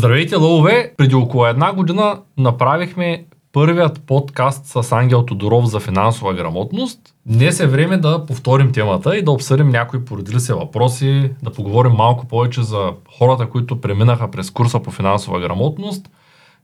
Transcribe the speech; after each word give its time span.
Здравейте, 0.00 0.36
лъвове! 0.36 0.92
Преди 0.96 1.14
около 1.14 1.46
една 1.46 1.72
година 1.72 2.18
направихме 2.38 3.24
първият 3.52 4.02
подкаст 4.06 4.66
с 4.66 4.92
Ангел 4.92 5.22
Тодоров 5.22 5.66
за 5.66 5.80
финансова 5.80 6.34
грамотност. 6.34 6.98
Днес 7.26 7.60
е 7.60 7.66
време 7.66 7.96
да 7.96 8.26
повторим 8.26 8.72
темата 8.72 9.16
и 9.16 9.22
да 9.22 9.30
обсъдим 9.30 9.68
някои 9.68 10.04
породили 10.04 10.40
се 10.40 10.54
въпроси, 10.54 11.30
да 11.42 11.52
поговорим 11.52 11.92
малко 11.92 12.26
повече 12.26 12.62
за 12.62 12.92
хората, 13.18 13.46
които 13.46 13.80
преминаха 13.80 14.30
през 14.30 14.50
курса 14.50 14.80
по 14.80 14.90
финансова 14.90 15.40
грамотност, 15.40 16.10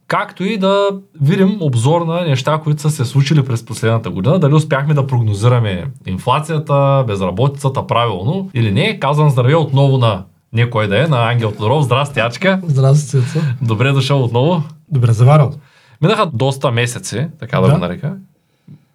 както 0.07 0.45
и 0.45 0.59
да 0.59 0.91
видим 1.21 1.59
обзор 1.61 2.01
на 2.01 2.21
неща, 2.21 2.61
които 2.65 2.83
са 2.83 2.91
се 2.91 3.05
случили 3.05 3.45
през 3.45 3.65
последната 3.65 4.11
година, 4.11 4.39
дали 4.39 4.55
успяхме 4.55 4.95
да 4.95 5.07
прогнозираме 5.07 5.85
инфлацията, 6.07 7.05
безработицата 7.07 7.87
правилно 7.87 8.51
или 8.55 8.73
не. 8.73 8.99
Казвам 9.01 9.31
здраве 9.31 9.55
отново 9.55 9.99
на 9.99 10.25
не 10.57 10.71
кой 10.71 10.89
да 10.89 11.05
е, 11.05 11.07
на 11.07 11.31
Ангел 11.31 11.53
Тодоров. 11.53 11.85
Здрасти, 11.85 12.19
Ячка. 12.19 12.61
Здрасти, 12.67 13.11
Цецо. 13.11 13.39
Добре 13.63 13.93
дошъл 13.93 14.23
отново. 14.25 14.63
Добре 14.91 15.13
заварил. 15.13 15.53
Минаха 16.03 16.27
доста 16.27 16.71
месеци, 16.71 17.27
така 17.41 17.61
да, 17.61 17.67
Да. 17.67 17.73
го 17.73 17.79
нарека. 17.79 18.15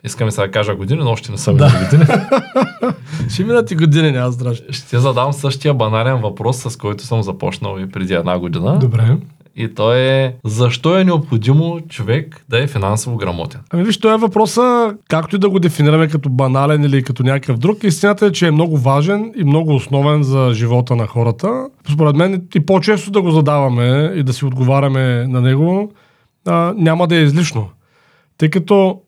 Искаме 0.04 0.32
сега 0.32 0.46
да 0.46 0.52
кажа 0.52 0.76
години, 0.76 1.00
но 1.04 1.12
още 1.12 1.32
не 1.32 1.38
са 1.38 1.54
Да. 1.54 1.72
години. 1.84 2.06
Ще 3.30 3.44
минат 3.44 3.72
и 3.72 3.76
години, 3.76 4.12
няма 4.12 4.32
страшно. 4.32 4.66
Ще 4.70 5.00
задам 5.00 5.34
същия 5.34 5.74
банален 5.74 6.18
въпрос, 6.18 6.58
с 6.60 6.78
който 6.78 7.04
съм 7.04 7.24
започнал 7.24 7.78
и 7.80 7.90
преди 7.90 8.14
една 8.14 8.40
година. 8.40 8.80
Добре. 8.80 9.18
И 9.56 9.74
то 9.74 9.94
е 9.94 10.36
защо 10.46 11.00
е 11.00 11.04
необходимо 11.04 11.82
човек 11.90 12.46
да 12.50 12.64
е 12.64 12.68
финансово 12.68 13.18
грамотен? 13.18 13.62
Ами 13.70 13.84
виж, 13.84 13.98
това 13.98 14.14
е 14.14 14.18
въпроса, 14.18 14.96
както 15.10 15.36
и 15.36 15.40
да 15.40 15.50
го 15.50 15.60
дефинираме 15.60 16.08
като 16.08 16.30
банален 16.30 16.84
или 16.84 17.04
като 17.04 17.24
някакъв 17.24 17.58
друг, 17.58 17.84
истината 17.84 18.26
е, 18.26 18.32
че 18.32 18.48
е 18.48 18.52
много 18.52 18.78
важен 18.78 19.34
и 19.38 19.44
много 19.44 19.76
основен 19.76 20.24
за 20.24 20.52
живота 20.54 20.96
на 20.96 21.08
хората. 21.08 21.68
Според 21.94 22.16
мен 22.16 22.48
и 22.56 22.66
по-често 22.66 23.12
да 23.12 23.22
го 23.22 23.32
задаваме 23.32 24.14
и 24.16 24.24
да 24.24 24.34
си 24.34 24.46
отговаряме 24.46 25.28
на 25.28 25.42
него, 25.42 25.92
а, 26.48 26.74
няма 26.78 27.08
да 27.08 27.16
е 27.16 27.24
излишно. 27.24 27.70
Тъй 28.38 28.50
като 28.50 29.02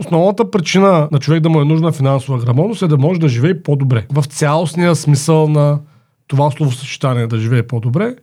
основната 0.00 0.50
причина 0.50 1.08
на 1.12 1.18
човек 1.18 1.40
да 1.40 1.48
му 1.48 1.60
е 1.60 1.64
нужна 1.64 1.92
финансова 1.92 2.38
грамотност 2.38 2.82
е 2.82 2.86
да 2.86 2.98
може 2.98 3.20
да 3.20 3.28
живее 3.28 3.62
по-добре. 3.62 4.06
В 4.12 4.24
цялостния 4.24 4.94
смисъл 4.96 5.48
на 5.48 5.80
това 6.26 6.50
словосъчетание 6.50 7.26
да 7.26 7.38
живее 7.38 7.66
по-добре. 7.66 8.14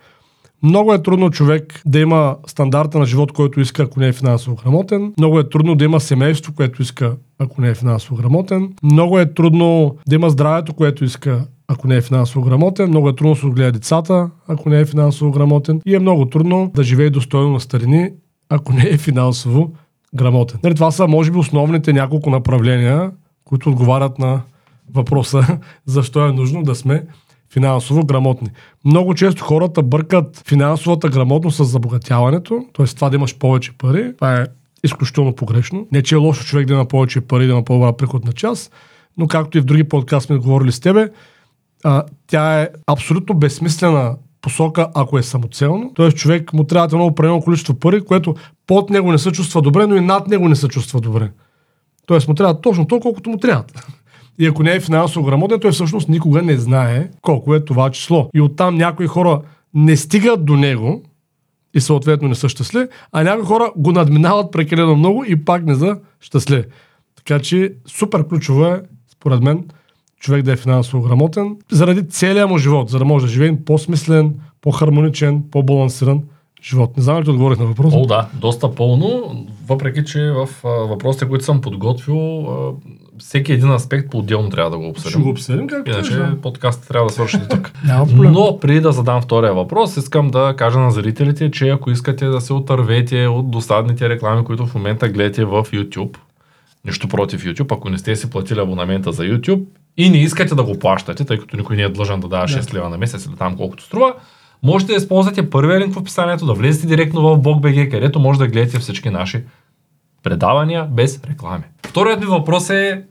Много 0.64 0.94
е 0.94 1.04
трудно 1.04 1.30
човек 1.30 1.82
да 1.86 2.00
има 2.00 2.36
стандарта 2.48 3.00
на 3.00 3.06
живот, 3.06 3.32
който 3.32 3.60
иска, 3.60 3.84
ако 3.84 4.00
не 4.00 4.08
е 4.08 4.14
финансово 4.14 4.56
грамотен. 4.56 5.14
Много 5.18 5.40
е 5.40 5.50
трудно 5.50 5.76
да 5.76 5.86
има 5.86 6.00
семейство, 6.00 6.54
което 6.54 6.82
иска, 6.82 7.16
ако 7.40 7.62
не 7.62 7.70
е 7.70 7.76
финансово 7.76 8.16
грамотен. 8.16 8.74
Много 8.84 9.20
е 9.20 9.34
трудно 9.34 9.96
да 10.08 10.16
има 10.16 10.30
здравето, 10.30 10.74
което 10.74 11.04
иска, 11.06 11.46
ако 11.68 11.88
не 11.88 11.96
е 11.96 12.02
финансово 12.02 12.46
грамотен. 12.46 12.90
Много 12.90 13.10
е 13.10 13.16
трудно 13.16 13.34
да 13.34 13.40
се 13.40 13.46
отгледа 13.46 13.72
децата, 13.72 14.30
ако 14.48 14.70
не 14.70 14.80
е 14.80 14.86
финансово 14.86 15.32
грамотен. 15.32 15.82
И 15.86 15.96
е 15.96 16.00
много 16.00 16.26
трудно 16.26 16.72
да 16.76 16.84
живее 16.84 17.10
достойно 17.10 17.52
на 17.52 17.60
старини, 17.60 18.10
ако 18.50 18.74
не 18.74 18.90
е 18.90 18.98
финансово 18.98 19.72
грамотен. 20.16 20.60
Нали, 20.64 20.76
това 20.76 20.92
са, 20.92 21.08
може 21.08 21.32
би, 21.32 21.38
основните 21.38 21.94
няколко 21.94 22.30
направления, 22.30 23.12
които 23.46 23.70
отговарят 23.70 24.20
на 24.20 24.42
въпроса 24.94 25.60
защо 25.86 26.28
е 26.28 26.32
нужно 26.32 26.64
да 26.64 26.76
сме 26.76 27.04
финансово 27.54 28.06
грамотни. 28.06 28.50
Много 28.86 29.14
често 29.14 29.44
хората 29.44 29.84
бъркат 29.84 30.44
финансовата 30.48 31.10
грамотност 31.10 31.58
с 31.58 31.66
забогатяването, 31.66 32.66
т.е. 32.74 32.86
това 32.86 33.10
да 33.10 33.16
имаш 33.16 33.38
повече 33.38 33.72
пари. 33.78 34.14
Това 34.16 34.42
е 34.42 34.46
изключително 34.84 35.36
погрешно. 35.36 35.88
Не, 35.92 36.04
че 36.04 36.16
е 36.16 36.18
лошо 36.18 36.46
човек 36.46 36.68
да 36.68 36.74
има 36.74 36.86
повече 36.86 37.22
пари, 37.22 37.46
да 37.46 37.52
има 37.52 37.64
по-добра 37.64 37.94
приходна 37.94 38.34
част, 38.34 38.72
но 39.18 39.28
както 39.28 39.58
и 39.58 39.62
в 39.62 39.66
други 39.66 39.84
подкасти 39.84 40.28
сме 40.28 40.38
говорили 40.38 40.72
с 40.72 40.80
тебе, 40.80 41.10
а, 41.84 42.04
тя 42.28 42.62
е 42.62 42.70
абсолютно 42.88 43.36
безсмислена 43.36 44.16
посока, 44.42 44.88
ако 44.96 45.18
е 45.18 45.24
самоцелно. 45.24 45.92
Тоест 45.96 46.18
човек 46.18 46.54
му 46.54 46.64
трябва 46.64 46.86
едно 46.86 47.06
определено 47.06 47.42
количество 47.42 47.74
пари, 47.74 48.06
което 48.06 48.36
под 48.68 48.90
него 48.90 49.12
не 49.12 49.18
се 49.18 49.32
чувства 49.32 49.62
добре, 49.62 49.88
но 49.88 49.96
и 49.96 50.02
над 50.02 50.28
него 50.28 50.50
не 50.50 50.56
се 50.56 50.68
чувства 50.68 51.02
добре. 51.02 51.32
Тоест 52.06 52.28
му 52.28 52.34
трябва 52.34 52.62
точно 52.62 52.88
толкова, 52.88 53.12
колкото 53.12 53.30
му 53.30 53.38
трябва. 53.38 53.64
И 54.40 54.46
ако 54.48 54.64
не 54.64 54.72
е 54.72 54.80
финансово 54.80 55.26
грамотен, 55.26 55.60
той 55.60 55.72
всъщност 55.72 56.10
никога 56.10 56.42
не 56.42 56.58
знае 56.58 57.10
колко 57.22 57.56
е 57.56 57.66
това 57.66 57.90
число. 57.90 58.30
И 58.36 58.42
оттам 58.42 58.76
някои 58.76 59.08
хора 59.08 59.42
не 59.74 59.98
стигат 59.98 60.46
до 60.46 60.56
него 60.56 61.02
и 61.74 61.82
съответно 61.82 62.28
не 62.28 62.36
са 62.36 62.50
щастливи, 62.50 62.88
а 63.12 63.24
някои 63.24 63.46
хора 63.46 63.72
го 63.78 63.92
надминават 63.92 64.52
прекалено 64.52 64.96
много 64.96 65.24
и 65.28 65.46
пак 65.46 65.66
не 65.66 65.76
са 65.76 65.98
щастливи. 66.20 66.64
Така 67.16 67.40
че 67.40 67.74
супер 67.88 68.28
ключово 68.28 68.66
е, 68.66 68.82
според 69.12 69.42
мен, 69.42 69.64
човек 70.20 70.44
да 70.44 70.52
е 70.52 70.56
финансово 70.56 71.04
грамотен, 71.04 71.58
заради 71.72 72.10
целия 72.10 72.48
му 72.48 72.58
живот, 72.58 72.90
за 72.90 73.00
да 73.00 73.06
може 73.06 73.26
да 73.26 73.32
живее 73.32 73.64
по-смислен, 73.66 74.36
по-хармоничен, 74.62 75.44
по-балансиран 75.52 76.22
живот. 76.64 76.98
Не 76.98 77.04
знам 77.04 77.24
ли 77.24 77.30
отговорих 77.30 77.60
на 77.60 77.66
въпроса? 77.66 77.98
О, 77.98 78.06
да, 78.06 78.28
доста 78.34 78.76
пълно, 78.76 79.36
въпреки 79.68 80.06
че 80.06 80.32
в 80.32 80.50
въпросите, 80.64 81.28
които 81.28 81.46
съм 81.46 81.62
подготвил, 81.62 82.48
всеки 83.20 83.54
един 83.54 83.72
аспект 83.72 84.12
по-отделно 84.12 84.50
трябва 84.50 84.72
да 84.72 84.78
го 84.78 84.88
обсъдим. 84.90 85.12
Ще 85.12 85.20
го 85.20 85.30
обсъдим 85.30 85.68
както 85.68 85.92
Иначе 85.92 86.14
е. 86.14 86.42
подкастът 86.42 86.88
трябва 86.88 87.08
да 87.08 87.14
свърши 87.14 87.38
тук. 87.50 87.72
Но 88.18 88.60
преди 88.62 88.80
да 88.80 88.92
задам 88.92 89.22
втория 89.22 89.54
въпрос, 89.54 89.98
искам 89.98 90.32
да 90.32 90.54
кажа 90.58 90.80
на 90.80 90.92
зрителите, 90.92 91.52
че 91.52 91.70
ако 91.70 91.92
искате 91.92 92.26
да 92.26 92.42
се 92.42 92.54
отървете 92.54 93.28
от 93.28 93.52
досадните 93.52 94.10
реклами, 94.10 94.44
които 94.44 94.66
в 94.66 94.76
момента 94.76 95.10
гледате 95.10 95.46
в 95.46 95.64
YouTube, 95.64 96.18
нищо 96.86 97.08
против 97.08 97.44
YouTube, 97.44 97.76
ако 97.76 97.90
не 97.90 97.98
сте 97.98 98.16
си 98.16 98.30
платили 98.30 98.60
абонамента 98.60 99.12
за 99.12 99.24
YouTube 99.24 99.64
и 99.98 100.10
не 100.10 100.18
искате 100.18 100.56
да 100.56 100.64
го 100.64 100.80
плащате, 100.80 101.26
тъй 101.26 101.38
като 101.38 101.58
никой 101.58 101.76
не 101.76 101.82
е 101.82 101.90
длъжен 101.90 102.20
да 102.20 102.28
дава 102.28 102.48
6 102.48 102.74
лева 102.74 102.90
на 102.90 102.98
месец 102.98 103.26
или 103.26 103.36
там 103.36 103.58
колкото 103.58 103.84
струва, 103.84 104.14
можете 104.64 104.92
да 104.92 104.98
използвате 104.98 105.50
първия 105.50 105.80
линк 105.80 105.94
в 105.94 105.98
описанието, 105.98 106.46
да 106.46 106.54
влезете 106.54 106.88
директно 106.88 107.22
в 107.22 107.40
BogBG, 107.40 107.92
където 107.92 108.20
може 108.20 108.40
да 108.40 108.48
гледате 108.48 108.80
всички 108.80 109.10
наши 109.10 109.44
предавания 110.24 110.86
без 110.92 111.22
реклами. 111.30 111.64
Вторият 111.86 112.20
ми 112.20 112.26
въпрос 112.26 112.70
е 112.70 113.06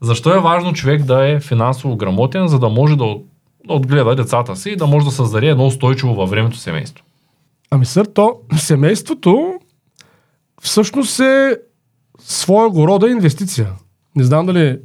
защо 0.00 0.34
е 0.34 0.40
важно 0.40 0.72
човек 0.72 1.02
да 1.02 1.28
е 1.28 1.40
финансово 1.40 1.96
грамотен, 1.96 2.48
за 2.48 2.58
да 2.58 2.68
може 2.68 2.96
да 2.96 3.04
от- 3.04 3.26
да 3.66 3.74
отгледа 3.74 4.14
децата 4.14 4.56
си 4.56 4.70
и 4.70 4.76
да 4.76 4.86
може 4.86 5.06
да 5.06 5.12
създаде 5.12 5.46
едно 5.46 5.66
устойчиво 5.66 6.14
във 6.14 6.30
времето 6.30 6.56
семейство. 6.56 7.04
Ами 7.70 7.86
сър, 7.86 8.06
то 8.14 8.36
семейството 8.56 9.54
всъщност 10.62 11.20
е 11.20 11.56
своего 12.18 12.88
рода 12.88 13.10
инвестиция. 13.10 13.68
Не 14.16 14.24
знам 14.24 14.46
дали 14.46 14.78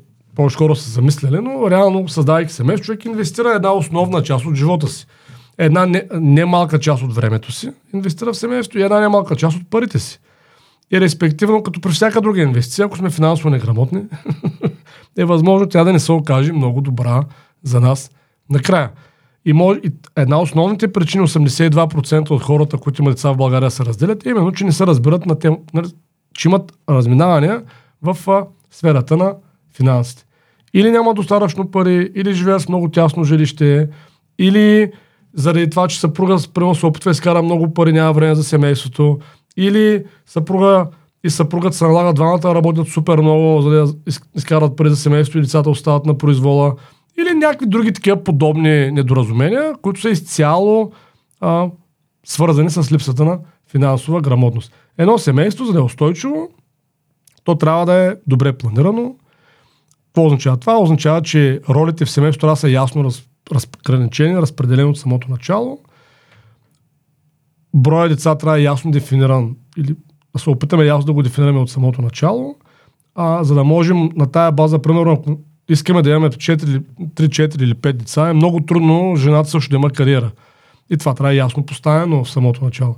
хора 0.58 0.76
са 0.76 0.90
замисляли, 0.90 1.40
но 1.42 1.72
реално 1.72 2.08
създавайки 2.10 2.54
семейство, 2.54 2.86
човек 2.86 3.06
инвестира 3.06 3.50
една 3.56 3.74
основна 3.74 4.24
част 4.24 4.46
от 4.46 4.56
живота 4.56 4.88
си. 4.88 5.06
Една 5.58 5.86
не, 5.86 6.08
немалка 6.14 6.80
част 6.80 7.04
от 7.04 7.16
времето 7.16 7.52
си 7.52 7.72
инвестира 7.94 8.34
в 8.34 8.38
семейство 8.38 8.80
и 8.80 8.84
една 8.84 9.00
немалка 9.00 9.36
част 9.36 9.58
от 9.58 9.70
парите 9.70 10.00
си. 10.00 10.20
И 10.92 11.02
респективно, 11.02 11.64
като 11.64 11.82
при 11.82 11.92
всяка 11.92 12.22
друга 12.22 12.42
инвестиция, 12.42 12.86
ако 12.86 12.98
сме 12.98 13.10
финансово 13.10 13.50
неграмотни, 13.50 14.02
е 15.18 15.26
възможно 15.26 15.70
тя 15.70 15.84
да 15.84 15.94
не 15.94 16.00
се 16.00 16.12
окаже 16.12 16.54
много 16.54 16.82
добра 16.82 17.24
за 17.64 17.82
нас 17.82 18.12
накрая. 18.50 18.90
И, 19.46 19.54
може, 19.54 19.80
и 19.84 19.92
една 20.16 20.40
от 20.40 20.48
основните 20.48 20.94
причини 20.94 21.28
82% 21.28 22.32
от 22.32 22.44
хората, 22.44 22.78
които 22.78 23.02
имат 23.02 23.14
деца 23.14 23.32
в 23.32 23.38
България 23.38 23.72
се 23.72 23.86
разделят, 23.86 24.26
е 24.26 24.30
именно, 24.30 24.52
че 24.52 24.64
не 24.64 24.72
се 24.72 24.88
разбират 24.88 25.26
на 25.26 25.40
тем, 25.40 25.58
че 26.34 26.48
имат 26.48 26.74
разминавания 26.90 27.64
в 28.02 28.30
а, 28.32 28.46
сферата 28.72 29.18
на 29.18 29.34
финансите. 29.74 30.26
Или 30.74 30.92
няма 30.92 31.14
достатъчно 31.14 31.72
пари, 31.72 32.12
или 32.16 32.34
живеят 32.34 32.62
с 32.62 32.70
много 32.70 32.90
тясно 32.90 33.24
жилище, 33.24 33.90
или 34.40 34.92
заради 35.34 35.70
това, 35.70 35.88
че 35.88 36.00
съпруга 36.00 36.38
примерно, 36.54 36.76
се 36.76 36.86
опитва 36.86 37.10
да 37.10 37.12
изкара 37.12 37.42
много 37.44 37.74
пари, 37.74 37.94
няма 37.94 38.14
време 38.14 38.36
за 38.36 38.44
семейството, 38.44 39.20
или 39.59 40.03
съпруга 40.25 40.88
и 41.24 41.30
съпругът 41.30 41.74
се 41.74 41.84
налага 41.84 42.14
двамата 42.14 42.56
работят 42.56 42.88
супер 42.88 43.18
много, 43.18 43.62
за 43.62 43.70
да 43.70 43.94
из- 44.08 44.22
изкарат 44.36 44.75
пари 44.75 44.90
за 44.90 44.96
семейство 44.96 45.40
и 45.40 45.42
децата 45.42 45.70
остават 45.70 46.06
на 46.06 46.18
произвола, 46.18 46.75
или 47.20 47.34
някакви 47.34 47.66
други 47.68 47.94
такива 47.94 48.24
подобни 48.24 48.92
недоразумения, 48.92 49.74
които 49.81 50.02
са 50.02 50.09
изцяло 50.09 50.92
а, 51.42 51.68
свързани 52.25 52.69
с 52.69 52.92
липсата 52.92 53.25
на 53.25 53.40
финансова 53.72 54.22
грамотност. 54.22 54.74
Едно 54.98 55.18
семейство, 55.18 55.66
за 55.66 55.74
да 55.74 55.80
е 55.80 55.81
устойчиво, 55.81 56.50
то 57.44 57.56
трябва 57.56 57.86
да 57.86 57.94
е 57.94 58.16
добре 58.28 58.57
планирано. 58.57 59.16
Какво 60.06 60.25
означава 60.25 60.57
това? 60.57 60.78
Означава, 60.78 61.22
че 61.22 61.62
ролите 61.69 62.06
в 62.06 62.12
семейството 62.12 62.56
са 62.56 62.69
ясно 62.69 63.04
раз, 63.04 63.24
разграничени, 63.51 64.38
разпределени 64.38 64.89
от 64.89 64.98
самото 64.98 65.31
начало. 65.31 65.80
Броя 67.74 68.10
деца 68.10 68.36
трябва 68.36 68.60
е 68.60 68.63
ясно 68.63 68.92
дефиниран 68.92 69.56
или 69.77 69.95
да 70.33 70.39
се 70.39 70.50
опитаме 70.50 70.86
ясно 70.86 71.06
да 71.06 71.13
го 71.13 71.24
дефинираме 71.24 71.60
от 71.60 71.69
самото 71.69 72.01
начало, 72.01 72.56
а, 73.16 73.44
за 73.44 73.56
да 73.56 73.63
можем 73.63 74.10
на 74.16 74.31
тая 74.31 74.51
база, 74.51 74.80
примерно, 74.80 75.12
ако 75.12 75.38
искаме 75.69 76.01
да 76.01 76.10
имаме 76.10 76.30
4, 76.30 76.63
или- 76.69 76.81
3, 77.16 77.30
4 77.30 77.63
или 77.63 77.74
5 77.74 77.98
деца, 77.98 78.30
е 78.30 78.33
много 78.33 78.60
трудно 78.60 79.16
жената 79.16 79.50
също 79.50 79.69
да 79.69 79.75
има 79.75 79.89
кариера. 79.89 80.31
И 80.89 80.98
това 80.98 81.13
трябва 81.13 81.33
ясно 81.33 81.66
поставено 81.66 82.24
в 82.24 82.31
самото 82.31 82.63
начало. 82.63 82.95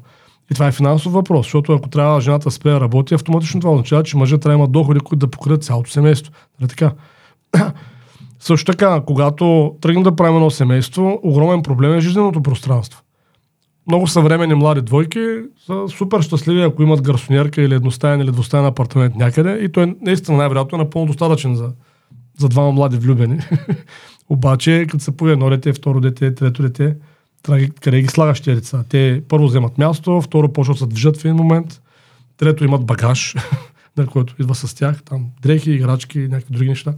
И 0.52 0.54
това 0.54 0.68
е 0.68 0.72
финансов 0.72 1.14
въпрос, 1.14 1.46
защото 1.46 1.74
ако 1.74 1.90
трябва 1.90 2.22
жената 2.22 2.44
да 2.44 2.52
спре 2.52 2.72
да 2.72 2.82
работи, 2.82 3.14
автоматично 3.14 3.62
това 3.62 3.74
означава, 3.74 4.04
че 4.04 4.18
мъжът 4.18 4.42
трябва 4.42 4.58
да 4.58 4.60
има 4.60 4.68
доходи, 4.68 5.00
които 5.00 5.26
да 5.26 5.32
покрият 5.32 5.64
цялото 5.64 5.92
семейство. 5.92 6.34
Нали 6.60 6.70
така? 6.70 6.92
Също 8.40 8.72
така, 8.72 9.02
когато 9.06 9.76
тръгнем 9.82 10.04
да 10.04 10.16
правим 10.16 10.36
едно 10.36 10.50
семейство, 10.50 11.20
огромен 11.24 11.62
проблем 11.62 11.94
е 11.94 12.02
жизненото 12.02 12.44
пространство. 12.44 13.02
Много 13.92 14.08
съвременни 14.08 14.56
млади 14.56 14.82
двойки 14.82 15.20
са 15.66 15.86
супер 15.88 16.22
щастливи, 16.22 16.62
ако 16.62 16.84
имат 16.84 17.02
гарсонерка 17.02 17.62
или 17.62 17.74
едностаен 17.74 18.22
или 18.22 18.32
двустаен 18.32 18.66
апартамент 18.66 19.16
някъде. 19.16 19.60
И 19.64 19.72
той 19.72 19.96
наистина 20.02 20.38
най-вероятно 20.38 20.76
е 20.76 20.82
напълно 20.82 21.08
достатъчен 21.08 21.56
за, 21.56 21.72
за 22.40 22.50
двама 22.50 22.72
млади 22.72 22.98
влюбени. 22.98 23.40
Обаче, 24.30 24.86
като 24.90 25.04
се 25.04 25.18
появи 25.18 25.34
едно 25.34 25.50
дете, 25.50 25.74
второ 25.74 26.00
дете, 26.00 26.36
трето 26.36 26.62
дете, 26.62 26.96
къде 27.82 28.02
ги 28.02 28.08
слагаш 28.08 28.42
тези 28.42 28.56
деца? 28.56 28.84
Те 28.90 29.24
първо 29.30 29.46
вземат 29.46 29.78
място, 29.78 30.22
второ 30.22 30.54
почват 30.54 30.76
да 30.76 30.80
се 30.80 30.88
движат 30.88 31.18
в 31.18 31.26
един 31.26 31.36
момент, 31.36 31.82
трето 32.38 32.64
имат 32.64 32.86
багаж, 32.86 33.36
на 33.98 34.08
който 34.08 34.36
идва 34.40 34.56
с 34.56 34.74
тях, 34.74 35.04
там 35.04 35.26
дрехи, 35.42 35.72
играчки 35.72 36.20
някакви 36.20 36.54
други 36.54 36.70
неща. 36.70 36.94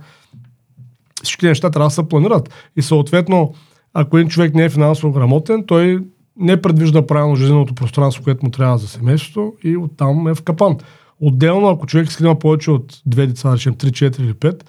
Всички 1.23 1.45
неща 1.45 1.69
трябва 1.69 1.87
да 1.87 1.93
се 1.93 2.07
планират. 2.09 2.69
И 2.75 2.81
съответно, 2.81 3.53
ако 3.93 4.17
един 4.17 4.29
човек 4.29 4.53
не 4.53 4.65
е 4.65 4.69
финансово 4.69 5.13
грамотен, 5.13 5.63
той 5.67 5.99
не 6.37 6.61
предвижда 6.61 7.07
правилно 7.07 7.35
жизненото 7.35 7.75
пространство, 7.75 8.23
което 8.23 8.45
му 8.45 8.51
трябва 8.51 8.77
за 8.77 8.87
семейството 8.87 9.53
и 9.63 9.77
оттам 9.77 10.27
е 10.27 10.35
в 10.35 10.43
капан. 10.43 10.77
Отделно, 11.19 11.67
ако 11.67 11.85
човек 11.85 12.07
иска 12.07 12.23
да 12.23 12.27
има 12.27 12.39
повече 12.39 12.71
от 12.71 13.01
две 13.05 13.27
деца, 13.27 13.53
речем 13.53 13.75
3, 13.75 13.89
4 13.89 14.19
или 14.19 14.33
5, 14.33 14.63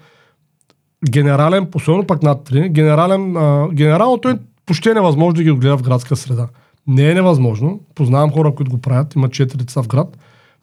генерален, 1.09 1.67
особено 1.75 2.07
пак 2.07 2.23
над 2.23 2.49
3, 2.49 2.69
генерален, 2.69 3.37
а, 3.37 3.67
генерално 3.73 4.17
той 4.17 4.35
почти 4.65 4.89
е 4.89 4.93
невъзможно 4.93 5.33
да 5.33 5.43
ги 5.43 5.51
отгледа 5.51 5.77
в 5.77 5.83
градска 5.83 6.15
среда. 6.15 6.47
Не 6.87 7.09
е 7.09 7.13
невъзможно. 7.13 7.79
Познавам 7.95 8.31
хора, 8.31 8.55
които 8.55 8.71
го 8.71 8.81
правят, 8.81 9.15
имат 9.15 9.31
4 9.31 9.55
деца 9.55 9.83
в 9.83 9.87
град, 9.87 10.17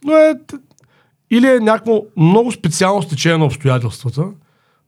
но 0.05 0.13
е 0.13 0.35
или 1.31 1.47
е 1.47 1.61
някакво 1.61 2.01
много 2.17 2.53
специално 2.53 3.03
стечение 3.03 3.39
на 3.39 3.45
обстоятелствата. 3.45 4.25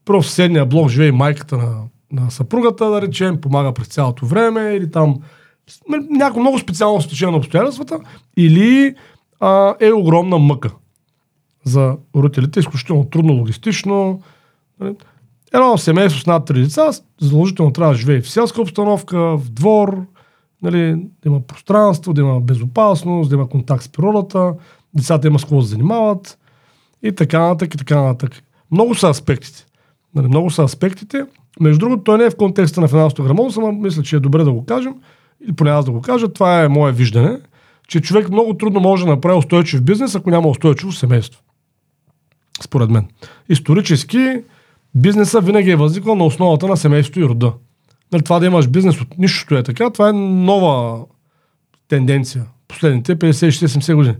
Първо 0.05 0.21
в 0.21 0.27
съседния 0.27 0.65
блок 0.65 0.89
живее 0.89 1.11
майката 1.11 1.57
на, 1.57 1.81
на 2.11 2.31
съпругата, 2.31 2.89
да 2.89 3.01
речем, 3.01 3.41
помага 3.41 3.73
през 3.73 3.87
цялото 3.87 4.25
време, 4.25 4.61
или 4.61 4.91
там 4.91 5.15
някакво 6.09 6.39
много 6.39 6.59
специално 6.59 7.01
стечение 7.01 7.31
на 7.31 7.37
обстоятелствата, 7.37 7.99
или 8.37 8.95
а, 9.39 9.75
е 9.79 9.91
огромна 9.91 10.37
мъка 10.37 10.71
за 11.63 11.97
родителите, 12.15 12.59
изключително 12.59 13.05
трудно 13.05 13.33
логистично. 13.33 14.21
Нали. 14.79 14.95
Едно 15.53 15.77
семейство 15.77 16.21
с 16.21 16.25
над 16.25 16.45
три 16.45 16.61
деца 16.61 16.91
задължително 17.21 17.73
трябва 17.73 17.93
да 17.93 17.99
живее 17.99 18.21
в 18.21 18.29
селска 18.29 18.61
обстановка, 18.61 19.37
в 19.37 19.49
двор, 19.49 20.05
нали, 20.61 20.95
да 20.95 21.29
има 21.29 21.39
пространство, 21.39 22.13
да 22.13 22.21
има 22.21 22.41
безопасност, 22.41 23.29
да 23.29 23.35
има 23.35 23.49
контакт 23.49 23.83
с 23.83 23.89
природата, 23.89 24.53
децата 24.93 25.27
има 25.27 25.39
с 25.39 25.43
какво 25.43 25.59
да 25.59 25.65
занимават 25.65 26.37
и 27.03 27.11
така 27.11 27.39
нататък 27.39 27.73
и 27.73 27.77
така 27.77 28.01
нататък. 28.01 28.43
Много 28.71 28.95
са 28.95 29.09
аспектите. 29.09 29.65
Нали, 30.15 30.27
много 30.27 30.51
са 30.51 30.63
аспектите. 30.63 31.25
Между 31.59 31.79
другото, 31.79 32.03
той 32.03 32.17
не 32.17 32.23
е 32.23 32.29
в 32.29 32.35
контекста 32.35 32.81
на 32.81 32.87
финансовата 32.87 33.23
грамотност, 33.23 33.57
но 33.57 33.71
мисля, 33.71 34.03
че 34.03 34.15
е 34.15 34.19
добре 34.19 34.43
да 34.43 34.51
го 34.51 34.65
кажем, 34.65 34.95
или 35.45 35.55
поне 35.55 35.69
аз 35.69 35.85
да 35.85 35.91
го 35.91 36.01
кажа. 36.01 36.27
Това 36.27 36.63
е 36.63 36.67
мое 36.67 36.91
виждане, 36.91 37.39
че 37.87 38.01
човек 38.01 38.29
много 38.29 38.53
трудно 38.53 38.79
може 38.79 39.05
да 39.05 39.11
направи 39.11 39.37
устойчив 39.37 39.81
бизнес, 39.81 40.15
ако 40.15 40.29
няма 40.29 40.47
устойчиво 40.47 40.91
семейство. 40.91 41.41
Според 42.61 42.89
мен. 42.89 43.07
Исторически, 43.49 44.37
бизнеса 44.95 45.41
винаги 45.41 45.71
е 45.71 45.75
възниквал 45.75 46.15
на 46.15 46.25
основата 46.25 46.67
на 46.67 46.77
семейството 46.77 47.19
и 47.19 47.25
рода. 47.25 47.53
Нали, 48.11 48.23
това 48.23 48.39
да 48.39 48.45
имаш 48.45 48.67
бизнес 48.67 49.01
от 49.01 49.17
нищото 49.17 49.55
е 49.55 49.63
така, 49.63 49.89
това 49.89 50.09
е 50.09 50.13
нова 50.13 51.05
тенденция. 51.87 52.45
Последните 52.67 53.15
50-60-70 53.15 53.95
години. 53.95 54.15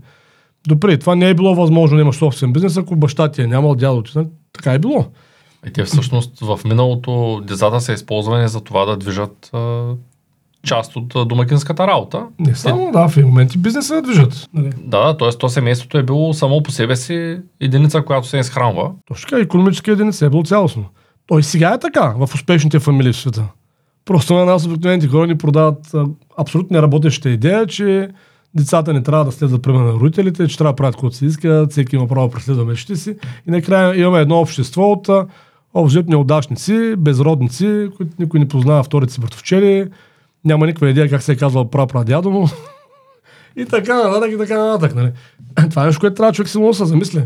Добре, 0.68 0.98
това 0.98 1.14
не 1.14 1.28
е 1.28 1.34
било 1.34 1.54
възможно 1.54 1.96
да 1.96 2.02
имаш 2.02 2.16
собствен 2.16 2.52
бизнес, 2.52 2.76
ако 2.76 2.96
баща 2.96 3.30
ти 3.30 3.42
е 3.42 3.46
нямал, 3.46 3.74
дядо 3.74 4.02
ти. 4.02 4.12
Нали? 4.14 4.26
Така 4.52 4.72
е 4.72 4.78
било. 4.78 5.06
И 5.66 5.72
те 5.72 5.84
всъщност 5.84 6.40
в 6.40 6.60
миналото 6.64 7.42
децата 7.46 7.80
са 7.80 7.92
използвани 7.92 8.48
за 8.48 8.60
това 8.60 8.84
да 8.84 8.96
движат 8.96 9.50
част 10.66 10.96
от 10.96 11.28
домакинската 11.28 11.86
работа. 11.86 12.26
Не 12.38 12.54
само, 12.54 12.92
да, 12.92 13.08
в 13.08 13.16
моменти 13.16 13.58
бизнеса 13.58 13.94
да 13.94 14.02
движат. 14.02 14.48
Нали? 14.54 14.70
Да, 14.78 15.16
т.е. 15.16 15.28
то 15.28 15.48
семейството 15.48 15.98
е 15.98 16.02
било 16.02 16.32
само 16.32 16.62
по 16.62 16.70
себе 16.70 16.96
си 16.96 17.38
единица, 17.60 18.02
която 18.02 18.28
се 18.28 18.38
изхранва. 18.38 18.90
Точно 19.08 19.28
така, 19.28 19.42
економическа 19.42 19.92
единица 19.92 20.26
е 20.26 20.30
било 20.30 20.42
цялостно. 20.42 20.84
Той 21.26 21.42
сега 21.42 21.74
е 21.74 21.78
така 21.78 22.14
в 22.18 22.34
успешните 22.34 22.78
фамилии 22.78 23.12
в 23.12 23.16
света. 23.16 23.44
Просто 24.04 24.34
на 24.34 24.44
нас 24.44 24.66
обикновените 24.66 25.08
хора 25.08 25.26
ни 25.26 25.38
продават 25.38 25.92
абсолютно 26.38 26.74
неработеща 26.74 27.30
идея, 27.30 27.66
че 27.66 28.08
децата 28.54 28.92
не 28.92 29.02
трябва 29.02 29.24
да 29.24 29.32
следват 29.32 29.62
пример 29.62 29.80
на 29.80 29.92
родителите, 29.92 30.48
че 30.48 30.58
трябва 30.58 30.72
да 30.72 30.76
правят 30.76 30.94
каквото 30.94 31.16
си 31.16 31.26
искат, 31.26 31.70
всеки 31.70 31.96
има 31.96 32.08
право 32.08 32.28
да 32.28 32.34
преследва 32.34 32.64
мечтите 32.64 32.96
си. 32.96 33.16
И 33.48 33.50
накрая 33.50 34.00
имаме 34.00 34.20
едно 34.20 34.40
общество 34.40 34.82
от 34.82 35.08
обжет 35.74 36.08
неудачници, 36.08 36.94
безродници, 36.98 37.88
които 37.96 38.12
никой 38.18 38.40
не 38.40 38.48
познава 38.48 38.82
вторите 38.82 39.12
си 39.12 39.20
братовчери, 39.20 39.86
няма 40.46 40.66
никаква 40.66 40.90
идея 40.90 41.10
как 41.10 41.22
се 41.22 41.32
е 41.32 41.36
казвал 41.36 41.70
пра 41.70 42.04
дядо 42.04 42.30
му. 42.30 42.48
и 43.56 43.64
така 43.64 43.94
нататък, 43.94 44.30
и 44.32 44.38
така 44.38 44.58
нататък. 44.58 44.94
Нали? 44.94 45.12
Това 45.70 45.82
е 45.82 45.86
нещо, 45.86 46.00
което 46.00 46.16
трябва 46.16 46.32
човек 46.32 46.48
си 46.48 46.60
да 46.60 46.74
се 46.74 46.84
замисли. 46.84 47.24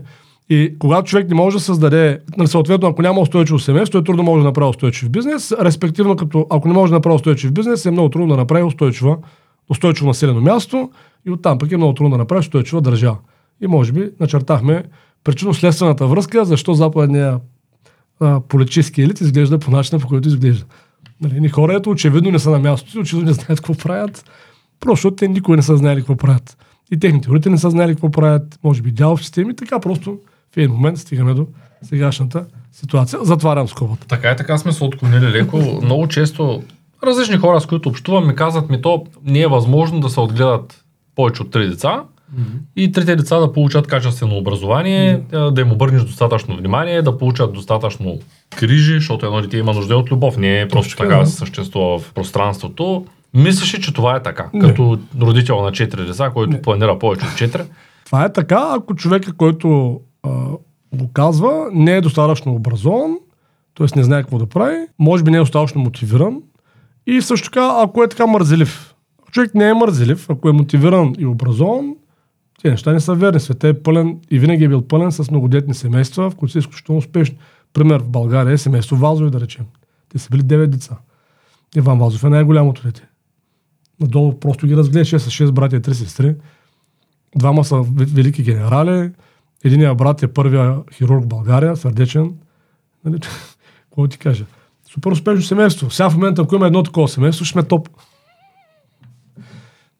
И 0.50 0.74
когато 0.78 1.08
човек 1.10 1.28
не 1.28 1.34
може 1.34 1.56
да 1.56 1.60
създаде, 1.60 2.20
нали, 2.36 2.48
съответно, 2.48 2.88
ако 2.88 3.02
няма 3.02 3.20
устойчиво 3.20 3.58
семейство, 3.58 3.98
е 3.98 4.04
трудно 4.04 4.22
може 4.22 4.42
да 4.42 4.48
направи 4.48 4.70
устойчив 4.70 5.10
бизнес. 5.10 5.52
Респективно, 5.52 6.16
като 6.16 6.46
ако 6.50 6.68
не 6.68 6.74
може 6.74 6.90
да 6.90 6.96
направи 6.96 7.16
устойчив 7.16 7.52
бизнес, 7.52 7.86
е 7.86 7.90
много 7.90 8.08
трудно 8.08 8.28
да 8.28 8.36
направи 8.36 8.62
устойчива, 8.62 9.16
устойчиво 9.68 10.06
населено 10.06 10.40
място 10.40 10.90
и 11.26 11.30
оттам 11.30 11.58
пък 11.58 11.72
е 11.72 11.76
много 11.76 11.94
трудно 11.94 12.10
да 12.10 12.18
направиш 12.18 12.44
устойчива 12.44 12.80
държава. 12.80 13.16
И 13.60 13.66
може 13.66 13.92
би 13.92 14.10
начертахме 14.20 14.84
причинно-следствената 15.24 16.06
връзка, 16.06 16.44
защо 16.44 16.74
западния 16.74 17.40
политически 18.48 19.02
елит 19.02 19.20
изглежда 19.20 19.58
по 19.58 19.70
начина, 19.70 20.00
по 20.00 20.08
който 20.08 20.28
изглежда. 20.28 20.64
Нали, 21.20 21.40
ни 21.40 21.48
хората 21.48 21.90
очевидно 21.90 22.30
не 22.30 22.38
са 22.38 22.50
на 22.50 22.58
мястото 22.58 22.92
си, 22.92 22.98
очевидно 22.98 23.28
не 23.28 23.34
знаят 23.34 23.60
какво 23.60 23.74
правят, 23.74 24.30
просто 24.80 25.10
те 25.10 25.28
никой 25.28 25.56
не 25.56 25.62
са 25.62 25.76
знаели 25.76 26.00
какво 26.00 26.16
правят. 26.16 26.56
И 26.92 26.98
техните 26.98 27.28
родители 27.28 27.52
не 27.52 27.58
са 27.58 27.70
знаели 27.70 27.92
какво 27.92 28.10
правят, 28.10 28.58
може 28.64 28.82
би 28.82 28.90
дялов 28.90 29.22
системи, 29.22 29.56
така 29.56 29.80
просто 29.80 30.18
в 30.54 30.56
един 30.56 30.70
момент 30.70 30.98
стигаме 30.98 31.34
до 31.34 31.46
сегашната 31.82 32.46
ситуация. 32.72 33.18
Затварям 33.22 33.68
скобата. 33.68 34.06
Така 34.06 34.30
и 34.30 34.36
така 34.36 34.58
сме 34.58 34.72
се 34.72 34.84
отклонили 34.84 35.26
леко. 35.26 35.80
Много 35.82 36.08
често 36.08 36.62
различни 37.02 37.36
хора, 37.36 37.60
с 37.60 37.66
които 37.66 37.88
общувам, 37.88 38.26
ми 38.26 38.34
казват 38.34 38.70
ми 38.70 38.82
то 38.82 39.06
не 39.24 39.40
е 39.40 39.46
възможно 39.46 40.00
да 40.00 40.08
се 40.08 40.20
отгледат 40.20 40.84
повече 41.14 41.42
от 41.42 41.50
три 41.50 41.68
деца 41.68 42.02
mm-hmm. 42.36 42.60
и 42.76 42.92
трите 42.92 43.16
деца 43.16 43.38
да 43.38 43.52
получат 43.52 43.86
качествено 43.86 44.36
образование, 44.36 45.20
mm-hmm. 45.20 45.50
да 45.50 45.60
им 45.60 45.72
обърнеш 45.72 46.02
достатъчно 46.02 46.56
внимание, 46.56 47.02
да 47.02 47.18
получат 47.18 47.52
достатъчно 47.52 48.18
грижи, 48.60 48.94
защото 48.94 49.26
едно 49.26 49.40
дете 49.40 49.56
има 49.56 49.72
нужда 49.72 49.96
от 49.96 50.10
любов, 50.10 50.36
не 50.36 50.60
е 50.60 50.68
просто 50.68 50.96
така 50.96 51.16
да 51.16 51.26
съществува 51.26 51.98
в 51.98 52.12
пространството. 52.12 53.04
Мислиш 53.34 53.80
че 53.80 53.94
това 53.94 54.16
е 54.16 54.22
така, 54.22 54.48
не. 54.52 54.60
като 54.60 54.98
родител 55.20 55.62
на 55.62 55.70
4 55.70 56.06
деца, 56.06 56.30
който 56.30 56.52
не. 56.52 56.62
планира 56.62 56.98
повече 56.98 57.26
от 57.26 57.32
4? 57.32 57.66
Това 58.06 58.24
е 58.24 58.32
така, 58.32 58.72
ако 58.76 58.94
човека, 58.94 59.32
който 59.32 60.00
а, 60.22 60.28
го 60.94 61.12
казва, 61.12 61.68
не 61.72 61.96
е 61.96 62.00
достатъчно 62.00 62.54
образован, 62.54 63.16
т.е. 63.78 63.98
не 63.98 64.04
знае 64.04 64.22
какво 64.22 64.38
да 64.38 64.46
прави, 64.46 64.76
може 64.98 65.24
би 65.24 65.30
не 65.30 65.36
е 65.36 65.40
достатъчно 65.40 65.80
мотивиран 65.80 66.42
и 67.06 67.22
също 67.22 67.50
така, 67.50 67.76
ако 67.82 68.02
е 68.02 68.08
така 68.08 68.26
мързелив. 68.26 68.94
Човек 69.32 69.54
не 69.54 69.68
е 69.68 69.74
мързелив, 69.74 70.30
ако 70.30 70.48
е 70.48 70.52
мотивиран 70.52 71.14
и 71.18 71.26
образован, 71.26 71.94
тези 72.62 72.70
неща 72.70 72.92
не 72.92 73.00
са 73.00 73.14
верни. 73.14 73.40
Света 73.40 73.68
е 73.68 73.82
пълен 73.82 74.20
и 74.30 74.38
винаги 74.38 74.64
е 74.64 74.68
бил 74.68 74.82
пълен 74.82 75.12
с 75.12 75.30
многодетни 75.30 75.74
семейства, 75.74 76.30
в 76.30 76.36
които 76.36 76.52
са 76.52 76.58
изключително 76.58 76.98
успешни. 76.98 77.38
Пример 77.72 78.02
в 78.02 78.08
България 78.08 78.52
е 78.52 78.58
семейство 78.58 78.96
Вазови, 78.96 79.30
да 79.30 79.40
речем. 79.40 79.64
Те 80.08 80.18
са 80.18 80.28
били 80.30 80.42
9 80.42 80.66
деца. 80.66 80.96
Иван 81.76 81.98
Вазов 81.98 82.24
е 82.24 82.28
най-голямото 82.28 82.82
дете. 82.82 83.08
Надолу 84.00 84.40
просто 84.40 84.66
ги 84.66 84.76
разгледаше 84.76 85.18
с 85.18 85.30
6 85.30 85.50
братя 85.50 85.76
и 85.76 85.80
3 85.80 85.92
сестри. 85.92 86.34
Двама 87.36 87.64
са 87.64 87.84
велики 87.88 88.42
генерали. 88.42 89.10
Единият 89.64 89.96
брат 89.96 90.22
е 90.22 90.32
първия 90.32 90.76
хирург 90.92 91.24
в 91.24 91.28
България, 91.28 91.76
сърдечен. 91.76 92.34
Нали? 93.04 93.20
Какво 93.84 94.08
ти 94.08 94.18
кажа? 94.18 94.44
Супер 94.90 95.10
успешно 95.10 95.42
семейство. 95.42 95.90
Сега 95.90 96.10
в 96.10 96.14
момента, 96.14 96.42
ако 96.42 96.54
има 96.54 96.66
едно 96.66 96.82
такова 96.82 97.08
семейство, 97.08 97.44
ще 97.44 97.52
сме 97.52 97.62
топ. 97.62 97.88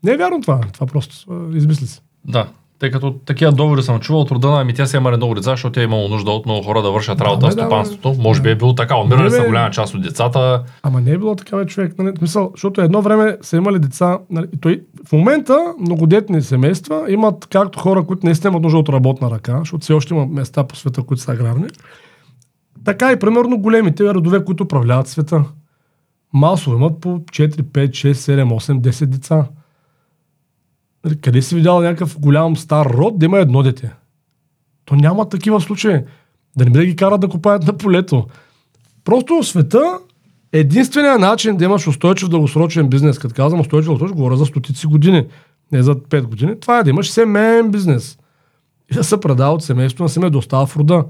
Не 0.04 0.12
е 0.12 0.16
вярно 0.16 0.40
това. 0.40 0.60
Това 0.60 0.86
просто 0.86 1.48
измисли 1.54 1.86
се. 1.86 2.00
Да, 2.24 2.46
тъй 2.80 2.90
като 2.90 3.12
такива 3.12 3.52
договори 3.52 3.82
съм 3.82 4.00
чувал 4.00 4.22
от 4.22 4.30
рода 4.30 4.50
на 4.50 4.60
ами 4.60 4.74
тя 4.74 4.86
си 4.86 4.96
има 4.96 5.10
много 5.10 5.34
деца, 5.34 5.50
защото 5.50 5.72
тя 5.72 5.80
е 5.80 5.84
имало 5.84 6.08
нужда 6.08 6.30
от 6.30 6.46
много 6.46 6.62
хора 6.62 6.82
да 6.82 6.90
вършат 6.90 7.20
работа 7.20 7.40
да, 7.40 7.48
в 7.48 7.52
стопанството. 7.52 8.12
Да, 8.12 8.22
Може 8.22 8.42
би 8.42 8.50
е 8.50 8.54
било 8.54 8.74
така, 8.74 8.96
умирали 8.96 9.30
са 9.30 9.44
голяма 9.46 9.70
част 9.70 9.94
от 9.94 10.02
децата. 10.02 10.62
Ама 10.82 11.00
не 11.00 11.10
е 11.10 11.18
било 11.18 11.36
такава 11.36 11.66
човек. 11.66 11.98
Нали? 11.98 12.12
Мисъл, 12.20 12.50
защото 12.54 12.80
едно 12.80 13.02
време 13.02 13.36
са 13.42 13.56
имали 13.56 13.78
деца. 13.78 14.18
Нали? 14.30 14.46
Той, 14.60 14.82
в 15.08 15.12
момента 15.12 15.74
многодетни 15.80 16.42
семейства 16.42 17.04
имат 17.08 17.46
както 17.50 17.78
хора, 17.78 18.02
които 18.02 18.26
не 18.26 18.34
имат 18.44 18.62
нужда 18.62 18.78
от 18.78 18.88
работна 18.88 19.30
ръка, 19.30 19.58
защото 19.58 19.82
все 19.82 19.92
още 19.92 20.14
има 20.14 20.26
места 20.26 20.64
по 20.64 20.76
света, 20.76 21.02
които 21.02 21.22
са 21.22 21.32
аграрни. 21.32 21.66
Така 22.84 23.12
и 23.12 23.18
примерно 23.18 23.58
големите 23.58 24.14
родове, 24.14 24.44
които 24.44 24.64
управляват 24.64 25.08
света. 25.08 25.44
Масово 26.32 26.76
имат 26.76 27.00
по 27.00 27.08
4, 27.08 27.62
5, 27.62 27.88
6, 27.88 28.12
7, 28.12 28.44
8, 28.44 28.80
10 28.80 29.06
деца. 29.06 29.44
Къде 31.20 31.42
си 31.42 31.54
видял 31.54 31.80
някакъв 31.80 32.20
голям 32.20 32.56
стар 32.56 32.86
род 32.86 33.18
да 33.18 33.26
има 33.26 33.38
едно 33.38 33.62
дете? 33.62 33.92
То 34.84 34.94
няма 34.94 35.28
такива 35.28 35.60
случаи. 35.60 36.00
Да 36.56 36.64
не 36.64 36.70
би 36.70 36.78
да 36.78 36.86
ги 36.86 36.96
карат 36.96 37.20
да 37.20 37.28
копаят 37.28 37.66
на 37.66 37.76
полето. 37.76 38.26
Просто 39.04 39.42
света 39.42 39.98
Единственият 40.52 41.20
начин 41.20 41.56
да 41.56 41.64
имаш 41.64 41.88
устойчив 41.88 42.28
дългосрочен 42.28 42.88
бизнес, 42.88 43.18
като 43.18 43.34
казвам 43.34 43.60
устойчив 43.60 43.86
дългосрочен, 43.86 44.16
говоря 44.16 44.36
за 44.36 44.46
стотици 44.46 44.86
години, 44.86 45.26
не 45.72 45.82
за 45.82 45.94
5 45.94 46.22
години, 46.22 46.60
това 46.60 46.78
е 46.78 46.84
да 46.84 46.90
имаш 46.90 47.10
семейен 47.10 47.70
бизнес. 47.70 48.18
И 48.92 48.94
да 48.94 49.04
се 49.04 49.20
предава 49.20 49.54
от 49.54 49.64
семейството 49.64 50.02
на 50.02 50.08
семей, 50.08 50.30
да 50.30 50.38
остава 50.38 50.66
в 50.66 50.76
рода. 50.76 51.04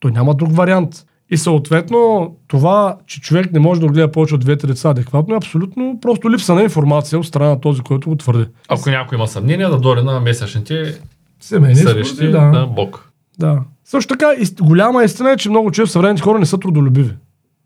Той 0.00 0.10
няма 0.10 0.34
друг 0.34 0.52
вариант. 0.52 1.06
И 1.30 1.36
съответно, 1.36 2.34
това, 2.48 2.98
че 3.06 3.20
човек 3.20 3.52
не 3.52 3.58
може 3.58 3.80
да 3.80 3.86
гледа 3.86 4.12
повече 4.12 4.34
от 4.34 4.40
двете 4.40 4.66
деца 4.66 4.90
адекватно, 4.90 5.34
е 5.34 5.36
абсолютно 5.36 5.98
просто 6.02 6.30
липса 6.30 6.54
на 6.54 6.62
информация 6.62 7.18
от 7.18 7.26
страна 7.26 7.50
на 7.50 7.60
този, 7.60 7.82
който 7.82 8.08
го 8.08 8.16
твърди. 8.16 8.46
Ако 8.68 8.90
някой 8.90 9.16
има 9.16 9.28
съмнение, 9.28 9.66
да 9.66 9.78
дойде 9.78 10.02
на 10.02 10.20
месечните 10.20 11.00
Семейни 11.40 11.76
срещи 11.76 12.30
да. 12.30 12.40
на 12.40 12.66
Бог. 12.66 13.12
да. 13.38 13.62
Също 13.84 14.14
така, 14.14 14.32
голяма 14.60 15.04
истина 15.04 15.30
е, 15.30 15.36
че 15.36 15.50
много 15.50 15.70
често 15.70 15.92
съвременните 15.92 16.22
хора 16.22 16.38
не 16.38 16.46
са 16.46 16.58
трудолюбиви. 16.58 17.14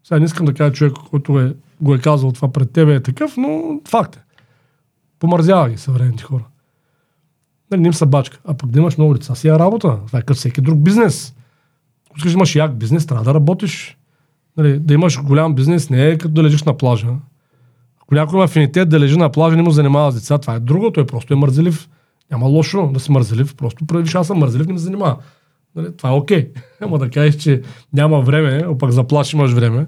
Сега 0.04 0.18
не 0.18 0.24
искам 0.24 0.46
да 0.46 0.54
кажа 0.54 0.72
човек, 0.72 0.92
който 1.10 1.40
е, 1.40 1.54
го 1.80 1.94
е 1.94 1.98
казал 1.98 2.32
това 2.32 2.52
пред 2.52 2.72
тебе 2.72 2.94
е 2.94 3.00
такъв, 3.00 3.36
но 3.36 3.80
факт 3.88 4.16
е. 4.16 4.20
Помързява 5.18 5.68
ги 5.68 5.76
съвременните 5.76 6.22
хора. 6.22 6.44
Нали, 7.70 7.80
не 7.80 7.86
им 7.86 7.94
са 7.94 8.06
бачка. 8.06 8.38
А 8.44 8.54
пък 8.54 8.70
да 8.70 8.78
имаш 8.78 8.96
много 8.96 9.14
деца 9.14 9.34
си 9.34 9.48
е 9.48 9.58
работа. 9.58 9.98
Това 10.06 10.18
е 10.18 10.22
като 10.22 10.38
всеки 10.38 10.60
друг 10.60 10.78
бизнес. 10.78 11.34
Искаш 12.16 12.32
да 12.32 12.36
имаш 12.36 12.56
як 12.56 12.78
бизнес, 12.78 13.06
трябва 13.06 13.24
да 13.24 13.34
работиш. 13.34 13.98
Нали, 14.56 14.78
да 14.78 14.94
имаш 14.94 15.22
голям 15.22 15.54
бизнес 15.54 15.90
не 15.90 16.08
е 16.08 16.18
като 16.18 16.34
да 16.34 16.42
лежиш 16.42 16.62
на 16.62 16.76
плажа. 16.76 17.08
Ако 18.02 18.14
някой 18.14 18.36
има 18.36 18.44
афинитет 18.44 18.88
да 18.88 19.00
лежи 19.00 19.16
на 19.16 19.32
плажа 19.32 19.56
не 19.56 19.62
му 19.62 19.70
занимава 19.70 20.12
с 20.12 20.14
деца, 20.14 20.38
това 20.38 20.54
е 20.54 20.60
друго, 20.60 20.92
той 20.92 21.06
просто 21.06 21.34
е 21.34 21.36
мързелив. 21.36 21.88
Няма 22.30 22.46
лошо 22.46 22.90
да 22.92 23.00
си 23.00 23.12
мързелив, 23.12 23.56
просто 23.56 23.86
правиш 23.86 24.14
аз 24.14 24.26
съм 24.26 24.38
мързелив, 24.38 24.66
не 24.66 24.72
ме 24.72 24.78
занимава. 24.78 25.16
Нали, 25.76 25.96
това 25.96 26.10
е 26.10 26.12
окей. 26.12 26.50
Ама 26.80 26.98
да 26.98 27.10
кажеш, 27.10 27.36
че 27.36 27.62
няма 27.92 28.20
време, 28.20 28.62
а 28.66 28.78
пък 28.78 28.90
за 28.90 29.06
плаж 29.06 29.32
имаш 29.32 29.52
време, 29.52 29.86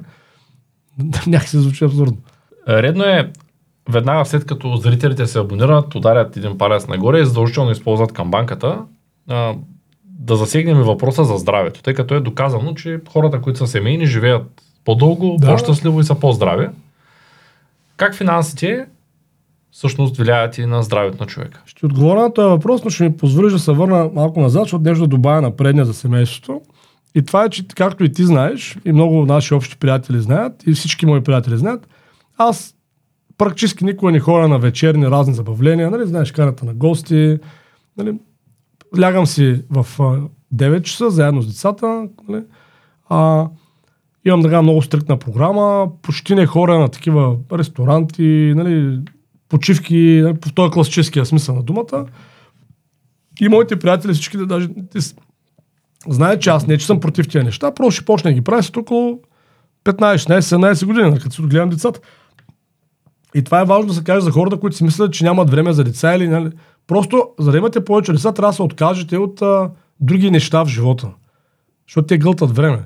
някакси 1.26 1.59
звучи 1.59 1.85
абсурдно. 1.85 2.19
Редно 2.69 3.05
е 3.05 3.33
веднага 3.91 4.25
след 4.25 4.45
като 4.45 4.76
зрителите 4.76 5.26
се 5.26 5.38
абонират, 5.38 5.95
ударят 5.95 6.37
един 6.37 6.59
палец 6.59 6.88
нагоре 6.88 7.21
и 7.21 7.26
задължително 7.26 7.71
използват 7.71 8.12
към 8.12 8.31
банката, 8.31 8.79
да 10.19 10.37
засегнем 10.37 10.83
въпроса 10.83 11.25
за 11.25 11.37
здравето, 11.37 11.83
тъй 11.83 11.95
като 11.95 12.14
е 12.14 12.21
доказано, 12.21 12.75
че 12.75 13.00
хората, 13.12 13.40
които 13.40 13.59
са 13.59 13.66
семейни, 13.66 14.07
живеят 14.07 14.62
по-дълго, 14.85 15.37
Да. 15.40 15.47
по-щастливо 15.47 16.00
и 16.00 16.04
са 16.04 16.14
по-здрави. 16.14 16.69
Как 17.97 18.14
финансите 18.14 18.87
всъщност 19.71 20.16
влияят 20.16 20.59
и 20.59 20.66
на 20.66 20.83
здравето 20.83 21.16
на 21.21 21.26
човека? 21.26 21.62
Ще 21.66 21.87
отговоря 21.87 22.21
на 22.21 22.35
този 22.35 22.49
въпрос, 22.49 22.85
но 22.85 22.90
ще 22.90 23.04
ми 23.04 23.16
позволиш 23.16 23.52
да 23.52 23.59
се 23.59 23.73
върна 23.73 24.11
малко 24.14 24.40
назад, 24.40 24.62
защото 24.62 24.85
нещо 24.85 25.00
да 25.00 25.07
добавя 25.09 25.42
на 25.42 25.57
предния 25.57 25.85
за 25.85 25.95
семейството. 25.95 26.61
И 27.14 27.23
това 27.23 27.45
е, 27.45 27.50
че 27.50 27.69
както 27.69 28.04
и 28.04 28.12
ти 28.12 28.25
знаеш, 28.25 28.78
и 28.85 28.92
много 28.92 29.26
наши 29.26 29.54
общи 29.54 29.76
приятели 29.76 30.21
знаят, 30.21 30.66
и 30.66 30.73
всички 30.73 31.07
мои 31.07 31.23
приятели 31.23 31.59
знаят, 31.59 31.88
аз 32.38 32.75
практически 33.38 33.85
никога 33.85 34.12
не 34.12 34.21
ходя 34.21 34.49
на 34.49 34.59
вечерни 34.59 35.07
разни 35.07 35.35
забавления, 35.35 35.90
нали, 35.90 36.07
знаеш, 36.07 36.33
карата 36.33 36.64
на 36.64 36.75
гости, 36.75 37.38
нали, 37.97 38.14
лягам 39.00 39.26
си 39.26 39.62
в 39.70 39.87
а, 40.00 40.20
9 40.54 40.82
часа 40.82 41.11
заедно 41.11 41.42
с 41.42 41.46
децата, 41.46 42.08
нали, 42.28 42.42
а, 43.08 43.46
имам 44.25 44.42
така 44.42 44.62
много 44.62 44.82
стриктна 44.82 45.18
програма, 45.18 45.88
почти 46.02 46.34
не 46.34 46.46
хора 46.46 46.78
на 46.78 46.88
такива 46.88 47.37
ресторанти, 47.52 48.52
нали, 48.56 49.00
почивки, 49.49 50.20
нали, 50.25 50.37
в 50.46 50.54
този 50.54 50.70
класическия 50.70 51.26
смисъл 51.26 51.54
на 51.54 51.62
думата. 51.62 52.06
И 53.40 53.49
моите 53.49 53.78
приятели 53.78 54.12
всички 54.12 54.37
да 54.37 54.46
даже 54.46 54.68
с- 54.99 55.14
знаят, 56.08 56.42
че 56.42 56.50
аз 56.50 56.66
не, 56.66 56.78
че 56.78 56.87
съм 56.87 57.00
против 57.00 57.28
тия 57.28 57.44
неща, 57.44 57.75
просто 57.75 57.90
ще 57.90 58.04
почна 58.04 58.30
да 58.30 58.34
ги 58.34 58.40
правя 58.40 58.62
след 58.62 58.76
около 58.76 59.20
15-16-17 59.84 60.87
години, 60.87 61.11
нали, 61.11 61.20
като 61.20 61.34
си 61.34 61.42
отгледам 61.42 61.68
децата. 61.68 62.00
И 63.34 63.42
това 63.42 63.61
е 63.61 63.64
важно 63.64 63.87
да 63.88 63.94
се 63.94 64.04
каже 64.04 64.20
за 64.20 64.30
хората, 64.30 64.61
които 64.61 64.76
си 64.76 64.84
мислят, 64.84 65.12
че 65.12 65.25
нямат 65.25 65.50
време 65.50 65.72
за 65.72 65.84
деца 65.84 66.14
или 66.14 66.28
нали. 66.28 66.50
Просто, 66.86 67.28
за 67.38 67.52
да 67.52 67.58
имате 67.58 67.84
повече 67.84 68.12
деца, 68.12 68.32
трябва 68.32 68.50
да 68.50 68.56
се 68.56 68.62
откажете 68.62 69.18
от 69.18 69.42
а, 69.42 69.70
други 70.00 70.30
неща 70.30 70.64
в 70.64 70.68
живота. 70.68 71.08
Защото 71.88 72.06
те 72.06 72.18
гълтат 72.18 72.56
време. 72.56 72.82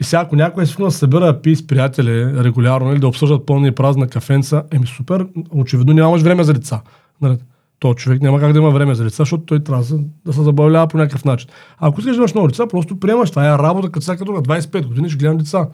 И 0.00 0.04
сега, 0.04 0.20
ако 0.20 0.36
някой 0.36 0.62
е 0.62 0.66
свикнал 0.66 0.88
да 0.88 0.94
събира 0.94 1.42
пие 1.42 1.56
с 1.56 1.66
приятели 1.66 2.44
регулярно 2.44 2.92
или 2.92 3.00
да 3.00 3.08
обсъждат 3.08 3.46
пълни 3.46 3.68
и 3.68 3.72
празна 3.72 4.08
кафенца, 4.08 4.62
еми 4.70 4.86
супер, 4.86 5.26
очевидно 5.50 5.94
нямаш 5.94 6.22
време 6.22 6.44
за 6.44 6.52
деца. 6.52 6.82
Нали? 7.20 7.38
То 7.78 7.94
човек 7.94 8.22
няма 8.22 8.40
как 8.40 8.52
да 8.52 8.58
има 8.58 8.70
време 8.70 8.94
за 8.94 9.04
деца, 9.04 9.16
защото 9.16 9.44
той 9.44 9.64
трябва 9.64 9.84
да 10.26 10.32
се, 10.32 10.42
забавлява 10.42 10.88
по 10.88 10.98
някакъв 10.98 11.24
начин. 11.24 11.50
А 11.78 11.88
ако 11.88 12.00
искаш 12.00 12.16
да 12.16 12.20
имаш 12.20 12.34
много 12.34 12.48
деца, 12.48 12.66
просто 12.66 13.00
приемаш. 13.00 13.30
Това 13.30 13.54
е 13.54 13.58
работа 13.58 13.90
като 13.90 14.02
всяка 14.02 14.24
друга. 14.24 14.42
25 14.42 14.86
години 14.86 15.10
ще 15.10 15.18
гледам 15.18 15.38
деца. 15.38 15.68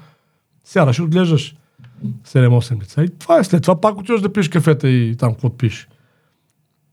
Сядаш 0.64 0.98
и 0.98 1.02
отглеждаш 1.02 1.56
7-8 2.26 2.78
деца. 2.78 3.04
И 3.04 3.08
това 3.18 3.38
е 3.38 3.44
след 3.44 3.62
това 3.62 3.80
пак 3.80 3.98
отиваш 3.98 4.20
да 4.20 4.32
пиеш 4.32 4.48
кафета 4.48 4.88
и 4.88 5.16
там 5.16 5.32
какво 5.32 5.50
пиш. 5.50 5.88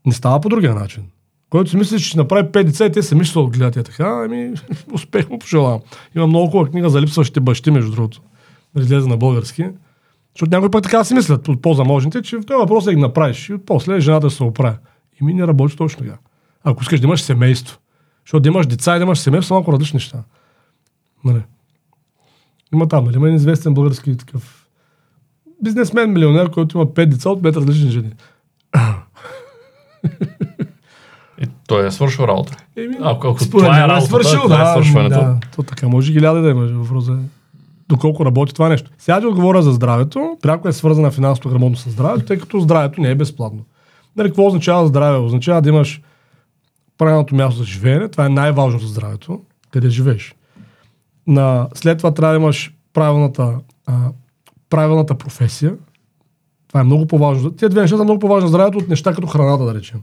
Не 0.06 0.12
става 0.12 0.40
по 0.40 0.48
другия 0.48 0.74
начин. 0.74 1.02
Който 1.50 1.70
си 1.70 1.76
мисли, 1.76 1.98
че 1.98 2.04
ще 2.04 2.18
направи 2.18 2.48
5 2.48 2.64
деца 2.64 2.86
и 2.86 2.92
те 2.92 3.02
сами 3.02 3.24
ще 3.24 3.38
отгледат 3.38 3.76
и 3.76 3.82
така, 3.82 4.22
ами 4.24 4.54
успех 4.92 5.30
му 5.30 5.38
пожелавам. 5.38 5.80
Има 6.16 6.26
много 6.26 6.50
хубава 6.50 6.70
книга 6.70 6.90
за 6.90 7.00
липсващите 7.00 7.40
бащи, 7.40 7.70
между 7.70 7.90
другото. 7.90 8.22
Излезе 8.78 9.08
на 9.08 9.16
български. 9.16 9.66
Защото 10.34 10.50
някои 10.50 10.70
пък 10.70 10.82
така 10.82 11.04
си 11.04 11.14
мислят 11.14 11.48
от 11.48 11.62
по-заможните, 11.62 12.22
че 12.22 12.36
в 12.36 12.46
този 12.46 12.58
въпрос 12.58 12.86
е 12.86 12.94
ги 12.94 13.00
направиш 13.00 13.48
и 13.48 13.58
после 13.66 14.00
жената 14.00 14.30
се 14.30 14.42
оправя. 14.42 14.76
И 15.20 15.24
ми 15.24 15.34
не 15.34 15.46
работи 15.46 15.76
точно 15.76 16.04
така. 16.04 16.18
Ако 16.64 16.82
искаш 16.82 17.00
да 17.00 17.06
имаш 17.06 17.22
семейство. 17.22 17.78
Защото 18.26 18.40
да 18.40 18.48
имаш 18.48 18.66
деца 18.66 18.96
и 18.96 18.98
да 18.98 19.02
имаш 19.02 19.18
семейство 19.18 19.48
са 19.48 19.54
малко 19.54 19.72
различни 19.72 19.96
неща. 19.96 20.22
Нали? 21.24 21.42
Има 22.72 22.88
там, 22.88 23.04
нали? 23.04 23.16
Има 23.16 23.26
един 23.26 23.36
известен 23.36 23.74
български 23.74 24.16
такъв 24.16 24.68
бизнесмен, 25.62 26.12
милионер, 26.12 26.50
който 26.50 26.78
има 26.78 26.86
5 26.86 27.06
деца 27.06 27.30
от 27.30 27.42
5 27.42 27.56
различни 27.56 27.90
жени. 27.90 28.12
И 31.42 31.48
той 31.66 31.86
е 31.86 31.90
свършил 31.90 32.22
работа. 32.22 32.56
Еми, 32.76 32.96
Ако, 33.02 33.28
ако 33.28 33.44
според 33.44 33.64
това 33.64 33.76
е 33.76 33.80
мен 33.80 33.90
работата, 33.90 34.06
свършил, 34.06 34.40
това 34.40 34.60
е 34.60 34.64
да, 34.64 34.70
свършването. 34.70 35.20
Да, 35.20 35.36
то 35.56 35.62
така 35.62 35.88
може 35.88 36.12
и 36.12 36.14
хиляда 36.14 36.42
да 36.42 36.50
имаш 36.50 36.70
въпрос 36.70 37.08
е 37.08 37.12
доколко 37.88 38.24
работи 38.24 38.54
това 38.54 38.68
нещо. 38.68 38.90
Сега 38.98 39.20
ти 39.20 39.26
отговоря 39.26 39.62
за 39.62 39.72
здравето. 39.72 40.36
Пряко 40.42 40.68
е 40.68 40.72
свързана 40.72 41.10
финансово 41.10 41.50
грамотно 41.50 41.76
с 41.76 41.90
здравето, 41.90 42.26
тъй 42.26 42.38
като 42.38 42.60
здравето 42.60 43.00
не 43.00 43.10
е 43.10 43.14
безплатно. 43.14 43.64
Нали, 44.16 44.28
какво 44.28 44.46
означава 44.46 44.86
здраве? 44.86 45.18
Означава 45.18 45.62
да 45.62 45.68
имаш 45.68 46.02
правилното 46.98 47.34
място 47.34 47.58
за 47.58 47.64
живеене. 47.64 48.08
Това 48.08 48.26
е 48.26 48.28
най-важно 48.28 48.80
за 48.80 48.86
здравето. 48.86 49.40
Къде 49.70 49.90
живееш. 49.90 50.34
На, 51.26 51.68
след 51.74 51.98
това 51.98 52.14
трябва 52.14 52.34
да 52.34 52.40
имаш 52.40 52.74
правилната, 52.92 53.58
а, 53.86 53.94
правилната 54.70 55.14
професия. 55.14 55.74
Това 56.68 56.80
е 56.80 56.84
много 56.84 57.06
по-важно. 57.06 57.50
Тези 57.50 57.70
две 57.70 57.80
неща 57.80 57.96
са 57.96 58.04
много 58.04 58.18
по-важни 58.18 58.48
за 58.48 58.48
здравето 58.48 58.78
от 58.78 58.88
неща 58.88 59.12
като 59.12 59.26
храната, 59.26 59.64
да 59.64 59.74
речем 59.74 60.00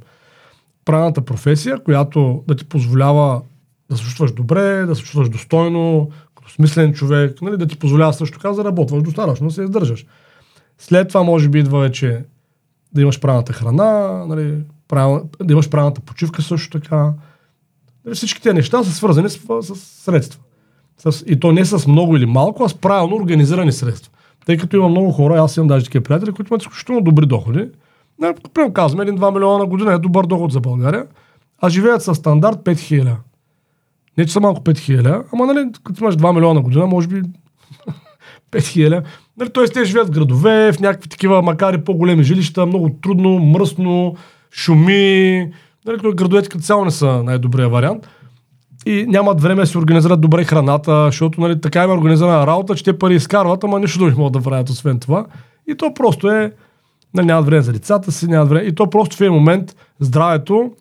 правилната 0.86 1.22
професия, 1.22 1.84
която 1.84 2.44
да 2.48 2.56
ти 2.56 2.66
позволява 2.66 3.42
да 3.90 3.98
се 3.98 4.04
чувстваш 4.04 4.32
добре, 4.32 4.86
да 4.86 4.96
се 4.96 5.02
чувстваш 5.02 5.30
достойно, 5.30 6.10
като 6.36 6.52
смислен 6.52 6.94
човек, 6.94 7.42
нали, 7.42 7.58
да 7.58 7.68
ти 7.68 7.80
позволява 7.80 8.14
също 8.14 8.38
така 8.38 8.48
да 8.48 8.54
заработваш 8.54 9.04
достатъчно, 9.04 9.48
да 9.48 9.54
се 9.54 9.64
издържаш. 9.64 10.06
След 10.78 11.08
това 11.08 11.24
може 11.24 11.50
би 11.50 11.60
идва 11.60 11.80
вече 11.80 12.24
да 12.94 13.02
имаш 13.02 13.20
правилната 13.20 13.54
храна, 13.54 14.26
нали, 14.26 14.64
правил, 14.88 15.30
да 15.44 15.54
имаш 15.54 15.70
правилната 15.70 16.02
почивка 16.02 16.42
също 16.42 16.80
така. 16.80 17.14
Нали, 18.06 18.16
всички 18.16 18.42
тези 18.42 18.54
неща 18.54 18.84
са 18.84 18.92
свързани 18.92 19.30
с, 19.30 19.40
с 19.62 19.76
средства. 19.76 20.42
С, 20.98 21.24
и 21.28 21.40
то 21.40 21.52
не 21.52 21.66
с 21.66 21.88
много 21.88 22.18
или 22.18 22.26
малко, 22.26 22.64
а 22.64 22.70
с 22.70 22.74
правилно 22.74 23.16
организирани 23.16 23.72
средства. 23.72 24.12
Тъй 24.46 24.58
като 24.58 24.76
има 24.76 24.90
много 24.90 25.12
хора, 25.12 25.44
аз 25.44 25.58
имам 25.58 25.68
даже 25.68 25.86
такива 25.86 26.04
приятели, 26.04 26.32
които 26.32 26.54
имат 26.54 26.62
изключително 26.62 27.02
добри 27.02 27.26
доходи. 27.26 27.70
Не, 28.22 28.34
примерно 28.54 28.74
казваме, 28.74 29.12
1-2 29.12 29.34
милиона 29.34 29.58
на 29.58 29.66
година 29.66 29.94
е 29.94 29.98
добър 29.98 30.26
доход 30.26 30.52
за 30.52 30.60
България, 30.60 31.06
а 31.62 31.70
живеят 31.70 32.04
със 32.04 32.18
стандарт 32.18 32.58
5000. 32.58 33.16
Не, 34.18 34.26
че 34.26 34.34
са 34.34 34.40
малко 34.40 34.62
5000, 34.62 35.24
ама 35.34 35.46
нали, 35.46 35.70
като 35.84 36.04
имаш 36.04 36.16
2 36.16 36.34
милиона 36.34 36.54
на 36.54 36.62
година, 36.62 36.88
може 36.88 37.08
би 37.08 37.22
5000. 38.52 39.04
Нали, 39.38 39.50
Тоест 39.50 39.74
те 39.74 39.86
живеят 39.86 40.08
в 40.08 40.12
градове, 40.12 40.74
в 40.74 40.80
някакви 40.80 41.10
такива, 41.10 41.42
макар 41.42 41.74
и 41.74 41.84
по-големи 41.84 42.24
жилища, 42.24 42.66
много 42.66 42.90
трудно, 43.02 43.40
мръсно, 43.40 44.16
шуми. 44.52 45.52
Нали, 45.86 45.98
градовете 45.98 46.50
като 46.50 46.64
цяло 46.64 46.86
не 46.86 46.92
са 46.92 47.24
най-добрия 47.24 47.70
вариант. 47.70 48.08
И 48.86 49.06
нямат 49.08 49.42
време 49.42 49.62
да 49.62 49.68
си 49.68 49.78
организират 49.78 50.22
добре 50.22 50.44
храната, 50.44 51.06
защото 51.06 51.42
нали, 51.42 51.62
така 51.62 51.84
има 51.84 51.94
организирана 51.94 52.48
работа, 52.48 52.76
че 52.76 52.84
те 52.84 53.00
пари 53.00 53.16
изкарват, 53.16 53.64
ама 53.64 53.80
нищо 53.80 54.00
друго 54.00 54.12
не 54.12 54.18
могат 54.18 54.34
да 54.34 54.42
правят 54.42 54.70
освен 54.70 55.00
това. 55.00 55.26
И 55.68 55.76
то 55.76 55.94
просто 55.94 56.32
е, 56.32 56.52
нали, 57.14 57.26
нямат 57.26 57.46
време 57.46 57.62
за 57.62 57.74
децата 57.74 58.12
си, 58.12 58.28
нямат 58.28 58.50
време. 58.50 58.66
И 58.66 58.76
то 58.76 58.90
просто 58.90 59.18
в 59.18 59.22
един 59.22 59.34
момент 59.34 59.76
здравето, 60.00 60.72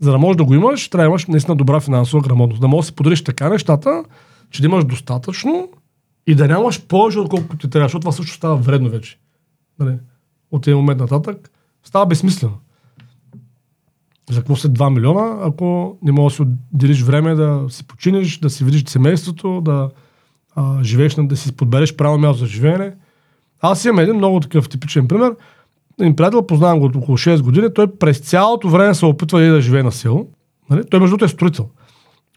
за 0.00 0.10
да 0.10 0.18
можеш 0.18 0.36
да 0.36 0.44
го 0.44 0.54
имаш, 0.54 0.88
трябва 0.88 1.04
да 1.04 1.08
имаш 1.08 1.26
наистина 1.26 1.56
добра 1.56 1.80
финансова 1.80 2.22
грамотност. 2.22 2.60
Да 2.60 2.68
можеш 2.68 2.86
да 2.86 2.86
си 2.86 2.96
подариш 2.96 3.24
така 3.24 3.48
нещата, 3.48 4.04
че 4.50 4.62
да 4.62 4.68
имаш 4.68 4.84
достатъчно 4.84 5.68
и 6.26 6.34
да 6.34 6.48
нямаш 6.48 6.86
повече, 6.86 7.18
отколкото 7.18 7.56
ти 7.56 7.70
трябва, 7.70 7.84
защото 7.84 8.00
това 8.00 8.12
също 8.12 8.36
става 8.36 8.56
вредно 8.56 8.90
вече. 8.90 9.18
Нали? 9.78 9.94
От 10.50 10.66
един 10.66 10.76
момент 10.76 11.00
нататък 11.00 11.50
става 11.84 12.06
безсмислено. 12.06 12.54
За 14.30 14.40
какво 14.40 14.56
след 14.56 14.72
2 14.72 14.94
милиона, 14.94 15.38
ако 15.42 15.98
не 16.02 16.12
можеш 16.12 16.38
да 16.38 16.44
си 16.44 16.50
отделиш 16.72 17.02
време 17.02 17.34
да 17.34 17.66
си 17.68 17.86
починеш, 17.86 18.38
да 18.38 18.50
си 18.50 18.64
видиш 18.64 18.84
семейството, 18.86 19.60
да 19.60 19.90
а, 20.54 20.82
живееш, 20.82 21.14
да 21.14 21.36
си 21.36 21.56
подбереш 21.56 21.96
правилно 21.96 22.26
място 22.26 22.38
за 22.38 22.46
живеене. 22.46 22.92
Аз 23.60 23.84
имам 23.84 23.98
един 23.98 24.14
много 24.14 24.40
такъв 24.40 24.68
типичен 24.68 25.08
пример. 25.08 25.34
Един 26.00 26.16
приятел, 26.16 26.46
познавам 26.46 26.78
го 26.78 26.86
от 26.86 26.96
около 26.96 27.18
6 27.18 27.42
години, 27.42 27.66
той 27.74 27.86
през 27.96 28.18
цялото 28.18 28.68
време 28.68 28.94
се 28.94 29.06
опитва 29.06 29.42
и 29.42 29.48
да 29.48 29.60
живее 29.60 29.82
на 29.82 29.92
село. 29.92 30.26
Нали? 30.70 30.82
Той 30.90 31.00
между 31.00 31.10
другото 31.16 31.24
е 31.24 31.28
строител. 31.28 31.66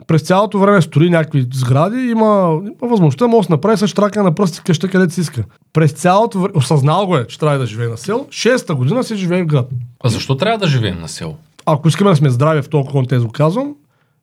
През 0.07 0.21
цялото 0.21 0.59
време 0.59 0.81
строи 0.81 1.09
някакви 1.09 1.47
сгради, 1.53 1.99
има, 2.01 2.59
има 2.61 2.89
възможността, 2.89 3.27
може 3.27 3.39
да 3.39 3.43
се 3.45 3.53
направи 3.53 3.77
с 3.77 3.87
штрака 3.87 4.23
на 4.23 4.35
пръсти 4.35 4.61
къща, 4.61 4.89
където 4.89 5.13
си 5.13 5.21
иска. 5.21 5.43
През 5.73 5.91
цялото 5.91 6.39
време, 6.39 6.53
осъзнал 6.55 7.05
го 7.05 7.17
е, 7.17 7.27
че 7.27 7.39
трябва 7.39 7.59
да 7.59 7.65
живее 7.65 7.87
на 7.87 7.97
село, 7.97 8.27
шеста 8.31 8.75
година 8.75 9.03
си 9.03 9.15
живее 9.15 9.43
в 9.43 9.45
град. 9.45 9.69
А 10.03 10.09
защо 10.09 10.37
трябва 10.37 10.57
да 10.57 10.67
живеем 10.67 10.99
на 11.01 11.07
село? 11.07 11.37
Ако 11.65 11.87
искаме 11.87 12.09
да 12.09 12.15
сме 12.15 12.29
здрави 12.29 12.61
в 12.61 12.69
толкова 12.69 12.91
контекст 12.93 13.25
го 13.25 13.31
казвам, 13.31 13.75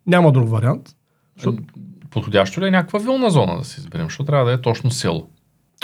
няма 0.07 0.33
друг 0.33 0.51
вариант. 0.51 0.89
Защото- 1.37 1.63
Подходящо 2.11 2.61
ли 2.61 2.67
е 2.67 2.71
някаква 2.71 2.99
вилна 2.99 3.31
зона 3.31 3.59
да 3.59 3.65
си 3.65 3.81
изберем? 3.81 4.07
Защото 4.07 4.25
трябва 4.25 4.47
да 4.47 4.53
е 4.53 4.61
точно 4.61 4.91
село. 4.91 5.27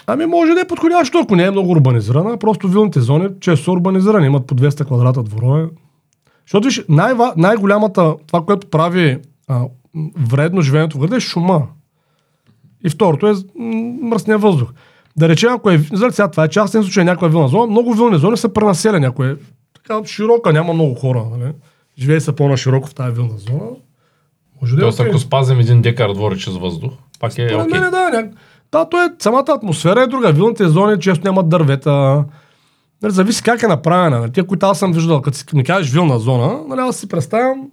Ами 0.07 0.26
може 0.26 0.55
да 0.55 0.61
е 0.61 0.67
подходящо, 0.67 1.19
ако 1.19 1.37
не 1.37 1.45
е 1.45 1.50
много 1.50 1.71
урбанизирана. 1.71 2.37
Просто 2.37 2.69
вилните 2.69 3.00
зони 3.00 3.29
често 3.41 3.65
са 3.65 3.73
урбанизирани, 3.73 4.26
имат 4.26 4.47
по 4.47 4.55
200 4.55 4.85
квадрата 4.85 5.23
дворове. 5.23 5.69
Защото 6.47 6.65
виж, 6.65 6.85
най- 6.88 7.15
най-голямата, 7.37 8.15
това, 8.26 8.45
което 8.45 8.67
прави 8.67 9.19
а, 9.49 9.62
вредно 10.19 10.61
живеенето 10.61 10.97
в 10.97 11.00
града 11.00 11.17
е 11.17 11.21
шума. 11.21 11.62
И 12.85 12.91
второто 12.91 13.26
е 13.29 13.35
мръсния 14.03 14.38
въздух. 14.38 14.73
Да 15.17 15.29
речем, 15.29 15.53
ако 15.53 15.71
е, 15.71 15.79
за 15.93 16.11
сега 16.11 16.31
това 16.31 16.45
е 16.45 16.49
частен 16.49 16.83
случай, 16.83 17.05
някоя 17.05 17.31
вилна 17.31 17.49
зона, 17.49 17.67
много 17.67 17.95
вилни 17.95 18.19
зони 18.19 18.37
са 18.37 18.49
пренаселени, 18.53 19.07
ако 19.07 19.25
е 19.25 19.37
така 19.75 20.05
широка, 20.05 20.53
няма 20.53 20.73
много 20.73 20.95
хора. 20.95 21.25
Нали? 21.37 21.53
Живее 21.99 22.21
се 22.21 22.37
по-на-широко 22.37 22.88
в 22.88 22.95
тази 22.95 23.15
вилна 23.15 23.38
зона. 23.38 23.61
Може 24.62 24.75
да 24.75 24.81
е 24.81 24.83
Тоест, 24.83 25.00
окей. 25.00 25.11
ако 25.11 25.19
спазим 25.19 25.61
един 25.61 25.83
декар 25.83 26.12
дворече 26.12 26.50
с 26.50 26.57
въздух, 26.57 26.93
пак 27.21 27.38
е 27.38 27.49
Според 27.49 27.67
окей. 27.67 27.81
мен, 27.81 27.91
да, 27.91 28.11
ня... 28.11 28.29
да, 28.73 28.88
то 28.88 29.04
е, 29.04 29.08
самата 29.18 29.44
атмосфера 29.49 30.02
е 30.02 30.06
друга. 30.06 30.32
Вилните 30.32 30.68
зони 30.68 31.00
често 31.00 31.25
нямат 31.25 31.49
дървета. 31.49 32.25
Нали, 33.02 33.12
зависи 33.12 33.42
как 33.42 33.62
е 33.62 33.66
направена. 33.66 34.20
Нали, 34.20 34.32
тия, 34.32 34.46
които 34.46 34.66
аз 34.66 34.78
съм 34.78 34.92
виждал, 34.92 35.23
като 35.23 35.37
си 35.37 35.44
ми 35.54 35.64
кажеш 35.64 35.92
вилна 35.92 36.18
зона, 36.18 36.61
нали, 36.68 36.80
аз 36.80 36.96
си 36.96 37.08
представям 37.08 37.70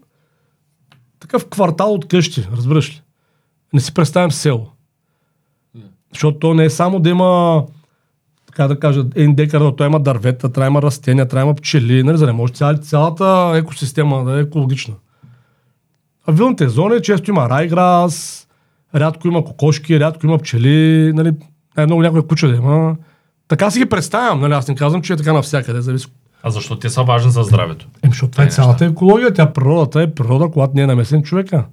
такъв 1.19 1.45
квартал 1.45 1.93
от 1.93 2.07
къщи, 2.07 2.47
разбираш 2.57 2.89
ли? 2.89 3.01
Не 3.73 3.79
си 3.79 3.93
представям 3.93 4.31
село. 4.31 4.67
Защото 6.13 6.39
то 6.39 6.53
не 6.53 6.65
е 6.65 6.69
само 6.69 6.99
да 6.99 7.09
има 7.09 7.63
така 8.45 8.67
да 8.67 8.79
кажа, 8.79 9.05
един 9.15 9.35
декар, 9.35 9.61
но 9.61 9.75
той 9.75 9.87
има 9.87 9.99
дървета, 9.99 10.51
трябва 10.51 10.67
има 10.67 10.81
растения, 10.81 11.27
трябва 11.27 11.45
има 11.45 11.55
пчели, 11.55 12.03
нали, 12.03 12.17
за 12.17 12.25
да 12.25 12.33
може 12.33 12.53
цял, 12.53 12.77
цялата 12.77 13.51
екосистема 13.55 14.23
да 14.23 14.37
е 14.37 14.41
екологична. 14.41 14.93
А 16.27 16.31
вилните 16.31 16.69
зони 16.69 17.01
често 17.01 17.31
има 17.31 17.49
райграс, 17.49 18.47
рядко 18.95 19.27
има 19.27 19.43
кокошки, 19.43 19.99
рядко 19.99 20.25
има 20.25 20.37
пчели, 20.37 21.11
нали, 21.13 21.31
най-много 21.77 22.01
някоя 22.01 22.27
куча 22.27 22.47
да 22.47 22.55
има. 22.55 22.95
Така 23.47 23.71
си 23.71 23.79
ги 23.79 23.85
представям, 23.85 24.41
нали, 24.41 24.53
аз 24.53 24.67
не 24.67 24.75
казвам, 24.75 25.01
че 25.01 25.13
е 25.13 25.17
така 25.17 25.33
навсякъде, 25.33 25.81
зависи. 25.81 26.07
А 26.43 26.49
защо 26.49 26.79
те 26.79 26.89
са 26.89 27.03
важни 27.03 27.31
за 27.31 27.43
здравето? 27.43 27.87
Еми, 28.03 28.11
защото 28.11 28.31
това 28.31 28.43
е 28.43 28.47
Те 28.47 28.53
цялата 28.53 28.85
екология, 28.85 29.33
тя 29.33 29.53
природата 29.53 30.01
е 30.01 30.13
природа, 30.13 30.49
когато 30.51 30.73
не 30.75 30.81
е 30.81 30.87
намесен 30.87 31.23
човека. 31.23 31.65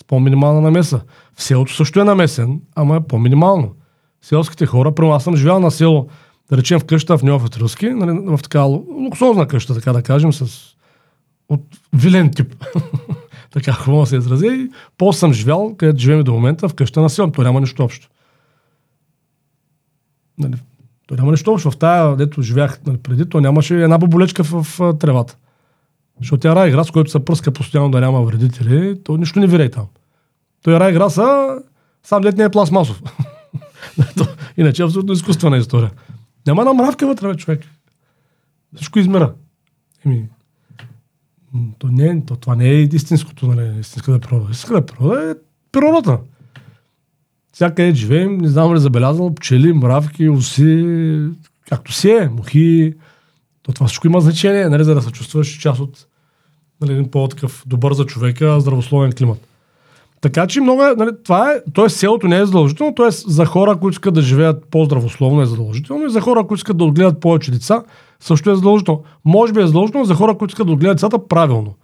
С 0.00 0.04
по-минимална 0.04 0.60
намеса. 0.60 1.00
В 1.34 1.42
селото 1.42 1.74
също 1.74 2.00
е 2.00 2.04
намесен, 2.04 2.60
ама 2.74 2.96
е 2.96 3.00
по-минимално. 3.00 3.74
Селските 4.22 4.66
хора, 4.66 4.94
примерно 4.94 5.14
аз 5.14 5.24
съм 5.24 5.36
живял 5.36 5.60
на 5.60 5.70
село, 5.70 6.08
да 6.50 6.56
речем 6.56 6.80
в 6.80 6.84
къща 6.84 7.18
в 7.18 7.22
Ньоф 7.22 7.50
Тръски, 7.50 7.88
нали, 7.90 8.18
в 8.26 8.38
така 8.42 8.58
лу- 8.58 9.04
луксозна 9.04 9.46
къща, 9.46 9.74
така 9.74 9.92
да 9.92 10.02
кажем, 10.02 10.32
с 10.32 10.64
от 11.48 11.62
вилен 11.92 12.30
тип. 12.30 12.54
така 13.56 13.72
хубаво 13.72 14.02
да 14.02 14.06
се 14.06 14.16
изрази. 14.16 14.70
После 14.98 15.18
съм 15.18 15.32
живял, 15.32 15.74
където 15.76 15.98
живеем 15.98 16.24
до 16.24 16.32
момента, 16.32 16.68
в 16.68 16.74
къща 16.74 17.00
на 17.00 17.10
село. 17.10 17.30
То 17.30 17.42
няма 17.42 17.60
нищо 17.60 17.84
общо. 17.84 18.08
Нали, 20.38 20.54
то 21.06 21.14
няма 21.14 21.30
нищо 21.30 21.52
общо. 21.52 21.70
В 21.70 21.76
тая, 21.76 22.16
дето 22.16 22.42
живях 22.42 22.80
нали, 22.86 22.96
преди, 22.96 23.28
то 23.28 23.40
нямаше 23.40 23.82
една 23.82 23.98
боболечка 23.98 24.44
в, 24.44 24.62
в, 24.62 24.94
тревата. 24.98 25.36
Защото 26.20 26.40
тя 26.40 26.56
рай 26.56 26.70
град, 26.70 26.86
с 26.86 26.90
който 26.90 27.10
се 27.10 27.24
пръска 27.24 27.50
постоянно 27.50 27.90
да 27.90 28.00
няма 28.00 28.22
вредители, 28.22 29.02
то 29.04 29.16
нищо 29.16 29.40
не 29.40 29.46
вирей 29.46 29.70
там. 29.70 29.86
Той 30.62 30.80
рай 30.80 30.92
град 30.92 31.12
са, 31.12 31.58
сам 32.02 32.24
лед 32.24 32.36
не 32.36 32.44
е 32.44 32.50
пластмасов. 32.50 33.02
Иначе 34.56 34.82
е 34.82 34.84
абсолютно 34.84 35.12
изкуствена 35.12 35.56
история. 35.56 35.90
Няма 36.46 36.62
една 36.62 36.72
мравка 36.72 37.06
вътре, 37.06 37.36
човек. 37.36 37.60
Всичко 38.74 38.98
измира. 38.98 39.34
Еми, 40.06 40.28
то 41.78 41.86
не, 41.86 42.06
е- 42.06 42.22
то, 42.26 42.36
това 42.36 42.56
не 42.56 42.68
е 42.68 42.82
истинското, 42.82 43.46
нали, 43.46 43.80
истинската 43.80 44.18
природа. 44.18 44.46
Истинската 44.50 44.86
природа 44.86 45.30
е 45.30 45.34
природата. 45.72 46.18
Всякъде 47.52 47.94
живеем, 47.94 48.38
не 48.38 48.48
знам 48.48 48.74
ли 48.74 48.80
забелязал, 48.80 49.34
пчели, 49.34 49.72
мравки, 49.72 50.28
оси, 50.28 50.86
както 51.68 51.92
си 51.92 52.10
е, 52.10 52.28
мухи. 52.28 52.94
То 53.62 53.72
това 53.72 53.86
всичко 53.86 54.06
има 54.06 54.20
значение, 54.20 54.68
нали, 54.68 54.84
за 54.84 54.94
да 54.94 55.02
се 55.02 55.10
чувстваш 55.10 55.48
част 55.48 55.80
от 55.80 56.06
нали, 56.80 56.92
един 56.92 57.10
по-такъв 57.10 57.62
добър 57.66 57.92
за 57.92 58.06
човека, 58.06 58.60
здравословен 58.60 59.12
климат. 59.12 59.46
Така 60.20 60.46
че 60.46 60.60
много 60.60 60.82
е, 60.82 60.94
нали, 60.96 61.10
това 61.24 61.52
е, 61.52 61.60
т.е. 61.74 61.88
селото 61.88 62.28
не 62.28 62.38
е 62.38 62.46
задължително, 62.46 62.94
т.е. 62.94 63.10
за 63.10 63.44
хора, 63.44 63.76
които 63.76 63.94
искат 63.94 64.14
да 64.14 64.22
живеят 64.22 64.64
по-здравословно 64.70 65.42
е 65.42 65.46
задължително 65.46 66.06
и 66.06 66.10
за 66.10 66.20
хора, 66.20 66.40
които 66.40 66.54
искат 66.54 66.76
да 66.76 66.84
отгледат 66.84 67.20
повече 67.20 67.50
деца, 67.50 67.82
също 68.20 68.50
е 68.50 68.54
задължително. 68.54 69.02
Може 69.24 69.52
би 69.52 69.60
е 69.60 69.66
задължително 69.66 70.04
за 70.04 70.14
хора, 70.14 70.38
които 70.38 70.52
искат 70.52 70.66
да 70.66 70.72
отгледат 70.72 70.96
децата 70.96 71.28
правилно. 71.28 71.74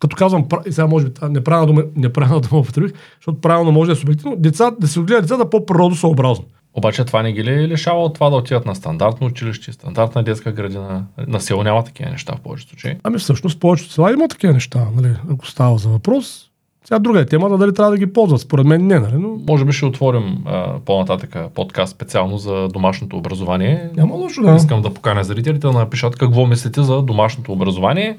Като 0.00 0.16
казвам, 0.16 0.44
и 0.66 0.72
сега 0.72 0.86
може 0.86 1.06
би 1.06 1.12
неправилна 1.28 1.66
дума, 1.66 1.82
неправилна 1.96 2.40
дума 2.40 2.60
употребих, 2.60 2.92
защото 3.20 3.40
правилно 3.40 3.72
може 3.72 3.88
да 3.88 3.92
е 3.92 3.96
субективно, 3.96 4.36
деца, 4.36 4.70
да 4.80 4.88
се 4.88 5.00
отгледат 5.00 5.24
децата 5.24 5.50
по-природосъобразно. 5.50 6.44
Обаче 6.74 7.04
това 7.04 7.22
не 7.22 7.32
ги 7.32 7.44
ли 7.44 7.68
лишава 7.68 8.04
от 8.04 8.14
това 8.14 8.30
да 8.30 8.36
отидат 8.36 8.66
на 8.66 8.74
стандартно 8.74 9.26
училище, 9.26 9.72
стандартна 9.72 10.22
детска 10.22 10.52
градина? 10.52 11.04
На 11.26 11.40
село 11.40 11.62
няма 11.62 11.84
такива 11.84 12.10
неща 12.10 12.34
в 12.36 12.40
повечето 12.40 12.70
случаи. 12.70 12.96
Ами 13.02 13.18
всъщност 13.18 13.60
повечето 13.60 13.92
села 13.92 14.12
има 14.12 14.28
такива 14.28 14.52
неща, 14.52 14.86
нали, 14.96 15.14
ако 15.32 15.46
става 15.46 15.78
за 15.78 15.88
въпрос. 15.88 16.47
Сега 16.88 16.98
друга 16.98 17.20
е 17.20 17.26
темата, 17.26 17.58
дали 17.58 17.74
трябва 17.74 17.92
да 17.92 17.98
ги 17.98 18.12
ползват. 18.12 18.40
Според 18.40 18.66
мен 18.66 18.86
не, 18.86 19.00
нали, 19.00 19.14
но 19.14 19.28
Може 19.48 19.64
би 19.64 19.72
ще 19.72 19.86
отворим 19.86 20.38
а, 20.46 20.78
по-нататък 20.84 21.36
подкаст 21.54 21.94
специално 21.94 22.38
за 22.38 22.68
домашното 22.68 23.16
образование. 23.16 23.90
няма 23.96 24.14
лошо, 24.14 24.42
да. 24.42 24.54
Искам 24.54 24.82
да 24.82 24.94
поканя 24.94 25.24
зрителите 25.24 25.66
да 25.66 25.72
напишат 25.72 26.16
какво 26.16 26.46
мислите 26.46 26.82
за 26.82 27.02
домашното 27.02 27.52
образование. 27.52 28.18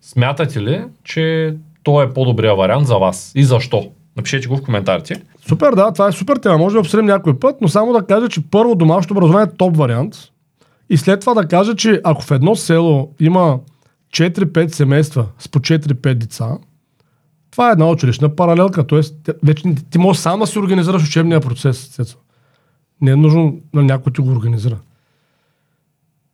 Смятате 0.00 0.62
ли, 0.62 0.84
че 1.04 1.54
то 1.82 2.02
е 2.02 2.12
по-добрия 2.12 2.54
вариант 2.54 2.86
за 2.86 2.96
вас? 2.96 3.32
И 3.34 3.44
защо? 3.44 3.90
Напишете 4.16 4.48
го 4.48 4.56
в 4.56 4.62
коментарите. 4.62 5.22
Супер, 5.48 5.72
да, 5.72 5.92
това 5.92 6.08
е 6.08 6.12
супер 6.12 6.36
тема. 6.36 6.58
Може 6.58 6.74
да 6.74 6.80
обсъдим 6.80 7.06
някой 7.06 7.38
път, 7.38 7.56
но 7.60 7.68
само 7.68 7.92
да 7.92 8.02
кажа, 8.06 8.28
че 8.28 8.50
първо 8.50 8.74
домашното 8.74 9.14
образование 9.14 9.52
е 9.52 9.56
топ 9.56 9.76
вариант. 9.76 10.14
И 10.88 10.96
след 10.96 11.20
това 11.20 11.34
да 11.34 11.48
кажа, 11.48 11.74
че 11.74 12.00
ако 12.04 12.22
в 12.22 12.30
едно 12.30 12.56
село 12.56 13.10
има 13.20 13.58
4-5 14.14 14.68
семейства 14.68 15.26
с 15.38 15.48
по 15.48 15.58
4-5 15.58 16.14
деца, 16.14 16.48
това 17.60 17.68
е 17.68 17.72
една 17.72 17.88
училищна 17.90 18.36
паралелка. 18.36 18.86
Тоест, 18.86 19.30
вече 19.42 19.74
ти- 19.90 19.98
можеш 19.98 20.22
сам 20.22 20.40
да 20.40 20.46
си 20.46 20.58
организираш 20.58 21.04
учебния 21.04 21.40
процес. 21.40 22.16
Не 23.00 23.10
е 23.10 23.16
нужно 23.16 23.60
на 23.74 23.82
някой 23.82 24.12
ти 24.12 24.20
го 24.20 24.30
организира. 24.30 24.78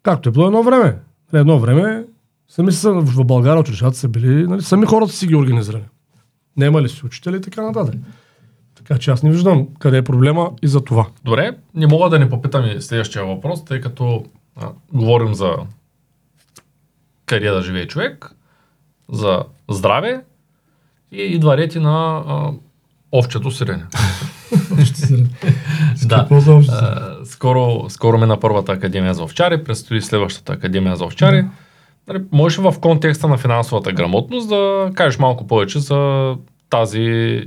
Както 0.02 0.28
е 0.28 0.32
било 0.32 0.46
едно 0.46 0.62
време. 0.62 0.98
Едно 1.32 1.58
време 1.58 2.04
сами 2.48 2.72
са 2.72 2.92
в 2.92 3.24
България 3.24 3.60
училищата 3.60 3.96
са 3.96 4.08
били, 4.08 4.46
нали, 4.46 4.62
сами 4.62 4.86
хората 4.86 5.12
си 5.12 5.26
ги 5.26 5.36
организирали. 5.36 5.84
Нема 6.56 6.82
ли 6.82 6.88
си 6.88 7.06
учители 7.06 7.36
и 7.36 7.40
така 7.40 7.62
нататък. 7.62 7.94
Така 8.74 8.98
че 8.98 9.10
аз 9.10 9.22
не 9.22 9.30
виждам 9.30 9.68
къде 9.78 9.96
е 9.96 10.02
проблема 10.02 10.50
и 10.62 10.68
за 10.68 10.84
това. 10.84 11.06
Добре, 11.24 11.56
не 11.74 11.86
мога 11.86 12.10
да 12.10 12.18
не 12.18 12.30
попитам 12.30 12.64
и 12.64 12.82
следващия 12.82 13.24
въпрос, 13.24 13.64
тъй 13.64 13.80
като 13.80 14.24
а, 14.56 14.68
говорим 14.92 15.34
за 15.34 15.56
къде 17.24 17.50
да 17.50 17.62
живее 17.62 17.86
човек, 17.86 18.30
за 19.12 19.44
здраве 19.70 20.24
и 21.12 21.22
идва 21.22 21.56
рети 21.56 21.78
на 21.78 22.22
а, 22.26 22.50
овчето 23.12 23.50
сирене. 23.50 23.84
да. 26.04 26.26
А, 26.68 27.14
скоро, 27.24 27.84
скоро 27.88 28.18
мина 28.18 28.40
първата 28.40 28.72
академия 28.72 29.14
за 29.14 29.22
овчари, 29.22 29.64
предстои 29.64 30.02
следващата 30.02 30.52
академия 30.52 30.96
за 30.96 31.04
овчари. 31.04 31.44
Нали, 32.08 32.22
можеш 32.32 32.58
в 32.58 32.74
контекста 32.80 33.28
на 33.28 33.38
финансовата 33.38 33.92
грамотност 33.92 34.48
да 34.48 34.90
кажеш 34.94 35.18
малко 35.18 35.46
повече 35.46 35.78
за 35.78 36.34
тази 36.70 37.42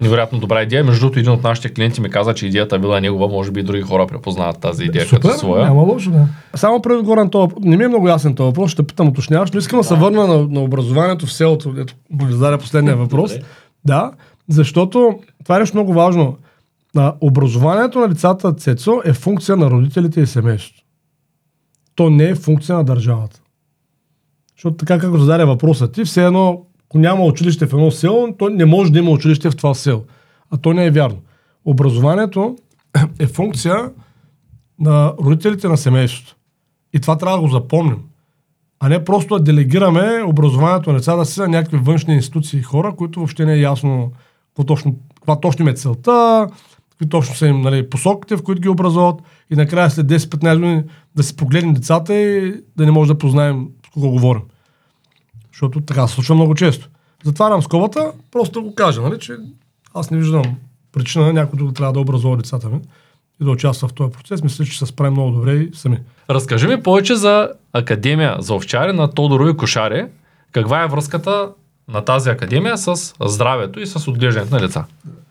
невероятно 0.00 0.38
добра 0.38 0.62
идея. 0.62 0.84
Между 0.84 1.00
другото, 1.00 1.18
един 1.18 1.32
от 1.32 1.42
нашите 1.42 1.68
клиенти 1.68 2.00
ми 2.00 2.10
каза, 2.10 2.34
че 2.34 2.46
идеята 2.46 2.78
била 2.78 3.00
негова, 3.00 3.28
може 3.28 3.50
би 3.50 3.60
и 3.60 3.62
други 3.62 3.82
хора 3.82 4.06
препознават 4.06 4.60
тази 4.60 4.84
идея 4.84 5.04
Супер, 5.04 5.20
като 5.20 5.38
своя. 5.38 5.64
няма 5.64 5.82
лошо, 5.82 6.10
да. 6.10 6.28
Само 6.54 6.82
преди 6.82 7.02
горе 7.02 7.24
на 7.24 7.30
това, 7.30 7.48
не 7.60 7.76
ми 7.76 7.84
е 7.84 7.88
много 7.88 8.08
ясен 8.08 8.34
този 8.34 8.46
въпрос, 8.46 8.70
ще 8.70 8.82
питам 8.82 9.08
уточняваш, 9.08 9.50
но 9.50 9.58
искам 9.58 9.80
да, 9.80 9.84
се 9.84 9.94
върна 9.94 10.26
на, 10.26 10.48
на 10.48 10.60
образованието 10.60 11.26
в 11.26 11.32
селото, 11.32 11.74
ето, 11.78 11.94
благодаря 12.10 12.58
последния 12.58 12.96
въпрос. 12.96 13.32
Добре. 13.32 13.44
да, 13.84 14.12
защото 14.48 15.18
това 15.44 15.56
е 15.56 15.58
нещо 15.58 15.76
много 15.76 15.92
важно. 15.92 16.36
На 16.94 17.14
образованието 17.20 17.98
на 17.98 18.08
децата 18.08 18.52
Цецо 18.52 19.00
е 19.04 19.12
функция 19.12 19.56
на 19.56 19.70
родителите 19.70 20.20
и 20.20 20.26
семейството. 20.26 20.82
То 21.94 22.10
не 22.10 22.24
е 22.24 22.34
функция 22.34 22.76
на 22.76 22.84
държавата. 22.84 23.40
Защото 24.56 24.76
така 24.76 24.98
както 24.98 25.18
зададе 25.18 25.44
въпросът 25.44 25.92
ти, 25.92 26.04
все 26.04 26.24
едно, 26.24 26.65
ако 26.88 26.98
няма 26.98 27.24
училище 27.24 27.66
в 27.66 27.72
едно 27.72 27.90
село, 27.90 28.34
то 28.38 28.48
не 28.48 28.64
може 28.64 28.92
да 28.92 28.98
има 28.98 29.10
училище 29.10 29.50
в 29.50 29.56
това 29.56 29.74
село. 29.74 30.04
А 30.50 30.56
то 30.56 30.72
не 30.72 30.86
е 30.86 30.90
вярно. 30.90 31.18
Образованието 31.64 32.56
е 33.18 33.26
функция 33.26 33.90
на 34.78 35.12
родителите 35.24 35.68
на 35.68 35.76
семейството. 35.76 36.36
И 36.92 37.00
това 37.00 37.18
трябва 37.18 37.36
да 37.36 37.42
го 37.42 37.48
запомним. 37.48 37.98
А 38.80 38.88
не 38.88 39.04
просто 39.04 39.38
да 39.38 39.44
делегираме 39.44 40.22
образованието 40.26 40.92
на 40.92 40.98
децата 40.98 41.24
си 41.24 41.40
на 41.40 41.48
някакви 41.48 41.76
външни 41.76 42.14
институции 42.14 42.58
и 42.58 42.62
хора, 42.62 42.94
които 42.96 43.20
въобще 43.20 43.44
не 43.44 43.54
е 43.54 43.60
ясно 43.60 44.12
какво 44.46 44.64
точно, 44.64 44.96
каква 45.14 45.40
точно 45.40 45.62
им 45.62 45.68
е 45.68 45.74
целта, 45.74 46.48
какви 46.90 47.08
точно 47.08 47.34
са 47.34 47.46
им 47.46 47.60
нали, 47.60 47.90
посоките, 47.90 48.36
в 48.36 48.42
които 48.42 48.62
ги 48.62 48.68
образуват 48.68 49.20
и 49.50 49.56
накрая 49.56 49.90
след 49.90 50.06
10-15 50.06 50.54
години 50.54 50.82
да 51.16 51.22
си 51.22 51.36
погледнем 51.36 51.74
децата 51.74 52.14
и 52.14 52.54
да 52.76 52.84
не 52.84 52.90
може 52.90 53.12
да 53.12 53.18
познаем 53.18 53.68
с 53.86 53.90
кого 53.90 54.10
говорим. 54.10 54.42
Защото 55.56 55.80
така 55.80 56.06
се 56.06 56.14
случва 56.14 56.34
много 56.34 56.54
често. 56.54 56.88
Затварям 57.24 57.62
скобата, 57.62 58.12
просто 58.32 58.60
да 58.60 58.68
го 58.68 58.74
кажа, 58.74 59.02
нали, 59.02 59.18
че 59.18 59.36
аз 59.94 60.10
не 60.10 60.18
виждам 60.18 60.44
причина 60.92 61.32
някой 61.32 61.66
да 61.66 61.72
трябва 61.72 61.92
да 61.92 62.00
образува 62.00 62.36
децата 62.36 62.68
ми 62.68 62.80
и 63.40 63.44
да 63.44 63.50
участва 63.50 63.88
в 63.88 63.92
този 63.92 64.12
процес. 64.12 64.42
Мисля, 64.42 64.64
че 64.64 64.78
се 64.78 64.86
справим 64.86 65.12
много 65.12 65.30
добре 65.30 65.54
и 65.54 65.70
сами. 65.74 65.98
Разкажи 66.30 66.66
ми 66.66 66.82
повече 66.82 67.14
за 67.14 67.50
Академия 67.72 68.36
за 68.38 68.54
овчари 68.54 68.92
на 68.92 69.10
Тодорови 69.10 69.56
Кошари. 69.56 70.06
Каква 70.52 70.82
е 70.82 70.86
връзката 70.86 71.50
на 71.88 72.04
тази 72.04 72.30
академия 72.30 72.78
с 72.78 73.14
здравето 73.20 73.80
и 73.80 73.86
с 73.86 74.08
отглеждането 74.08 74.54
на 74.54 74.60
деца? 74.60 74.84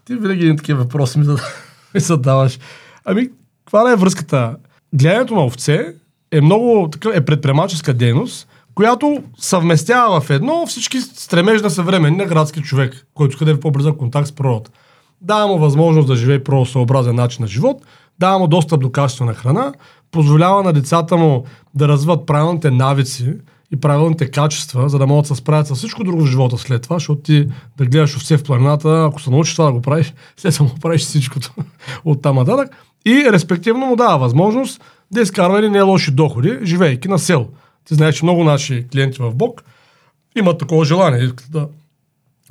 Ти 0.05 0.15
винаги 0.15 0.43
един 0.43 0.57
такива 0.57 0.83
въпроси 0.83 1.19
ми, 1.19 1.25
ми 1.93 1.99
задаваш. 1.99 2.59
Ами, 3.05 3.29
каква 3.65 3.91
е 3.91 3.95
връзката? 3.95 4.55
Гледането 4.93 5.35
на 5.35 5.45
овце 5.45 5.93
е 6.31 6.41
много 6.41 6.89
такъв, 6.91 7.15
е 7.15 7.25
предприемаческа 7.25 7.93
дейност, 7.93 8.47
която 8.75 9.23
съвместява 9.38 10.21
в 10.21 10.29
едно 10.29 10.65
всички 10.67 11.01
стремеж 11.01 11.61
на 11.61 11.69
съвременния 11.69 12.27
градски 12.27 12.61
човек, 12.61 13.07
който 13.13 13.45
да 13.45 13.51
е 13.51 13.59
по-близък 13.59 13.97
контакт 13.97 14.27
с 14.27 14.31
природата. 14.31 14.71
Дава 15.21 15.47
му 15.47 15.57
възможност 15.57 16.07
да 16.07 16.15
живее 16.15 16.43
природосъобразен 16.43 17.15
начин 17.15 17.41
на 17.41 17.47
живот, 17.47 17.85
дава 18.19 18.39
му 18.39 18.47
достъп 18.47 18.81
до 18.81 18.91
качествена 18.91 19.33
храна, 19.33 19.73
позволява 20.11 20.63
на 20.63 20.73
децата 20.73 21.17
му 21.17 21.43
да 21.75 21.88
развиват 21.88 22.25
правилните 22.25 22.71
навици 22.71 23.33
и 23.71 23.79
правилните 23.79 24.31
качества, 24.31 24.89
за 24.89 24.99
да 24.99 25.07
могат 25.07 25.23
да 25.23 25.27
се 25.27 25.41
справят 25.41 25.67
с 25.67 25.75
всичко 25.75 26.03
друго 26.03 26.21
в 26.21 26.29
живота 26.29 26.57
след 26.57 26.81
това, 26.81 26.95
защото 26.95 27.21
ти 27.21 27.47
да 27.77 27.85
гледаш 27.85 28.15
овце 28.15 28.38
в 28.38 28.43
планината, 28.43 29.05
ако 29.09 29.21
се 29.21 29.29
научиш 29.29 29.55
това 29.55 29.65
да 29.65 29.71
го 29.71 29.81
правиш, 29.81 30.13
след 30.38 30.59
му 30.59 30.71
правиш 30.81 31.01
всичкото 31.01 31.53
от 32.05 32.21
там 32.21 32.35
нататък. 32.35 32.69
И 33.05 33.31
респективно 33.31 33.85
му 33.85 33.95
дава 33.95 34.17
възможност 34.17 34.81
да 35.11 35.21
изкарва 35.21 35.59
или 35.59 35.69
не 35.69 35.81
лоши 35.81 36.11
доходи, 36.11 36.57
живейки 36.63 37.07
на 37.07 37.19
село. 37.19 37.47
Ти 37.86 37.95
знаеш, 37.95 38.15
че 38.15 38.26
много 38.26 38.43
наши 38.43 38.88
клиенти 38.91 39.21
в 39.21 39.36
Бог 39.36 39.63
имат 40.36 40.60
такова 40.60 40.86
желание 40.86 41.32
да 41.50 41.67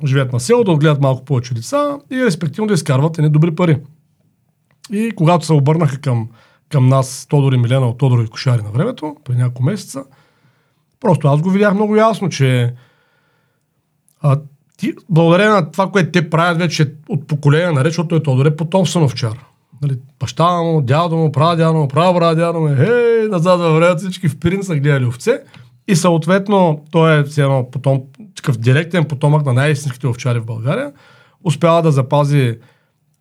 живеят 0.05 0.33
на 0.33 0.39
село, 0.39 0.63
да 0.63 0.71
отгледат 0.71 1.01
малко 1.01 1.25
повече 1.25 1.53
деца 1.53 1.97
и 2.11 2.25
респективно 2.25 2.67
да 2.67 2.73
изкарват 2.73 3.17
едни 3.17 3.29
добри 3.29 3.55
пари. 3.55 3.77
И 4.91 5.11
когато 5.15 5.45
се 5.45 5.53
обърнаха 5.53 6.01
към, 6.01 6.29
към 6.69 6.87
нас 6.87 7.25
Тодор 7.29 7.53
и 7.53 7.57
Милена 7.57 7.87
от 7.87 7.97
Тодор 7.97 8.23
и 8.23 8.27
Кошари 8.27 8.61
на 8.61 8.71
времето, 8.71 9.15
преди 9.23 9.39
няколко 9.39 9.63
месеца, 9.63 10.03
просто 10.99 11.27
аз 11.27 11.41
го 11.41 11.49
видях 11.49 11.73
много 11.73 11.95
ясно, 11.95 12.29
че 12.29 12.73
а, 14.21 14.39
ти, 14.77 14.93
благодарение 15.09 15.53
на 15.53 15.71
това, 15.71 15.91
което 15.91 16.11
те 16.11 16.29
правят 16.29 16.57
вече 16.57 16.93
от 17.09 17.27
поколение 17.27 17.71
наред, 17.71 17.91
защото 17.91 18.09
той 18.09 18.23
Тодор 18.23 18.45
е 18.45 18.55
потомствен 18.55 19.03
овчар. 19.03 19.45
Нали, 19.87 19.97
баща 20.19 20.61
му, 20.61 20.81
дядо 20.81 21.17
му, 21.17 21.31
дядо 21.31 21.73
му, 21.73 21.87
права 21.87 22.35
дядо 22.35 22.59
му, 22.59 22.75
хей, 22.75 23.27
назад 23.29 23.59
във 23.59 23.75
времето 23.75 23.97
всички 23.97 24.27
в 24.27 24.39
Пирин 24.39 24.63
са 24.63 24.75
гледали 24.75 25.05
овце. 25.05 25.39
И 25.87 25.95
съответно, 25.95 26.85
той 26.91 27.19
е 27.19 27.23
едно 27.37 27.67
потом, 27.71 28.01
такъв 28.35 28.57
директен 28.57 29.05
потомък 29.05 29.45
на 29.45 29.53
най-истинските 29.53 30.07
овчари 30.07 30.39
в 30.39 30.45
България. 30.45 30.91
Успява 31.43 31.81
да 31.81 31.91
запази 31.91 32.57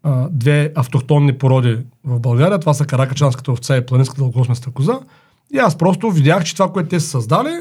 а, 0.02 0.28
две 0.30 0.72
автохтонни 0.74 1.38
породи 1.38 1.78
в 2.04 2.20
България. 2.20 2.58
Това 2.58 2.74
са 2.74 2.84
каракачанската 2.86 3.52
овца 3.52 3.76
и 3.76 3.86
планинската 3.86 4.20
дългосместа 4.20 4.70
коза. 4.70 4.98
И 5.54 5.58
аз 5.58 5.78
просто 5.78 6.10
видях, 6.10 6.44
че 6.44 6.52
това, 6.54 6.72
което 6.72 6.88
те 6.88 7.00
са 7.00 7.08
създали, 7.08 7.54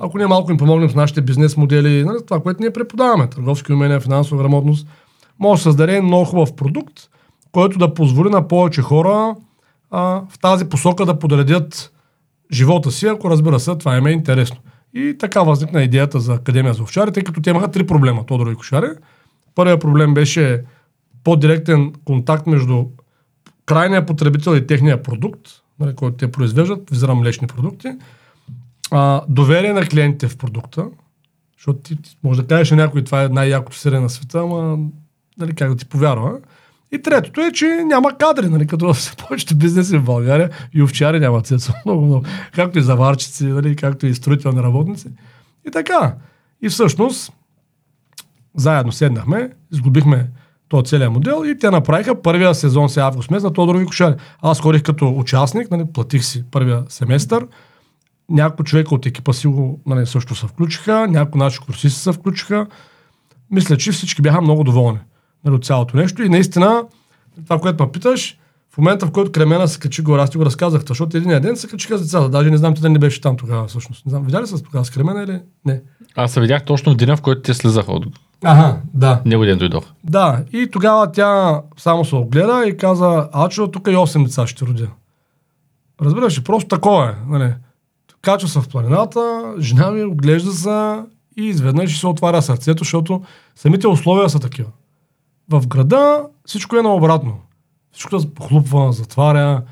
ако 0.00 0.18
ние 0.18 0.26
малко 0.26 0.50
им 0.50 0.56
помогнем 0.56 0.90
с 0.90 0.94
нашите 0.94 1.20
бизнес 1.20 1.56
модели, 1.56 2.04
нали, 2.04 2.18
това, 2.26 2.40
което 2.40 2.60
ние 2.60 2.72
преподаваме, 2.72 3.26
търговски 3.26 3.72
умения, 3.72 4.00
финансова 4.00 4.42
грамотност, 4.42 4.86
може 5.38 5.58
да 5.58 5.62
създаде 5.62 6.00
много 6.00 6.24
хубав 6.24 6.56
продукт, 6.56 7.00
който 7.52 7.78
да 7.78 7.94
позволи 7.94 8.30
на 8.30 8.48
повече 8.48 8.82
хора 8.82 9.34
а, 9.90 10.22
в 10.30 10.38
тази 10.38 10.68
посока 10.68 11.06
да 11.06 11.18
подредят 11.18 11.92
живота 12.52 12.90
си, 12.90 13.06
ако 13.06 13.30
разбира 13.30 13.60
се, 13.60 13.76
това 13.76 13.96
им 13.96 14.06
е 14.06 14.10
интересно. 14.10 14.56
И 14.94 15.16
така 15.18 15.42
възникна 15.42 15.82
идеята 15.82 16.20
за 16.20 16.34
Академия 16.34 16.74
за 16.74 16.82
овчари, 16.82 17.12
тъй 17.12 17.22
като 17.22 17.40
те 17.40 17.50
имаха 17.50 17.70
три 17.70 17.86
проблема, 17.86 18.26
Тодор 18.26 18.46
и 18.46 18.54
Кошари. 18.54 18.88
Първият 19.54 19.80
проблем 19.80 20.14
беше 20.14 20.64
по-директен 21.24 21.92
контакт 22.04 22.46
между 22.46 22.84
крайния 23.66 24.06
потребител 24.06 24.56
и 24.56 24.66
техния 24.66 25.02
продукт, 25.02 25.40
нали, 25.80 25.94
който 25.94 26.16
те 26.16 26.32
произвеждат, 26.32 26.90
визирам 26.90 27.18
млечни 27.18 27.46
продукти, 27.46 27.88
а, 28.90 29.22
доверие 29.28 29.72
на 29.72 29.86
клиентите 29.86 30.28
в 30.28 30.36
продукта, 30.36 30.86
защото 31.56 31.78
ти, 31.78 32.02
ти 32.02 32.16
може 32.24 32.42
да 32.42 32.48
кажеш 32.48 32.70
на 32.70 32.76
някой, 32.76 33.04
това 33.04 33.22
е 33.22 33.28
най-якото 33.28 33.76
сирене 33.76 34.00
на 34.00 34.10
света, 34.10 34.38
ама 34.38 34.78
нали, 35.38 35.54
как 35.54 35.68
да 35.68 35.76
ти 35.76 35.84
повярва. 35.84 36.38
И 36.92 37.02
третото 37.02 37.40
е, 37.40 37.52
че 37.52 37.66
няма 37.66 38.18
кадри, 38.18 38.48
нали, 38.48 38.66
като 38.66 38.94
в 38.94 39.16
повечето 39.16 39.56
бизнеси 39.56 39.98
в 39.98 40.04
България 40.04 40.50
и 40.74 40.82
овчари 40.82 41.20
няма 41.20 41.42
цецо. 41.42 41.72
Много, 41.84 42.06
много. 42.06 42.24
Както 42.54 42.78
и 42.78 42.82
заварчици, 42.82 43.46
нали, 43.46 43.76
както 43.76 44.06
и 44.06 44.14
строителни 44.14 44.62
работници. 44.62 45.08
И 45.68 45.70
така. 45.70 46.14
И 46.62 46.68
всъщност, 46.68 47.32
заедно 48.54 48.92
седнахме, 48.92 49.50
изгубихме 49.72 50.30
този 50.68 50.84
целият 50.84 51.12
модел 51.12 51.42
и 51.46 51.58
те 51.58 51.70
направиха 51.70 52.22
първия 52.22 52.54
сезон 52.54 52.88
се 52.88 53.00
август 53.00 53.30
месец 53.30 53.44
на 53.44 53.52
Тодорови 53.52 53.86
кошари. 53.86 54.14
Аз 54.42 54.60
ходих 54.60 54.82
като 54.82 55.14
участник, 55.16 55.70
нали, 55.70 55.84
платих 55.94 56.24
си 56.24 56.44
първия 56.50 56.84
семестър. 56.88 57.46
Някои 58.30 58.64
човека 58.64 58.94
от 58.94 59.06
екипа 59.06 59.32
си 59.32 59.48
нали, 59.86 60.06
също 60.06 60.34
се 60.34 60.46
включиха, 60.46 61.06
някои 61.08 61.38
наши 61.38 61.58
курсисти 61.60 62.00
се 62.00 62.12
включиха. 62.12 62.66
Мисля, 63.50 63.76
че 63.76 63.92
всички 63.92 64.22
бяха 64.22 64.40
много 64.40 64.64
доволни 64.64 64.98
нали, 65.44 65.54
от 65.54 65.64
цялото 65.64 65.96
нещо. 65.96 66.22
И 66.22 66.28
наистина, 66.28 66.82
това, 67.44 67.58
което 67.58 67.84
ме 67.84 67.92
питаш, 67.92 68.38
в 68.74 68.78
момента, 68.78 69.06
в 69.06 69.10
който 69.10 69.32
Кремена 69.32 69.68
се 69.68 69.78
качи 69.78 70.02
гора, 70.02 70.22
аз 70.22 70.30
ти 70.30 70.38
го 70.38 70.44
разказах, 70.44 70.82
защото 70.88 71.16
един 71.16 71.40
ден 71.40 71.56
се 71.56 71.68
качиха 71.68 71.98
с 71.98 72.02
децата. 72.02 72.28
Даже 72.28 72.50
не 72.50 72.56
знам, 72.56 72.74
ти 72.74 72.80
да 72.80 72.90
не 72.90 72.98
беше 72.98 73.20
там 73.20 73.36
тогава, 73.36 73.66
всъщност. 73.66 74.06
Не 74.06 74.10
знам, 74.10 74.24
видя 74.24 74.42
ли 74.42 74.46
се 74.46 74.62
тогава 74.62 74.84
с 74.84 74.90
Кремена 74.90 75.22
или 75.22 75.40
не? 75.64 75.80
Аз 76.16 76.32
се 76.32 76.40
видях 76.40 76.64
точно 76.64 76.92
в 76.92 76.96
деня, 76.96 77.16
в 77.16 77.22
който 77.22 77.42
те 77.42 77.54
слизаха 77.54 77.92
от 77.92 78.06
Ага, 78.44 78.76
да. 78.94 79.22
Него 79.24 79.44
ден 79.44 79.58
дойдох. 79.58 79.84
Да, 80.04 80.44
и 80.52 80.68
тогава 80.70 81.12
тя 81.12 81.60
само 81.76 82.04
се 82.04 82.14
огледа 82.14 82.64
и 82.68 82.76
каза, 82.76 83.28
Ачо, 83.32 83.68
тук 83.68 83.88
и 83.88 83.90
8 83.90 84.24
деца 84.24 84.46
ще 84.46 84.66
родя. 84.66 84.88
Разбираш 86.02 86.38
ли, 86.38 86.44
просто 86.44 86.68
такова 86.68 87.08
е. 87.08 87.14
Нали. 87.28 87.54
Качва 88.22 88.48
се 88.48 88.60
в 88.60 88.68
планината, 88.68 89.54
жена 89.58 89.90
ми 89.90 90.04
оглежда 90.04 90.52
се 90.52 91.02
и 91.36 91.44
изведнъж 91.44 92.00
се 92.00 92.06
отваря 92.06 92.42
сърцето, 92.42 92.84
защото 92.84 93.22
самите 93.54 93.88
условия 93.88 94.30
са 94.30 94.40
такива. 94.40 94.68
В 95.50 95.66
града 95.66 96.26
всичко 96.46 96.76
е 96.76 96.82
наобратно. 96.82 97.40
Всичко 97.92 98.20
се 98.20 98.34
похлупва, 98.34 98.92
затваря, 98.92 99.62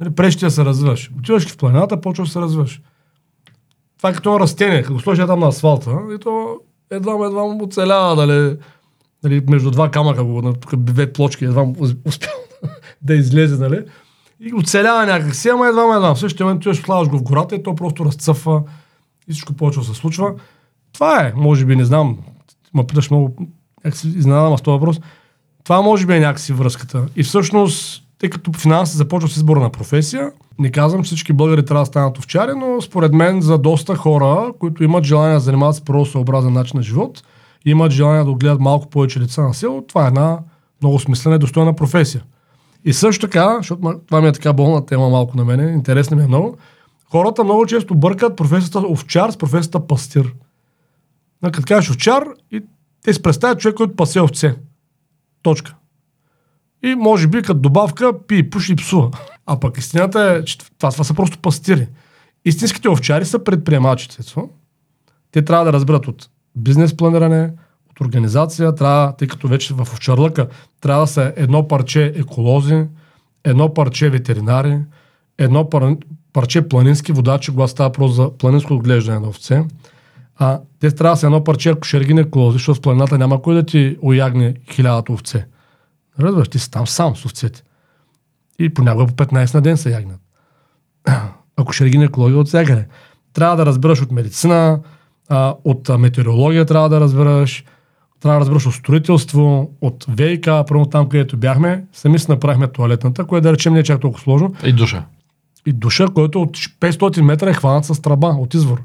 нали, 0.00 0.30
да 0.40 0.50
се 0.50 0.64
развиваш. 0.64 1.10
Отиваш 1.18 1.48
в 1.48 1.56
планината, 1.56 2.00
почва 2.00 2.24
да 2.24 2.30
се 2.30 2.40
развиваш. 2.40 2.80
Това 3.96 4.10
е 4.10 4.12
като 4.12 4.40
растение, 4.40 4.82
като 4.82 5.00
сложи 5.00 5.26
там 5.26 5.40
на 5.40 5.48
асфалта, 5.48 5.98
и 6.14 6.18
то 6.18 6.56
едва 6.90 7.26
едва 7.26 7.44
му 7.44 7.64
оцелява, 7.64 8.16
дали, 8.16 8.56
дали 9.22 9.42
между 9.48 9.70
два 9.70 9.90
камъка, 9.90 10.24
го, 10.24 10.52
тук 10.52 10.76
две 10.76 11.12
плочки, 11.12 11.44
едва 11.44 11.64
му 11.64 11.76
успял 12.06 12.34
да 13.02 13.14
излезе, 13.14 13.56
нали? 13.56 13.84
И 14.40 14.54
оцелява 14.54 15.06
някакси, 15.06 15.48
ама 15.48 15.68
едва 15.68 15.96
едва. 15.96 16.14
В 16.14 16.18
същия 16.18 16.46
момент 16.46 16.62
ти 16.62 16.74
слагаш 16.74 17.08
го 17.08 17.18
в 17.18 17.22
гората 17.22 17.54
и 17.56 17.62
то 17.62 17.74
просто 17.74 18.04
разцъфва 18.04 18.62
и 19.28 19.32
всичко 19.32 19.52
почва 19.52 19.82
да 19.82 19.88
се 19.88 19.94
случва. 19.94 20.34
Това 20.92 21.20
е, 21.20 21.32
може 21.36 21.64
би, 21.64 21.76
не 21.76 21.84
знам, 21.84 22.18
ме 22.74 22.86
питаш 22.86 23.10
много, 23.10 23.36
как 23.82 23.96
си 23.96 24.08
изненадам 24.08 24.58
с 24.58 24.62
този 24.62 24.72
въпрос. 24.72 25.00
Това 25.66 25.82
може 25.82 26.06
би 26.06 26.14
е 26.14 26.20
някакси 26.20 26.52
връзката. 26.52 27.06
И 27.16 27.22
всъщност, 27.22 28.02
тъй 28.18 28.30
като 28.30 28.52
финанси 28.52 28.96
започва 28.96 29.28
с 29.28 29.36
избора 29.36 29.60
на 29.60 29.70
професия, 29.70 30.30
не 30.58 30.70
казвам, 30.70 31.02
че 31.02 31.06
всички 31.06 31.32
българи 31.32 31.64
трябва 31.64 31.82
да 31.82 31.86
станат 31.86 32.18
овчари, 32.18 32.50
но 32.56 32.80
според 32.80 33.12
мен 33.12 33.40
за 33.40 33.58
доста 33.58 33.96
хора, 33.96 34.52
които 34.58 34.84
имат 34.84 35.04
желание 35.04 35.34
да 35.34 35.40
занимават 35.40 35.76
с 35.76 35.80
природосъобразен 35.80 36.52
начин 36.52 36.76
на 36.76 36.82
живот, 36.82 37.22
имат 37.64 37.92
желание 37.92 38.24
да 38.24 38.34
гледат 38.34 38.60
малко 38.60 38.90
повече 38.90 39.20
лица 39.20 39.42
на 39.42 39.54
село, 39.54 39.84
това 39.88 40.04
е 40.04 40.08
една 40.08 40.38
много 40.82 40.98
смислена 40.98 41.36
и 41.36 41.38
достойна 41.38 41.76
професия. 41.76 42.22
И 42.84 42.92
също 42.92 43.26
така, 43.26 43.56
защото 43.56 44.00
това 44.06 44.20
ми 44.20 44.28
е 44.28 44.32
така 44.32 44.52
болна 44.52 44.86
тема 44.86 45.08
малко 45.08 45.36
на 45.36 45.44
мене, 45.44 45.72
интересна 45.72 46.16
ми 46.16 46.22
е 46.22 46.28
много, 46.28 46.56
хората 47.10 47.44
много 47.44 47.66
често 47.66 47.94
бъркат 47.94 48.36
професията 48.36 48.78
овчар 48.78 49.30
с 49.30 49.36
професията 49.36 49.86
пастир. 49.86 50.34
Като 51.44 51.62
кажеш 51.66 51.90
овчар, 51.90 52.24
и 52.52 52.62
те 53.04 53.12
си 53.12 53.22
представят 53.22 53.60
човек, 53.60 53.76
който 53.76 53.96
пасе 53.96 54.20
овце. 54.20 54.54
Точка. 55.46 55.74
И 56.82 56.94
може 56.94 57.26
би 57.26 57.42
като 57.42 57.60
добавка 57.60 58.26
пи, 58.26 58.50
пуши 58.50 58.72
и 58.72 58.76
псува. 58.76 59.10
А 59.46 59.60
пък 59.60 59.78
истината 59.78 60.20
е, 60.20 60.44
че 60.44 60.58
това, 60.58 60.90
това 60.90 61.04
са 61.04 61.14
просто 61.14 61.38
пастири. 61.38 61.88
Истинските 62.44 62.88
овчари 62.88 63.24
са 63.24 63.44
предприемачи. 63.44 64.08
Те 65.30 65.42
трябва 65.42 65.64
да 65.64 65.72
разберат 65.72 66.08
от 66.08 66.28
бизнес 66.56 66.96
планиране, 66.96 67.52
от 67.90 68.00
организация, 68.00 68.74
трябва, 68.74 69.16
тъй 69.16 69.28
като 69.28 69.48
вече 69.48 69.74
в 69.74 69.80
овчарлъка 69.80 70.48
трябва 70.80 71.02
да 71.02 71.06
са 71.06 71.32
едно 71.36 71.68
парче 71.68 72.12
еколози, 72.16 72.84
едно 73.44 73.74
парче 73.74 74.10
ветеринари, 74.10 74.78
едно 75.38 75.70
пар, 75.70 75.96
парче 76.32 76.68
планински 76.68 77.12
водачи, 77.12 77.50
когато 77.50 77.70
става 77.70 77.92
просто 77.92 78.14
за 78.14 78.30
планинско 78.38 78.74
отглеждане 78.74 79.18
на 79.18 79.28
овце, 79.28 79.64
а 80.38 80.60
те 80.80 80.90
трябва 80.90 81.14
да 81.14 81.16
са 81.16 81.26
едно 81.26 81.44
парче 81.44 81.74
акушер-гинеколози, 81.74 82.52
защото 82.52 82.78
в 82.78 82.80
планината 82.82 83.18
няма 83.18 83.42
кой 83.42 83.54
да 83.54 83.62
ти 83.62 83.96
оягне 84.02 84.54
хилядата 84.70 85.12
овце. 85.12 85.46
Разбираш, 86.20 86.48
ти 86.48 86.58
си 86.58 86.70
там 86.70 86.86
сам 86.86 87.16
с 87.16 87.24
овцете. 87.24 87.62
И 88.58 88.74
понякога 88.74 89.06
по 89.06 89.12
15 89.12 89.54
на 89.54 89.60
ден 89.60 89.76
се 89.76 89.90
ягнат. 89.90 90.20
Ако 91.56 91.72
ще 91.72 91.90
гинекология 91.90 92.38
от 92.38 92.48
всякъде. 92.48 92.86
Трябва 93.32 93.56
да 93.56 93.66
разбираш 93.66 94.02
от 94.02 94.12
медицина, 94.12 94.80
а, 95.28 95.54
от 95.64 95.88
метеорология 95.98 96.64
трябва 96.64 96.88
да 96.88 97.00
разбираш, 97.00 97.64
трябва 98.20 98.38
да 98.38 98.40
разбираш 98.40 98.66
от 98.66 98.74
строителство, 98.74 99.70
от 99.80 100.06
ВИК, 100.08 100.48
първо 100.68 100.86
там, 100.86 101.08
където 101.08 101.36
бяхме, 101.36 101.84
сами 101.92 102.18
си 102.18 102.30
направихме 102.30 102.68
туалетната, 102.68 103.24
което 103.24 103.42
да 103.42 103.52
речем 103.52 103.72
не 103.72 103.80
е 103.80 103.82
чак 103.82 104.00
толкова 104.00 104.22
сложно. 104.22 104.54
И 104.64 104.72
душа. 104.72 105.04
И 105.66 105.72
душа, 105.72 106.06
който 106.14 106.42
от 106.42 106.56
500 106.56 107.20
метра 107.20 107.50
е 107.50 107.54
хванат 107.54 107.84
с 107.84 108.02
тръба 108.02 108.26
от 108.26 108.54
извор. 108.54 108.82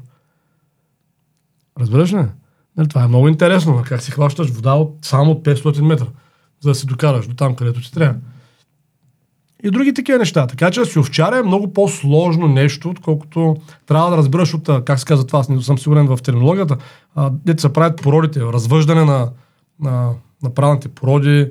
Разбираш 1.80 2.12
ли? 2.12 2.24
Нали, 2.76 2.88
това 2.88 3.04
е 3.04 3.08
много 3.08 3.28
интересно, 3.28 3.82
как 3.86 4.02
си 4.02 4.10
хващаш 4.10 4.50
вода 4.50 4.74
от, 4.74 4.98
само 5.02 5.30
от 5.30 5.44
500 5.44 5.80
метра, 5.80 6.06
за 6.60 6.68
да 6.68 6.74
се 6.74 6.86
докараш 6.86 7.26
до 7.26 7.34
там, 7.34 7.54
където 7.54 7.80
ти 7.80 7.92
трябва. 7.92 8.14
И 9.64 9.70
други 9.70 9.94
такива 9.94 10.18
неща. 10.18 10.46
Така 10.46 10.70
че 10.70 10.84
си 10.84 10.98
овчаря 10.98 11.38
е 11.38 11.42
много 11.42 11.72
по-сложно 11.72 12.48
нещо, 12.48 12.90
отколкото 12.90 13.56
трябва 13.86 14.10
да 14.10 14.16
разбираш 14.16 14.54
от, 14.54 14.84
как 14.84 14.98
се 14.98 15.04
казва 15.04 15.26
това, 15.26 15.38
аз 15.38 15.48
не 15.48 15.62
съм 15.62 15.78
сигурен 15.78 16.06
в 16.06 16.18
терминологията, 16.22 16.76
дето 17.30 17.60
се 17.60 17.72
правят 17.72 18.02
породите, 18.02 18.40
развъждане 18.40 19.04
на, 19.04 19.30
на, 19.80 20.10
на 20.42 20.54
правилните 20.54 20.88
породи 20.88 21.50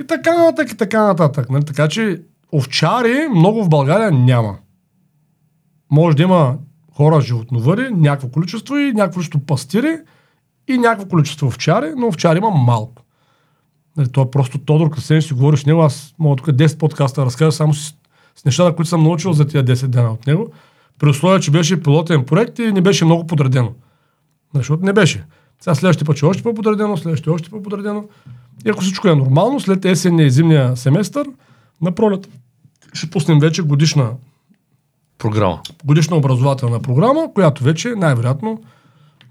и 0.00 0.06
така 0.06 0.38
нататък, 0.38 0.72
и 0.72 0.76
така 0.76 1.06
нататък. 1.06 1.50
Нали? 1.50 1.64
Така 1.64 1.88
че 1.88 2.22
овчари 2.54 3.28
много 3.34 3.64
в 3.64 3.68
България 3.68 4.10
няма. 4.10 4.56
Може 5.90 6.16
да 6.16 6.22
има 6.22 6.56
хора 6.98 7.20
животновъри, 7.20 7.90
някакво 7.90 8.28
количество 8.28 8.76
и 8.76 8.92
някакво 8.92 9.14
количество 9.14 9.38
пастири 9.38 9.96
и 10.68 10.78
някакво 10.78 11.08
количество 11.08 11.46
овчари, 11.46 11.92
но 11.96 12.06
овчари 12.06 12.38
има 12.38 12.50
малко. 12.50 13.02
Нали, 13.96 14.08
това 14.08 14.26
е 14.26 14.30
просто 14.30 14.58
Тодор, 14.58 14.90
като 14.90 15.20
си 15.22 15.34
говориш 15.34 15.60
с 15.60 15.66
него, 15.66 15.82
аз 15.82 16.14
мога 16.18 16.36
тук 16.36 16.46
10 16.46 16.78
подкаста 16.78 17.20
да 17.20 17.26
разкажа 17.26 17.52
само 17.52 17.74
с, 17.74 17.94
с 18.36 18.44
нещата, 18.44 18.76
които 18.76 18.88
съм 18.88 19.02
научил 19.02 19.32
за 19.32 19.46
тия 19.46 19.64
10 19.64 19.86
дена 19.86 20.12
от 20.12 20.26
него. 20.26 20.52
При 20.98 21.08
условие, 21.08 21.40
че 21.40 21.50
беше 21.50 21.82
пилотен 21.82 22.24
проект 22.24 22.58
и 22.58 22.72
не 22.72 22.80
беше 22.80 23.04
много 23.04 23.26
подредено. 23.26 23.72
Нали, 24.54 24.60
защото 24.60 24.84
не 24.84 24.92
беше. 24.92 25.24
Сега 25.60 25.74
следващия 25.74 26.06
път 26.06 26.16
ще 26.16 26.26
е 26.26 26.28
още 26.28 26.42
по-подредено, 26.42 26.96
следващия 26.96 27.32
още 27.32 27.50
по-подредено. 27.50 28.04
И 28.66 28.70
ако 28.70 28.80
всичко 28.80 29.08
е 29.08 29.14
нормално, 29.14 29.60
след 29.60 29.84
есенния 29.84 30.26
и 30.26 30.30
зимния 30.30 30.76
семестър, 30.76 31.26
на 31.80 31.92
пролет 31.92 32.28
ще 32.92 33.10
пуснем 33.10 33.38
вече 33.38 33.62
годишна, 33.62 34.10
Програма. 35.18 35.60
годишна 35.84 36.16
образователна 36.16 36.82
програма, 36.82 37.34
която 37.34 37.64
вече 37.64 37.88
най-вероятно, 37.88 38.62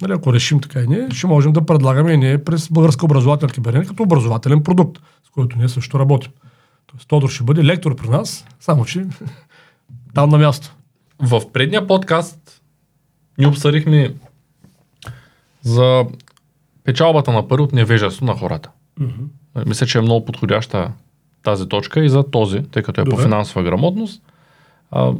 нали, 0.01 0.13
ако 0.13 0.33
решим 0.33 0.59
така 0.59 0.79
и 0.79 0.87
ние, 0.87 1.09
ще 1.11 1.27
можем 1.27 1.53
да 1.53 1.65
предлагаме 1.65 2.11
и 2.11 2.17
ние 2.17 2.43
през 2.43 2.69
българска 2.69 3.05
образователна 3.05 3.53
кибернетика 3.53 3.89
като 3.89 4.03
образователен 4.03 4.63
продукт, 4.63 5.01
с 5.27 5.29
който 5.29 5.57
ние 5.57 5.69
също 5.69 5.99
работим. 5.99 6.31
Тоест 6.87 7.07
Тодор 7.07 7.29
ще 7.29 7.43
бъде 7.43 7.65
лектор 7.65 7.95
при 7.95 8.09
нас, 8.09 8.45
само 8.59 8.85
че 8.85 9.05
там 10.13 10.29
на 10.29 10.37
място. 10.37 10.75
В 11.19 11.51
предния 11.53 11.87
подкаст 11.87 12.61
ни 13.37 13.45
обсъдихме 13.45 14.13
за 15.61 16.05
печалбата 16.83 17.31
на 17.31 17.47
пари 17.47 17.61
от 17.61 17.73
невежество 17.73 18.25
на 18.25 18.33
хората. 18.33 18.69
Мисля, 19.65 19.85
че 19.85 19.97
е 19.97 20.01
много 20.01 20.25
подходяща 20.25 20.91
тази 21.43 21.69
точка 21.69 22.05
и 22.05 22.09
за 22.09 22.23
този, 22.31 22.63
тъй 22.63 22.83
като 22.83 23.01
е 23.01 23.03
по 23.03 23.09
Добре. 23.09 23.23
финансова 23.23 23.63
грамотност. 23.63 24.21
А, 24.91 25.11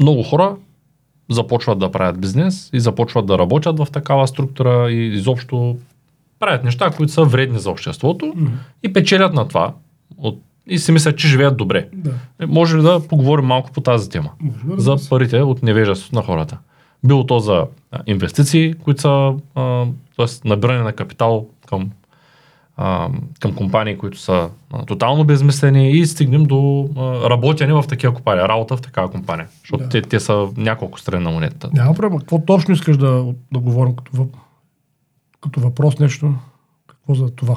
много 0.00 0.22
хора 0.22 0.56
започват 1.30 1.78
да 1.78 1.92
правят 1.92 2.20
бизнес 2.20 2.70
и 2.72 2.80
започват 2.80 3.26
да 3.26 3.38
работят 3.38 3.78
в 3.78 3.86
такава 3.92 4.28
структура 4.28 4.90
и 4.90 5.06
изобщо 5.06 5.76
правят 6.38 6.64
неща, 6.64 6.90
които 6.90 7.12
са 7.12 7.24
вредни 7.24 7.58
за 7.58 7.70
обществото 7.70 8.34
и 8.82 8.92
печелят 8.92 9.34
на 9.34 9.48
това 9.48 9.74
от, 10.18 10.42
и 10.66 10.78
си 10.78 10.92
мислят, 10.92 11.18
че 11.18 11.28
живеят 11.28 11.56
добре. 11.56 11.88
Да. 11.92 12.14
Е, 12.40 12.46
Може 12.46 12.76
ли 12.76 12.82
да 12.82 13.00
поговорим 13.08 13.44
малко 13.44 13.70
по 13.70 13.80
тази 13.80 14.10
тема? 14.10 14.30
Може, 14.64 14.80
за 14.80 14.96
парите 15.08 15.42
от 15.42 15.62
невежеството 15.62 16.14
на 16.14 16.22
хората. 16.22 16.58
Било 17.04 17.26
то 17.26 17.38
за 17.38 17.66
инвестиции, 18.06 18.74
които 18.74 19.00
са, 19.00 19.34
а, 19.54 19.86
т.е. 20.16 20.48
набиране 20.48 20.82
на 20.82 20.92
капитал 20.92 21.46
към, 21.66 21.90
а, 22.82 23.08
към 23.40 23.54
компании, 23.54 23.98
които 23.98 24.18
са 24.18 24.48
а, 24.72 24.84
тотално 24.86 25.24
безмислени 25.24 25.90
и 25.90 26.06
стигнем 26.06 26.44
до 26.44 26.88
а, 26.96 27.30
работене 27.30 27.72
в 27.72 27.84
такива 27.88 28.14
компании, 28.14 28.42
работа 28.42 28.76
в 28.76 28.80
такава 28.80 29.10
компания. 29.10 29.48
Защото 29.60 29.82
Да. 29.82 29.88
те, 29.88 30.02
те 30.02 30.20
са 30.20 30.48
няколко 30.56 31.00
страни 31.00 31.24
на 31.24 31.30
монетата. 31.30 31.70
Няма 31.72 31.94
проблем. 31.94 32.18
Какво 32.18 32.44
точно 32.44 32.74
искаш 32.74 32.96
да, 32.96 33.24
да 33.52 33.58
говорим 33.58 33.96
като, 33.96 34.10
въп... 34.14 34.36
като 35.40 35.60
въпрос 35.60 35.98
нещо? 35.98 36.34
Какво 36.86 37.14
за 37.14 37.30
това? 37.30 37.56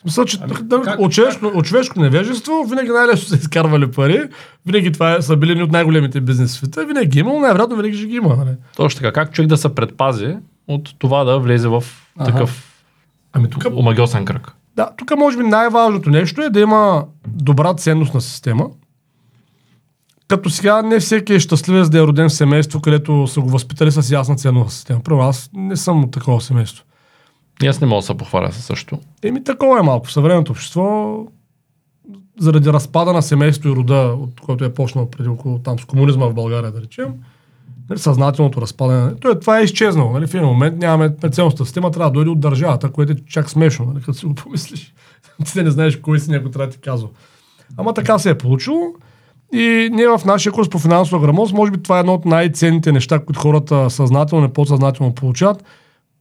Смисъл, 0.00 0.24
че 0.24 0.38
Ами, 0.42 0.52
да, 0.62 0.82
как- 0.82 1.00
от, 1.00 1.12
човешко, 1.12 1.46
от 1.46 1.64
човешко 1.64 2.00
невежество 2.00 2.64
винаги 2.70 2.88
най-лесно 2.90 3.28
са 3.28 3.36
изкарвали 3.36 3.90
пари, 3.90 4.22
винаги 4.66 4.92
това 4.92 5.16
е, 5.16 5.22
са 5.22 5.36
били 5.36 5.50
едни 5.50 5.64
от 5.64 5.72
най-големите 5.72 6.20
бизнес 6.20 6.50
в 6.50 6.54
света, 6.54 6.86
винаги 6.86 7.08
ги 7.08 7.18
е 7.18 7.20
имало, 7.20 7.40
най-вероятно 7.40 7.76
винаги 7.76 7.96
ще 7.96 8.06
ги 8.06 8.14
има. 8.16 8.36
Нали? 8.36 8.50
Точно 8.76 9.00
така. 9.00 9.12
Как 9.12 9.32
човек 9.32 9.48
да 9.48 9.56
се 9.56 9.74
предпази 9.74 10.36
от 10.68 10.98
това 10.98 11.24
да 11.24 11.38
влезе 11.38 11.68
в 11.68 11.84
такъв 12.24 12.71
Ами 13.32 13.50
тук, 13.50 13.64
омагиосен 13.76 14.24
кръг? 14.24 14.56
да, 14.76 14.90
тук 14.96 15.16
може 15.18 15.36
би 15.36 15.42
най-важното 15.42 16.10
нещо 16.10 16.42
е 16.42 16.50
да 16.50 16.60
има 16.60 17.06
добра 17.26 17.74
ценностна 17.74 18.20
система. 18.20 18.70
Като 20.28 20.50
сега 20.50 20.82
не 20.82 21.00
всеки 21.00 21.34
е 21.34 21.40
щастлив 21.40 21.88
да 21.88 21.98
е 21.98 22.02
роден 22.02 22.28
в 22.28 22.32
семейство, 22.32 22.80
където 22.80 23.26
са 23.26 23.40
го 23.40 23.48
възпитали 23.48 23.90
с 23.90 24.10
ясна 24.10 24.36
ценностна 24.36 24.70
система. 24.70 25.00
Първо, 25.04 25.20
аз 25.20 25.50
не 25.54 25.76
съм 25.76 26.04
от 26.04 26.10
такова 26.10 26.40
семейство. 26.40 26.84
И 27.62 27.66
аз 27.66 27.80
не 27.80 27.86
мога 27.86 27.98
да 27.98 28.06
се 28.06 28.16
похваля 28.16 28.52
със 28.52 28.64
също. 28.64 28.98
Еми 29.22 29.44
такова 29.44 29.78
е 29.78 29.82
малко. 29.82 30.06
В 30.06 30.12
съвременното 30.12 30.52
общество, 30.52 31.16
заради 32.40 32.72
разпада 32.72 33.12
на 33.12 33.22
семейство 33.22 33.68
и 33.68 33.72
рода, 33.72 34.14
от 34.18 34.40
който 34.40 34.64
е 34.64 34.74
почнал 34.74 35.10
преди 35.10 35.28
около 35.28 35.58
там 35.58 35.78
с 35.78 35.84
комунизма 35.84 36.26
в 36.26 36.34
България, 36.34 36.72
да 36.72 36.80
речем, 36.80 37.14
съзнателното 37.96 38.60
разпадане, 38.60 39.14
то 39.14 39.30
е, 39.30 39.40
това 39.40 39.60
е 39.60 39.62
изчезнало. 39.62 40.12
Нали, 40.12 40.26
в 40.26 40.34
един 40.34 40.46
момент 40.46 40.78
нямаме 40.78 41.14
ценностната 41.32 41.64
система, 41.64 41.90
трябва 41.90 42.10
да 42.10 42.14
дойде 42.14 42.30
от 42.30 42.40
държавата, 42.40 42.92
което 42.92 43.12
е 43.12 43.16
чак 43.28 43.50
смешно, 43.50 43.86
нали, 43.86 44.00
като 44.00 44.18
си 44.18 44.26
го 44.26 44.34
помислиш. 44.34 44.94
Ти 45.52 45.62
не 45.62 45.70
знаеш 45.70 45.96
кой 45.96 46.20
си 46.20 46.30
някой 46.30 46.50
трябва 46.50 46.66
да 46.66 46.72
ти 46.72 46.80
казва. 46.80 47.08
Ама 47.76 47.94
така 47.94 48.18
се 48.18 48.30
е 48.30 48.38
получило. 48.38 48.82
И 49.54 49.88
ние 49.92 50.08
в 50.08 50.20
нашия 50.24 50.52
курс 50.52 50.68
по 50.68 50.78
финансова 50.78 51.20
грамотност, 51.20 51.54
може 51.54 51.72
би 51.72 51.82
това 51.82 51.96
е 51.96 52.00
едно 52.00 52.14
от 52.14 52.24
най-ценните 52.24 52.92
неща, 52.92 53.18
които 53.18 53.40
хората 53.40 53.90
съзнателно 53.90 54.46
и 54.46 54.52
подсъзнателно 54.52 55.14
получават. 55.14 55.64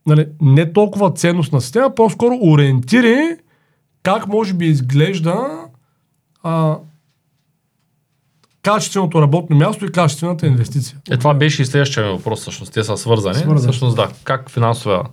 Нали, 0.07 0.27
не 0.41 0.73
толкова 0.73 1.11
ценностна 1.11 1.61
система, 1.61 1.95
по-скоро 1.95 2.39
ориентири 2.41 3.37
как 4.03 4.27
може 4.27 4.53
би 4.53 4.65
изглежда 4.65 5.47
а, 6.43 6.77
качественото 8.63 9.21
работно 9.21 9.55
място 9.55 9.85
и 9.85 9.91
качествената 9.91 10.47
инвестиция. 10.47 10.97
Е, 11.11 11.17
това 11.17 11.33
беше 11.33 11.61
и 11.61 11.65
следващия 11.65 12.11
въпрос, 12.11 12.41
всъщност. 12.41 12.73
Те 12.73 12.83
са 12.83 12.97
свързани. 12.97 13.35
Свързани. 13.35 13.71
Всъщност, 13.71 13.95
да. 13.95 14.07
Как 14.23 14.49
финансова 14.49 15.03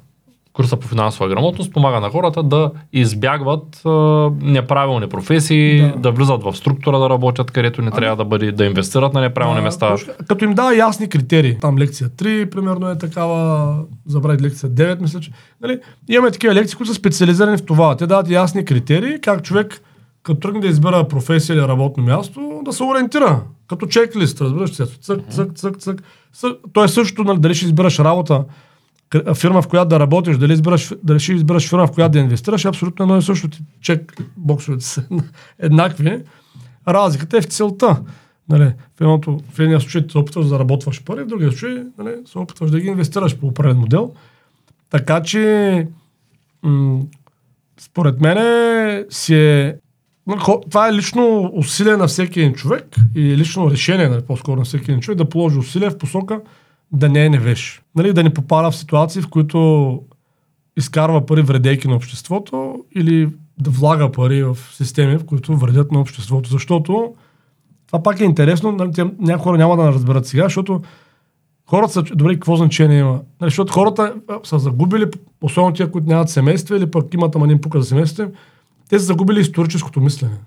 курса 0.58 0.76
по 0.76 0.88
финансова 0.88 1.28
грамотност 1.28 1.72
помага 1.72 2.00
на 2.00 2.10
хората 2.10 2.42
да 2.42 2.70
избягват 2.92 3.80
а, 3.86 3.90
неправилни 4.40 5.08
професии, 5.08 5.80
да. 5.80 5.88
Да. 5.88 5.98
да 5.98 6.10
влизат 6.10 6.42
в 6.42 6.56
структура 6.56 6.98
да 6.98 7.10
работят, 7.10 7.50
където 7.50 7.82
не 7.82 7.90
трябва 7.90 8.16
да 8.16 8.24
бъде, 8.24 8.52
да 8.52 8.64
инвестират 8.64 9.14
на 9.14 9.20
неправилни 9.20 9.60
А, 9.60 9.62
места. 9.62 9.94
Като 10.28 10.44
им 10.44 10.54
дава 10.54 10.76
ясни 10.76 11.08
критерии. 11.08 11.58
Там 11.60 11.78
лекция 11.78 12.08
3, 12.08 12.50
примерно 12.50 12.90
е 12.90 12.98
такава, 12.98 13.74
забравих 14.06 14.40
лекция 14.40 14.70
9, 14.70 15.00
мисля, 15.00 15.20
че. 15.20 15.30
Нали, 15.60 15.80
имаме 16.08 16.30
такива 16.30 16.54
лекции, 16.54 16.76
които 16.76 16.92
са 16.92 16.98
специализирани 16.98 17.56
в 17.56 17.64
това. 17.64 17.96
Те 17.96 18.06
дават 18.06 18.30
ясни 18.30 18.64
критерии, 18.64 19.20
как 19.20 19.42
човек, 19.42 19.80
като 20.28 20.40
тръгне 20.40 20.60
да 20.60 20.66
избира 20.66 21.08
професия 21.08 21.54
или 21.54 21.62
работно 21.62 22.02
място, 22.02 22.60
да 22.64 22.72
се 22.72 22.82
ориентира. 22.82 23.42
Като 23.68 23.86
чеклист, 23.86 24.40
разбираш 24.40 24.70
се. 24.70 24.86
Цък, 24.86 25.20
цък, 25.30 25.54
цък, 25.54 25.78
цък. 25.78 26.02
То 26.72 26.84
е 26.84 26.88
също, 26.88 27.24
нали, 27.24 27.38
дали 27.38 27.54
ще 27.54 27.64
избираш 27.64 27.98
работа, 27.98 28.44
фирма, 29.34 29.62
в 29.62 29.68
която 29.68 29.88
да 29.88 30.00
работиш, 30.00 30.36
дали, 30.36 30.52
избираш, 30.52 30.94
дали 31.02 31.20
ще 31.20 31.32
избираш 31.32 31.68
фирма, 31.68 31.86
в 31.86 31.92
която 31.92 32.12
да 32.12 32.18
инвестираш, 32.18 32.64
е 32.64 32.68
абсолютно 32.68 33.02
едно 33.02 33.16
и 33.16 33.22
също. 33.22 33.48
Ти 33.48 33.58
чек 33.80 34.16
боксовете 34.36 34.84
са 34.84 35.04
еднакви. 35.58 36.22
Разликата 36.88 37.38
е 37.38 37.40
в 37.40 37.44
целта. 37.44 38.02
Нали, 38.48 38.72
в, 38.96 39.00
едното, 39.00 39.40
в 39.52 39.58
едния 39.58 39.80
случай 39.80 40.04
се 40.10 40.18
опитваш 40.18 40.44
да 40.44 40.48
заработваш 40.48 41.04
пари, 41.04 41.22
в 41.22 41.26
другия 41.26 41.50
случай 41.50 41.82
нали, 41.98 42.14
се 42.26 42.38
опитваш 42.38 42.70
да 42.70 42.80
ги 42.80 42.88
инвестираш 42.88 43.36
по 43.36 43.46
определен 43.46 43.78
модел. 43.78 44.12
Така 44.90 45.22
че, 45.22 45.86
м- 46.62 47.00
според 47.80 48.20
мен 48.20 49.04
си 49.10 49.34
е. 49.34 49.76
Това 50.70 50.88
е 50.88 50.92
лично 50.92 51.50
усилие 51.54 51.96
на 51.96 52.06
всеки 52.06 52.40
един 52.40 52.54
човек 52.54 52.96
и 53.14 53.36
лично 53.36 53.70
решение, 53.70 54.08
нали, 54.08 54.22
по-скоро 54.22 54.56
на 54.56 54.64
всеки 54.64 54.90
един 54.90 55.00
човек, 55.00 55.18
да 55.18 55.28
положи 55.28 55.58
усилие 55.58 55.90
в 55.90 55.98
посока 55.98 56.40
да 56.92 57.08
не 57.08 57.24
е 57.24 57.30
невеж. 57.30 57.82
Нали, 57.96 58.12
да 58.12 58.22
не 58.22 58.34
попада 58.34 58.70
в 58.70 58.76
ситуации, 58.76 59.22
в 59.22 59.28
които 59.28 60.02
изкарва 60.76 61.26
пари 61.26 61.42
вредейки 61.42 61.88
на 61.88 61.96
обществото 61.96 62.84
или 62.94 63.28
да 63.60 63.70
влага 63.70 64.12
пари 64.12 64.42
в 64.42 64.58
системи, 64.72 65.16
в 65.16 65.24
които 65.24 65.56
вредят 65.56 65.92
на 65.92 66.00
обществото. 66.00 66.50
Защото 66.50 67.14
това 67.86 68.02
пак 68.02 68.20
е 68.20 68.24
интересно, 68.24 68.72
нали, 68.72 68.90
някои 69.18 69.42
хора 69.42 69.58
няма 69.58 69.76
да 69.76 69.92
разберат 69.92 70.26
сега, 70.26 70.44
защото 70.44 70.82
хората 71.66 71.92
са, 71.92 72.02
добре, 72.02 72.34
какво 72.34 72.56
значение 72.56 72.98
има? 72.98 73.20
Нали, 73.40 73.50
защото 73.50 73.72
хората 73.72 74.14
са 74.44 74.58
загубили, 74.58 75.04
особено 75.42 75.74
тия, 75.74 75.90
които 75.90 76.08
нямат 76.08 76.30
семейства 76.30 76.76
или 76.76 76.90
пък 76.90 77.14
имат 77.14 77.36
ама 77.36 77.46
не 77.46 77.60
пука 77.60 77.80
за 77.80 77.88
семейството, 77.88 78.32
те 78.88 78.98
са 78.98 79.04
загубили 79.04 79.40
историческото 79.40 80.00
мислене. 80.00 80.38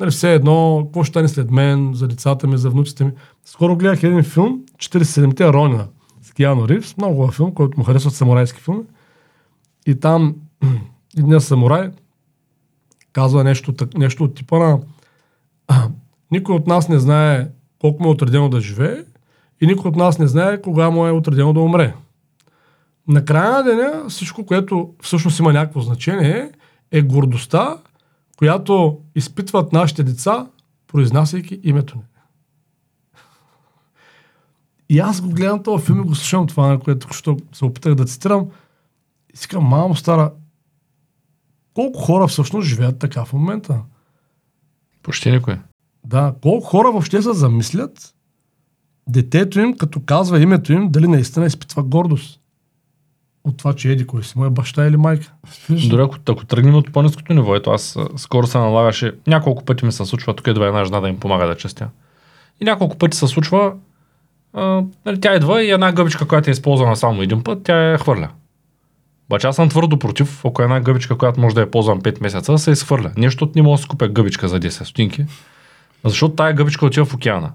Нали, 0.00 0.10
все 0.10 0.34
едно, 0.34 0.82
какво 0.84 1.04
ще 1.04 1.10
стане 1.10 1.28
след 1.28 1.50
мен, 1.50 1.94
за 1.94 2.08
децата 2.08 2.46
ми, 2.46 2.58
за 2.58 2.70
внуците 2.70 3.04
ми. 3.04 3.12
Скоро 3.44 3.76
гледах 3.76 4.02
един 4.02 4.22
филм, 4.22 4.64
47-те 4.76 5.52
Ронина, 5.52 5.86
с 6.22 6.32
Киано 6.32 6.68
Ривз, 6.68 6.96
много 6.96 7.14
хубав 7.14 7.34
филм, 7.34 7.54
който 7.54 7.78
му 7.78 7.84
харесват 7.84 8.14
самурайски 8.14 8.60
филми. 8.60 8.82
И 9.86 10.00
там 10.00 10.36
един 11.18 11.40
самурай 11.40 11.90
казва 13.12 13.44
нещо, 13.44 13.74
нещо 13.94 14.24
от 14.24 14.34
типа 14.34 14.58
на 14.58 14.80
никой 16.30 16.54
от 16.54 16.66
нас 16.66 16.88
не 16.88 16.98
знае 16.98 17.48
колко 17.80 18.02
му 18.02 18.08
е 18.08 18.12
отредено 18.12 18.48
да 18.48 18.60
живее 18.60 19.04
и 19.60 19.66
никой 19.66 19.88
от 19.88 19.96
нас 19.96 20.18
не 20.18 20.26
знае 20.26 20.62
кога 20.62 20.90
му 20.90 21.06
е 21.06 21.10
отредено 21.10 21.52
да 21.52 21.60
умре. 21.60 21.94
На 23.08 23.24
края 23.24 23.50
на 23.50 23.62
деня 23.62 24.08
всичко, 24.08 24.46
което 24.46 24.94
всъщност 25.02 25.38
има 25.38 25.52
някакво 25.52 25.80
значение, 25.80 26.50
е 26.90 27.02
гордостта, 27.02 27.78
която 28.38 28.98
изпитват 29.14 29.72
нашите 29.72 30.02
деца, 30.02 30.46
произнасяйки 30.86 31.60
името 31.62 31.96
ни. 31.96 32.02
И 34.88 34.98
аз 34.98 35.20
го 35.20 35.30
гледам 35.30 35.62
този 35.62 35.84
филм 35.84 36.00
и 36.00 36.04
го 36.04 36.14
слушам 36.14 36.46
това, 36.46 36.66
на 36.66 36.78
което 36.78 36.98
току-що 36.98 37.36
се 37.52 37.64
опитах 37.64 37.94
да 37.94 38.04
цитирам. 38.04 38.46
И 39.34 39.36
си 39.36 39.48
казвам, 39.48 39.68
мамо 39.68 39.94
стара, 39.94 40.32
колко 41.74 42.00
хора 42.00 42.26
всъщност 42.26 42.68
живеят 42.68 42.98
така 42.98 43.24
в 43.24 43.32
момента? 43.32 43.82
Почти 45.02 45.30
никой. 45.30 45.58
Да, 46.04 46.34
колко 46.42 46.66
хора 46.66 46.90
въобще 46.90 47.22
се 47.22 47.32
замислят 47.32 48.14
детето 49.08 49.60
им, 49.60 49.76
като 49.76 50.00
казва 50.00 50.40
името 50.40 50.72
им, 50.72 50.88
дали 50.90 51.08
наистина 51.08 51.46
изпитва 51.46 51.82
гордост 51.82 52.39
от 53.50 53.56
това, 53.56 53.72
че 53.72 53.92
еди 53.92 54.06
кой 54.06 54.24
си, 54.24 54.32
моя 54.36 54.50
баща 54.50 54.86
или 54.86 54.96
майка. 54.96 55.32
Дори 55.70 56.02
ако, 56.02 56.16
ако 56.28 56.44
тръгнем 56.44 56.74
от 56.74 56.92
по-низкото 56.92 57.34
ниво, 57.34 57.56
ето 57.56 57.70
аз 57.70 57.98
скоро 58.16 58.46
се 58.46 58.58
налагаше, 58.58 59.12
няколко 59.26 59.64
пъти 59.64 59.84
ми 59.84 59.92
се 59.92 60.04
случва, 60.04 60.34
тук 60.34 60.46
идва 60.46 60.66
една 60.66 60.84
жена 60.84 61.00
да 61.00 61.08
им 61.08 61.20
помага 61.20 61.46
да 61.46 61.56
чистя. 61.56 61.88
И 62.60 62.64
няколко 62.64 62.98
пъти 62.98 63.16
се 63.16 63.26
случва, 63.26 63.72
а, 64.52 64.82
нали, 65.06 65.20
тя 65.20 65.36
идва 65.36 65.62
и 65.62 65.70
една 65.70 65.92
гъбичка, 65.92 66.28
която 66.28 66.50
е 66.50 66.52
използвана 66.52 66.96
само 66.96 67.22
един 67.22 67.44
път, 67.44 67.62
тя 67.62 67.76
я 67.76 67.98
хвърля. 67.98 68.28
Обаче 69.28 69.46
аз 69.46 69.56
съм 69.56 69.68
твърдо 69.68 69.98
против, 69.98 70.44
ако 70.44 70.62
една 70.62 70.80
гъбичка, 70.80 71.18
която 71.18 71.40
може 71.40 71.54
да 71.54 71.60
я 71.60 71.70
ползвам 71.70 72.00
5 72.00 72.22
месеца, 72.22 72.58
се 72.58 72.70
изхвърля. 72.70 73.12
Нещо 73.16 73.50
не 73.56 73.62
мога 73.62 73.76
да 73.76 73.82
си 73.82 73.88
купя 73.88 74.08
гъбичка 74.08 74.48
за 74.48 74.60
10 74.60 74.84
стотинки, 74.84 75.24
защото 76.04 76.34
тая 76.34 76.52
гъбичка 76.54 76.86
отива 76.86 77.06
в 77.06 77.14
океана. 77.14 77.52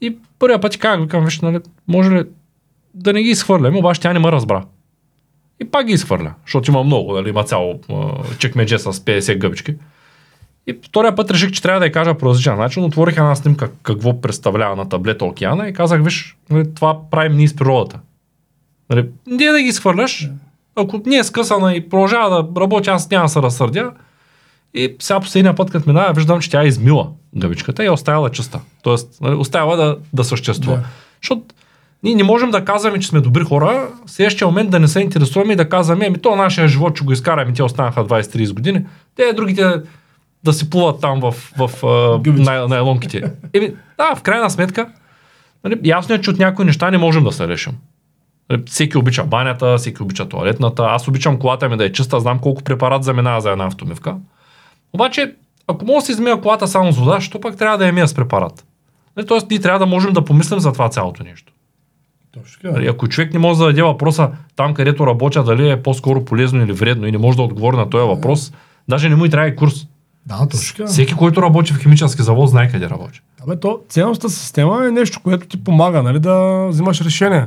И 0.00 0.16
първия 0.38 0.60
път 0.60 0.72
ти 0.72 0.78
казах, 0.78 1.00
викам, 1.00 1.24
виж, 1.24 1.40
нали, 1.40 1.58
може 1.88 2.10
ли 2.10 2.24
да 2.94 3.12
не 3.12 3.22
ги 3.22 3.30
изхвърляме, 3.30 3.78
обаче 3.78 4.00
тя 4.00 4.12
не 4.12 4.18
ме 4.18 4.32
разбра. 4.32 4.64
И 5.62 5.70
пак 5.70 5.86
ги 5.86 5.92
изхвърля, 5.92 6.34
защото 6.46 6.70
има 6.70 6.84
много, 6.84 7.12
нали, 7.12 7.28
има 7.28 7.44
цяло 7.44 7.80
чекмедже 8.38 8.78
с 8.78 8.92
50 8.92 9.38
гъбички. 9.38 9.74
И 10.66 10.78
втория 10.86 11.14
път 11.14 11.30
реших, 11.30 11.50
че 11.50 11.62
трябва 11.62 11.80
да 11.80 11.86
я 11.86 11.92
кажа 11.92 12.18
по 12.18 12.26
различен 12.26 12.56
начин. 12.56 12.84
Отворих 12.84 13.16
една 13.16 13.34
снимка 13.34 13.70
какво 13.82 14.20
представлява 14.20 14.76
на 14.76 14.88
таблета 14.88 15.24
океана 15.24 15.68
и 15.68 15.72
казах, 15.72 16.04
виж, 16.04 16.36
нали, 16.50 16.74
това 16.74 17.10
правим 17.10 17.36
ние 17.36 17.48
с 17.48 17.56
природата. 17.56 17.98
Нали, 18.90 19.08
не 19.26 19.46
да 19.46 19.62
ги 19.62 19.68
изхвърляш, 19.68 20.28
ако 20.76 21.02
не 21.06 21.16
е 21.16 21.24
скъсана 21.24 21.74
и 21.74 21.88
продължава 21.88 22.42
да 22.42 22.60
работи, 22.60 22.90
аз 22.90 23.10
няма 23.10 23.24
да 23.24 23.28
се 23.28 23.42
разсърдя. 23.42 23.92
И 24.74 24.96
сега 25.00 25.20
последния 25.20 25.54
път, 25.54 25.70
като 25.70 25.88
минава, 25.88 26.12
виждам, 26.12 26.40
че 26.40 26.50
тя 26.50 26.62
е 26.62 26.66
измила 26.66 27.08
гъбичката 27.36 27.82
и 27.82 27.86
е 27.86 27.90
оставила 27.90 28.30
чиста. 28.30 28.60
Тоест, 28.82 29.20
нали, 29.20 29.34
оставила 29.34 29.76
да, 29.76 29.98
да 30.12 30.24
съществува. 30.24 30.76
Да. 30.76 30.84
Защото 31.22 31.42
ние 32.02 32.14
не 32.14 32.22
можем 32.22 32.50
да 32.50 32.64
казваме, 32.64 33.00
че 33.00 33.08
сме 33.08 33.20
добри 33.20 33.44
хора, 33.44 33.88
в 34.06 34.10
следващия 34.10 34.48
момент 34.48 34.70
да 34.70 34.80
не 34.80 34.88
се 34.88 35.00
интересуваме 35.00 35.52
и 35.52 35.56
да 35.56 35.68
казваме, 35.68 36.06
ами 36.06 36.18
то 36.18 36.36
нашия 36.36 36.68
живот, 36.68 36.96
че 36.96 37.04
го 37.04 37.12
изкараме, 37.12 37.52
те 37.52 37.62
останаха 37.62 38.04
20-30 38.04 38.54
години, 38.54 38.86
те 39.16 39.32
другите 39.32 39.72
да 40.44 40.52
си 40.52 40.70
плуват 40.70 41.00
там 41.00 41.20
в, 41.20 41.34
в 41.58 41.70
Гъбички. 42.22 42.42
най- 42.42 42.66
найлонките. 42.66 43.22
Еми, 43.52 43.74
да, 43.98 44.14
в 44.16 44.22
крайна 44.22 44.50
сметка, 44.50 44.86
нали, 45.64 45.80
ясно 45.84 46.14
е, 46.14 46.20
че 46.20 46.30
от 46.30 46.38
някои 46.38 46.64
неща 46.64 46.90
не 46.90 46.98
можем 46.98 47.24
да 47.24 47.32
се 47.32 47.48
решим. 47.48 47.72
Нали, 48.50 48.62
Всеки 48.66 48.98
обича 48.98 49.24
банята, 49.24 49.76
всеки 49.78 50.02
обича 50.02 50.28
туалетната. 50.28 50.82
Аз 50.82 51.08
обичам 51.08 51.38
колата 51.38 51.68
ми 51.68 51.76
да 51.76 51.84
е 51.84 51.92
чиста, 51.92 52.20
знам 52.20 52.38
колко 52.38 52.62
препарат 52.62 53.04
заминава 53.04 53.40
за 53.40 53.50
една 53.50 53.66
автомивка. 53.66 54.16
Обаче, 54.92 55.34
ако 55.66 55.84
мога 55.84 56.00
да 56.00 56.06
си 56.06 56.12
измия 56.12 56.40
колата 56.40 56.68
само 56.68 56.92
с 56.92 56.98
вода, 56.98 57.14
защо 57.14 57.40
пък 57.40 57.56
трябва 57.58 57.78
да 57.78 57.86
я 57.86 57.92
мия 57.92 58.08
с 58.08 58.14
препарат? 58.14 58.64
Нали, 59.16 59.26
Тоест, 59.26 59.50
ние 59.50 59.60
трябва 59.60 59.78
да 59.78 59.86
можем 59.86 60.12
да 60.12 60.24
помислим 60.24 60.60
за 60.60 60.72
това 60.72 60.88
цялото 60.88 61.22
нещо. 61.24 61.49
Точно. 62.32 62.72
Нали, 62.72 62.86
Ако 62.86 63.08
човек 63.08 63.32
не 63.32 63.38
може 63.38 63.58
да 63.58 63.64
даде 63.64 63.82
въпроса 63.82 64.30
там, 64.56 64.74
където 64.74 65.06
работя, 65.06 65.44
дали 65.44 65.70
е 65.70 65.82
по-скоро 65.82 66.24
полезно 66.24 66.64
или 66.64 66.72
вредно 66.72 67.06
и 67.06 67.12
не 67.12 67.18
може 67.18 67.36
да 67.36 67.42
отговори 67.42 67.76
на 67.76 67.90
този 67.90 68.08
въпрос, 68.08 68.52
даже 68.88 69.08
не 69.08 69.16
му 69.16 69.24
и 69.24 69.30
трябва 69.30 69.48
и 69.48 69.56
курс. 69.56 69.86
Да, 70.26 70.48
точно. 70.50 70.86
Всеки, 70.86 71.14
който 71.14 71.42
работи 71.42 71.72
в 71.72 71.78
химически 71.78 72.22
завод, 72.22 72.50
знае 72.50 72.70
къде 72.70 72.90
работи. 72.90 73.20
Абе, 73.42 73.60
то, 73.60 73.80
ценностната 73.88 74.30
система 74.30 74.86
е 74.86 74.90
нещо, 74.90 75.20
което 75.22 75.46
ти 75.46 75.64
помага 75.64 76.02
нали, 76.02 76.18
да 76.18 76.66
взимаш 76.68 77.00
решение. 77.00 77.46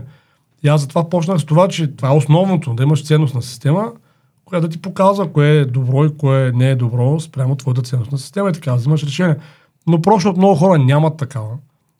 И 0.63 0.67
аз 0.67 0.81
затова 0.81 1.09
почнах 1.09 1.39
с 1.39 1.45
това, 1.45 1.67
че 1.67 1.87
това 1.87 2.09
е 2.09 2.15
основното, 2.15 2.73
да 2.73 2.83
имаш 2.83 3.05
ценностна 3.05 3.41
система, 3.41 3.91
която 4.45 4.67
да 4.67 4.71
ти 4.71 4.81
показва 4.81 5.33
кое 5.33 5.49
е 5.49 5.65
добро 5.65 6.05
и 6.05 6.17
кое 6.17 6.51
не 6.55 6.69
е 6.69 6.75
добро 6.75 7.19
спрямо 7.19 7.55
твоята 7.55 7.81
ценностна 7.81 8.17
система 8.17 8.49
и 8.49 8.53
така 8.53 8.71
да 8.71 8.77
взимаш 8.77 9.03
решение. 9.03 9.35
Но 9.87 10.01
просто 10.01 10.29
от 10.29 10.37
много 10.37 10.55
хора 10.55 10.79
нямат 10.79 11.17
такава 11.17 11.57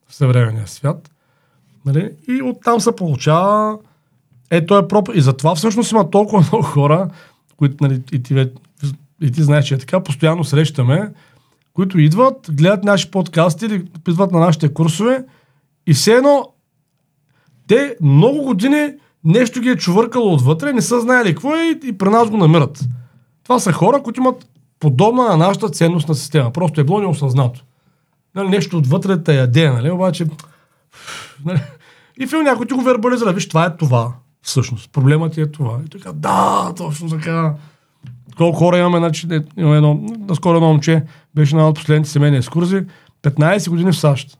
в 0.08 0.16
съвременния 0.16 0.68
свят. 0.68 1.13
Нали? 1.86 2.12
И 2.28 2.42
оттам 2.42 2.80
се 2.80 2.96
получава 2.96 3.78
е, 4.50 4.66
то 4.66 4.78
е 4.78 4.88
проп... 4.88 5.10
И 5.14 5.22
затова 5.22 5.56
всъщност 5.56 5.92
има 5.92 6.10
толкова 6.10 6.46
много 6.52 6.64
хора, 6.64 7.10
които, 7.58 7.76
нали, 7.82 8.02
и, 8.12 8.24
ти, 8.24 8.48
и 9.22 9.32
ти 9.32 9.44
знаеш, 9.44 9.66
че 9.66 9.76
е 9.76 9.78
така, 9.78 10.04
постоянно 10.04 10.44
срещаме, 10.44 11.12
които 11.74 12.00
идват, 12.00 12.50
гледат 12.52 12.84
наши 12.84 13.12
подкасти 13.12 13.66
или 13.66 13.86
идват 14.08 14.32
на 14.32 14.40
нашите 14.40 14.74
курсове 14.74 15.26
и 15.88 15.94
все 15.94 16.14
едно 16.14 16.48
те 17.68 17.96
много 18.02 18.44
години 18.44 18.94
нещо 19.24 19.62
ги 19.62 19.70
е 19.70 19.76
чувъркало 19.76 20.34
отвътре, 20.34 20.74
не 20.74 20.82
са 20.82 21.02
знаели 21.02 21.30
какво 21.30 21.56
е 21.56 21.64
и, 21.64 21.88
и 21.88 21.98
при 21.98 22.10
нас 22.10 22.30
го 22.30 22.38
намират. 22.38 22.84
Това 23.44 23.60
са 23.60 23.74
хора, 23.74 24.04
които 24.04 24.20
имат 24.20 24.48
подобна 24.80 25.24
на 25.24 25.38
нашата 25.38 25.70
ценностна 25.70 26.16
система. 26.16 26.52
Просто 26.52 26.82
е 26.82 26.84
било 26.84 27.00
неосъзнато. 27.00 27.64
Нали, 28.36 28.50
нещо 28.50 28.78
отвътре 28.78 29.24
те 29.24 29.36
яде, 29.36 29.70
нали? 29.70 29.92
Обаче... 29.92 30.26
Нали? 31.46 31.62
И 32.20 32.28
фил 32.28 32.42
някой 32.42 32.66
ти 32.66 32.74
го 32.74 32.82
вербализира. 32.82 33.34
Виж, 33.34 33.48
това 33.48 33.66
е 33.66 33.78
това. 33.78 34.14
Всъщност. 34.42 34.92
Проблемът 34.92 35.34
ти 35.34 35.42
е 35.42 35.52
това. 35.52 35.80
И 35.86 35.90
така, 35.90 36.12
да, 36.14 36.74
точно 36.78 37.10
така. 37.10 37.54
Колко 38.38 38.58
хора 38.58 38.78
имаме, 38.78 38.98
значи, 38.98 39.28
е, 39.32 39.40
има 39.58 39.76
едно, 39.76 39.94
наскоро 40.20 40.56
едно 40.56 40.68
момче 40.68 41.04
беше 41.36 41.56
на 41.56 41.70
от 41.70 41.76
последните 41.76 42.10
семейни 42.10 42.38
екскурзии, 42.38 42.82
15 43.24 43.70
години 43.70 43.92
в 43.92 43.98
САЩ. 43.98 44.38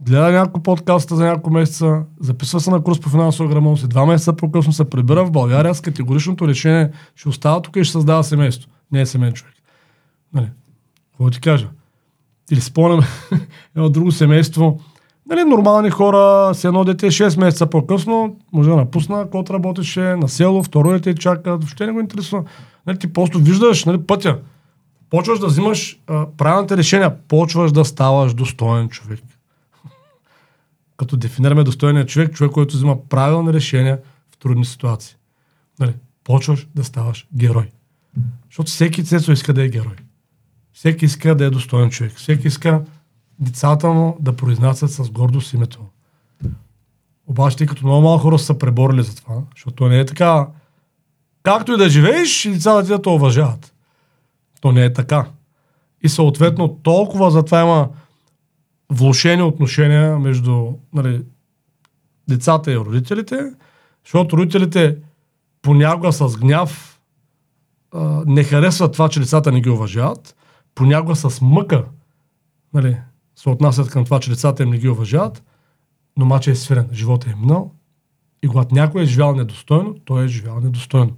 Гледа 0.00 0.32
няколко 0.32 0.62
подкаста 0.62 1.16
за 1.16 1.24
няколко 1.24 1.50
месеца, 1.50 2.02
записва 2.20 2.60
се 2.60 2.70
на 2.70 2.82
курс 2.82 3.00
по 3.00 3.08
финансова 3.08 3.48
грамотност 3.48 3.84
и 3.84 3.88
два 3.88 4.06
месеца 4.06 4.32
по-късно 4.32 4.72
се 4.72 4.90
прибира 4.90 5.24
в 5.24 5.30
България 5.30 5.74
с 5.74 5.80
категоричното 5.80 6.48
решение, 6.48 6.90
ще 7.14 7.28
остава 7.28 7.62
тук 7.62 7.76
и 7.76 7.84
ще 7.84 7.92
създава 7.92 8.24
семейство. 8.24 8.70
Не 8.92 9.00
е 9.00 9.06
семейен 9.06 9.34
човек. 9.34 9.54
Нали? 10.34 10.50
Какво 11.10 11.30
ти 11.30 11.40
кажа? 11.40 11.68
Или 12.50 12.60
спомням 12.60 13.00
едно 13.76 13.88
друго 13.88 14.12
семейство, 14.12 14.80
нали, 15.28 15.44
нормални 15.44 15.90
хора, 15.90 16.54
с 16.54 16.64
едно 16.64 16.84
дете 16.84 17.06
6 17.06 17.40
месеца 17.40 17.66
по-късно, 17.66 18.36
може 18.52 18.70
да 18.70 18.76
напусна, 18.76 19.30
който 19.30 19.54
работеше 19.54 20.00
на 20.00 20.28
село, 20.28 20.62
второ 20.62 20.90
дете 20.90 21.14
чака, 21.14 21.50
въобще 21.50 21.86
не 21.86 21.92
го 21.92 22.00
интересува. 22.00 22.44
Нали, 22.86 22.98
ти 22.98 23.12
просто 23.12 23.38
виждаш 23.38 23.84
нали, 23.84 24.02
пътя. 24.02 24.38
Почваш 25.10 25.38
да 25.38 25.46
взимаш 25.46 25.98
а, 26.06 26.26
правилните 26.36 26.76
решения, 26.76 27.16
почваш 27.28 27.72
да 27.72 27.84
ставаш 27.84 28.34
достоен 28.34 28.88
човек. 28.88 29.20
Като 30.96 31.16
дефинираме 31.16 31.64
достойния 31.64 32.06
човек, 32.06 32.32
човек, 32.32 32.52
който 32.52 32.76
взима 32.76 33.08
правилни 33.08 33.52
решения 33.52 33.98
в 34.30 34.36
трудни 34.36 34.64
ситуации. 34.64 35.16
Нали, 35.80 35.94
почваш 36.24 36.66
да 36.74 36.84
ставаш 36.84 37.26
герой. 37.36 37.70
Защото 38.50 38.70
всеки 38.70 39.04
цецо 39.04 39.32
иска 39.32 39.52
да 39.52 39.64
е 39.64 39.68
герой. 39.68 39.96
Всеки 40.72 41.04
иска 41.04 41.34
да 41.34 41.44
е 41.44 41.50
достоен 41.50 41.90
човек. 41.90 42.12
Всеки 42.16 42.46
иска 42.46 42.82
децата 43.38 43.88
му 43.88 44.16
да 44.20 44.36
произнасят 44.36 44.90
с 44.90 45.10
гордост 45.10 45.52
името. 45.52 45.80
Обаче, 47.26 47.56
тъй 47.56 47.66
като 47.66 47.86
много 47.86 48.02
малко 48.02 48.22
хора 48.22 48.38
са 48.38 48.58
преборили 48.58 49.02
за 49.02 49.16
това, 49.16 49.42
защото 49.54 49.76
то 49.76 49.88
не 49.88 49.98
е 49.98 50.06
така. 50.06 50.48
Както 51.42 51.72
и 51.72 51.76
да 51.76 51.88
живееш, 51.88 52.44
и 52.44 52.50
децата 52.50 52.82
ти 52.82 52.88
да 52.88 53.02
те 53.02 53.08
уважават. 53.08 53.74
То 54.60 54.72
не 54.72 54.84
е 54.84 54.92
така. 54.92 55.26
И 56.02 56.08
съответно 56.08 56.68
толкова 56.68 57.30
затова 57.30 57.60
има 57.60 57.88
влушени 58.90 59.42
отношения 59.42 60.18
между 60.18 60.72
нали, 60.92 61.24
децата 62.28 62.72
и 62.72 62.76
родителите, 62.76 63.52
защото 64.04 64.36
родителите 64.36 64.96
понякога 65.62 66.12
с 66.12 66.36
гняв 66.36 67.00
не 68.26 68.44
харесват 68.44 68.92
това, 68.92 69.08
че 69.08 69.20
децата 69.20 69.52
не 69.52 69.60
ги 69.60 69.70
уважават, 69.70 70.36
понякога 70.74 71.16
с 71.16 71.40
мъка 71.40 71.84
нали, 72.74 72.96
се 73.36 73.48
отнасят 73.48 73.90
към 73.90 74.04
това, 74.04 74.20
че 74.20 74.30
децата 74.30 74.62
им 74.62 74.70
не 74.70 74.78
ги 74.78 74.88
уважават, 74.88 75.42
но 76.16 76.24
мача 76.24 76.50
е 76.50 76.54
свирен, 76.54 76.88
живота 76.92 77.30
е 77.30 77.34
минал 77.34 77.72
и 78.42 78.48
когато 78.48 78.74
някой 78.74 79.02
е 79.02 79.06
живял 79.06 79.34
недостойно, 79.34 79.94
той 80.04 80.24
е 80.24 80.28
живял 80.28 80.60
недостойно. 80.60 81.12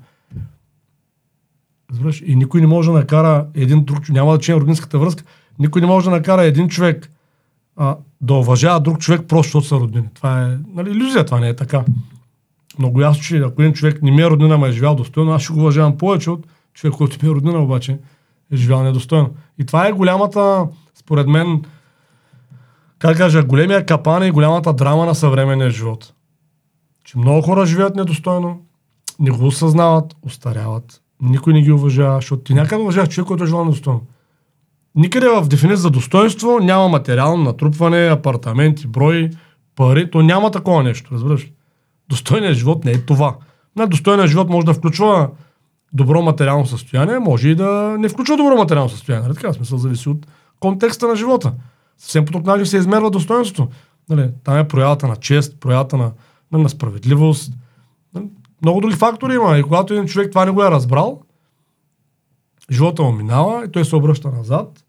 Разбираш? 1.91 2.23
И 2.27 2.37
никой 2.37 2.61
не 2.61 2.66
може 2.66 2.91
да 2.91 2.99
накара 2.99 3.47
един 3.55 3.85
друг, 3.85 4.09
няма 4.09 4.33
да 4.33 4.39
че 4.39 4.55
родинската 4.55 4.99
връзка, 4.99 5.25
никой 5.59 5.81
не 5.81 5.87
може 5.87 6.05
да 6.05 6.11
накара 6.11 6.45
един 6.45 6.69
човек 6.69 7.11
а, 7.77 7.97
да 8.21 8.35
уважава 8.35 8.81
друг 8.81 8.99
човек 8.99 9.21
просто 9.29 9.59
защото 9.59 9.66
са 9.66 9.77
роднини. 9.77 10.09
Това 10.14 10.43
е 10.43 10.59
нали, 10.75 10.91
иллюзия, 10.91 11.25
това 11.25 11.41
не 11.41 11.49
е 11.49 11.57
така. 11.57 11.85
Много 12.79 13.01
ясно, 13.01 13.23
че 13.23 13.39
ако 13.39 13.62
един 13.62 13.75
човек 13.75 14.03
не 14.03 14.11
ми 14.11 14.23
е 14.23 14.31
роднина, 14.31 14.59
ма 14.59 14.69
е 14.69 14.73
живял 14.73 14.95
достойно, 14.95 15.33
аз 15.33 15.43
ще 15.43 15.53
го 15.53 15.61
уважавам 15.61 15.99
повече 15.99 16.31
от 16.31 16.47
човек, 16.75 16.95
който 16.95 17.19
ми 17.23 17.33
е 17.33 17.35
роднина, 17.35 17.59
обаче 17.59 17.99
е 18.53 18.57
живял 18.57 18.83
недостойно. 18.83 19.31
И 19.59 19.64
това 19.64 19.89
е 19.89 19.93
голямата, 19.93 20.66
според 20.95 21.27
мен, 21.27 21.62
как 22.99 23.17
кажа, 23.17 23.45
големия 23.45 23.87
капан 23.87 24.27
и 24.27 24.31
голямата 24.31 24.73
драма 24.73 25.07
на 25.07 25.15
съвременния 25.15 25.71
живот. 25.71 26.13
Че 27.05 27.19
много 27.19 27.43
хора 27.43 27.67
живеят 27.67 27.97
недостойно, 27.97 28.61
не 29.21 29.31
го 29.31 29.47
осъзнават, 29.47 30.17
устаряват, 30.23 31.01
никой 31.23 31.53
не 31.53 31.63
ги 31.63 31.73
уважава, 31.73 32.15
защото 32.15 32.43
ти 32.43 32.55
някъде 32.55 32.83
уважаваш 32.83 33.09
човек, 33.09 33.29
който 33.29 33.45
е 33.45 33.47
живял 33.47 33.65
недостойно. 33.65 34.01
Никъде 34.95 35.29
в 35.29 35.49
дефиниция 35.49 35.77
за 35.77 35.91
достоинство 35.91 36.59
няма 36.59 36.89
материално 36.89 37.45
натрупване, 37.45 38.07
апартаменти, 38.07 38.87
брой, 38.87 39.31
пари. 39.77 40.11
То 40.11 40.23
няма 40.23 40.51
такова 40.51 40.83
нещо, 40.83 41.15
разбираш. 41.15 41.51
Достойният 42.09 42.57
живот 42.57 42.85
не 42.85 42.91
е 42.91 43.01
това. 43.01 43.37
Достойният 43.87 44.31
живот 44.31 44.49
може 44.49 44.67
да 44.67 44.75
включва 44.75 45.31
добро 45.93 46.23
материално 46.23 46.67
състояние, 46.67 47.19
може 47.19 47.49
и 47.49 47.55
да 47.55 47.97
не 47.99 48.09
включва 48.09 48.37
добро 48.37 48.57
материално 48.57 48.91
състояние. 48.91 49.29
Нали? 49.29 49.37
Така, 49.37 49.53
смисъл 49.53 49.79
зависи 49.79 50.09
от 50.09 50.27
контекста 50.61 51.09
на 51.09 51.17
живота. 51.17 51.53
Съвсем 51.99 52.25
по 52.25 52.33
друг 52.33 52.47
начин 52.47 52.67
се 52.67 52.77
измерва 52.77 53.11
достоинството. 53.11 53.73
Нали? 54.09 54.31
Там 54.45 54.59
е 54.59 54.69
проявата 54.69 55.09
на 55.09 55.17
чест, 55.17 55.61
проявата 55.61 55.97
на, 55.97 56.13
на, 56.53 56.59
на 56.59 56.69
справедливост. 56.69 57.53
Нали? 58.15 58.27
Много 58.63 58.81
други 58.81 58.97
фактори 58.97 59.35
има. 59.35 59.59
И 59.59 59.63
когато 59.63 59.95
един 59.95 60.07
човек 60.07 60.31
това 60.31 60.45
не 60.45 60.51
го 60.51 60.65
е 60.65 60.71
разбрал, 60.71 61.23
живота 62.71 63.03
му 63.03 63.13
минава 63.13 63.65
и 63.65 63.73
той 63.73 63.85
се 63.85 63.97
обръща 63.97 64.31
назад, 64.31 64.85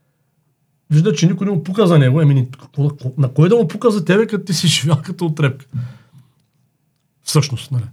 вижда, 0.89 1.13
че 1.13 1.27
никой 1.27 1.47
не 1.47 1.53
му 1.53 1.63
пука 1.63 1.87
за 1.87 1.99
него. 1.99 2.21
Еми, 2.21 2.47
на 3.17 3.33
кой 3.33 3.49
да 3.49 3.55
му 3.55 3.67
пука 3.67 3.91
за 3.91 4.05
тебе, 4.05 4.27
като 4.27 4.45
ти 4.45 4.53
си 4.53 4.67
живял 4.81 5.01
като 5.03 5.25
отрепка? 5.25 5.65
Всъщност, 7.23 7.71
нали? 7.71 7.83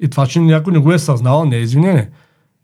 И 0.00 0.10
това, 0.10 0.26
че 0.26 0.40
някой 0.40 0.72
не 0.72 0.78
го 0.78 0.92
е 0.92 0.98
съзнал, 0.98 1.44
не 1.44 1.56
е 1.56 1.60
извинение. 1.60 2.10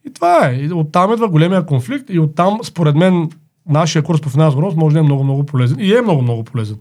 И 0.07 0.13
това 0.13 0.49
е. 0.49 0.55
И 0.55 0.73
оттам 0.73 1.13
идва 1.13 1.29
големия 1.29 1.67
конфликт 1.67 2.11
и 2.11 2.19
оттам, 2.19 2.59
според 2.63 2.97
мен, 2.97 3.31
нашия 3.69 4.03
курс 4.03 4.21
по 4.21 4.29
финансов 4.29 4.55
грамотност 4.55 4.81
може 4.81 4.95
да 4.95 5.01
е 5.01 5.03
много, 5.03 5.25
много 5.25 5.47
полезен. 5.47 5.81
И 5.81 5.95
е 5.95 6.03
много, 6.03 6.23
много 6.23 6.45
полезен. 6.45 6.79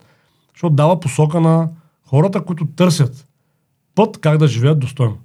Защото 0.53 0.75
дава 0.75 0.99
посока 0.99 1.41
на 1.41 1.69
хората, 2.05 2.41
които 2.41 2.65
търсят 2.65 3.27
път 3.95 4.17
как 4.17 4.37
да 4.37 4.47
живеят 4.47 4.79
достойно. 4.79 5.17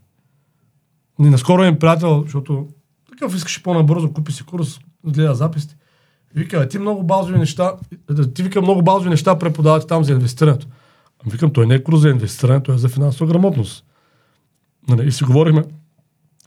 И 1.20 1.22
наскоро 1.22 1.64
им 1.64 1.78
приятел, 1.78 2.22
защото 2.22 2.66
такъв 3.10 3.34
искаше 3.34 3.62
по-набързо, 3.62 4.12
купи 4.12 4.32
си 4.32 4.44
курс, 4.44 4.80
гледа 5.04 5.34
записите. 5.34 5.76
Вика, 6.34 6.68
ти 6.68 6.78
много 6.78 7.02
базови 7.02 7.38
неща, 7.38 7.72
ти 8.34 8.42
вика 8.42 8.62
много 8.62 8.82
базови 8.82 9.10
неща 9.10 9.38
преподавате 9.38 9.86
там 9.86 10.04
за 10.04 10.12
инвестирането. 10.12 10.66
Ами 11.24 11.32
викам, 11.32 11.50
той 11.50 11.66
не 11.66 11.74
е 11.74 11.82
курс 11.82 12.00
за 12.00 12.08
инвестирането, 12.08 12.64
той 12.64 12.74
е 12.74 12.78
за 12.78 12.88
финансова 12.88 13.30
грамотност. 13.30 13.84
Нали, 14.88 15.08
и 15.08 15.12
си 15.12 15.24
говорихме, 15.24 15.64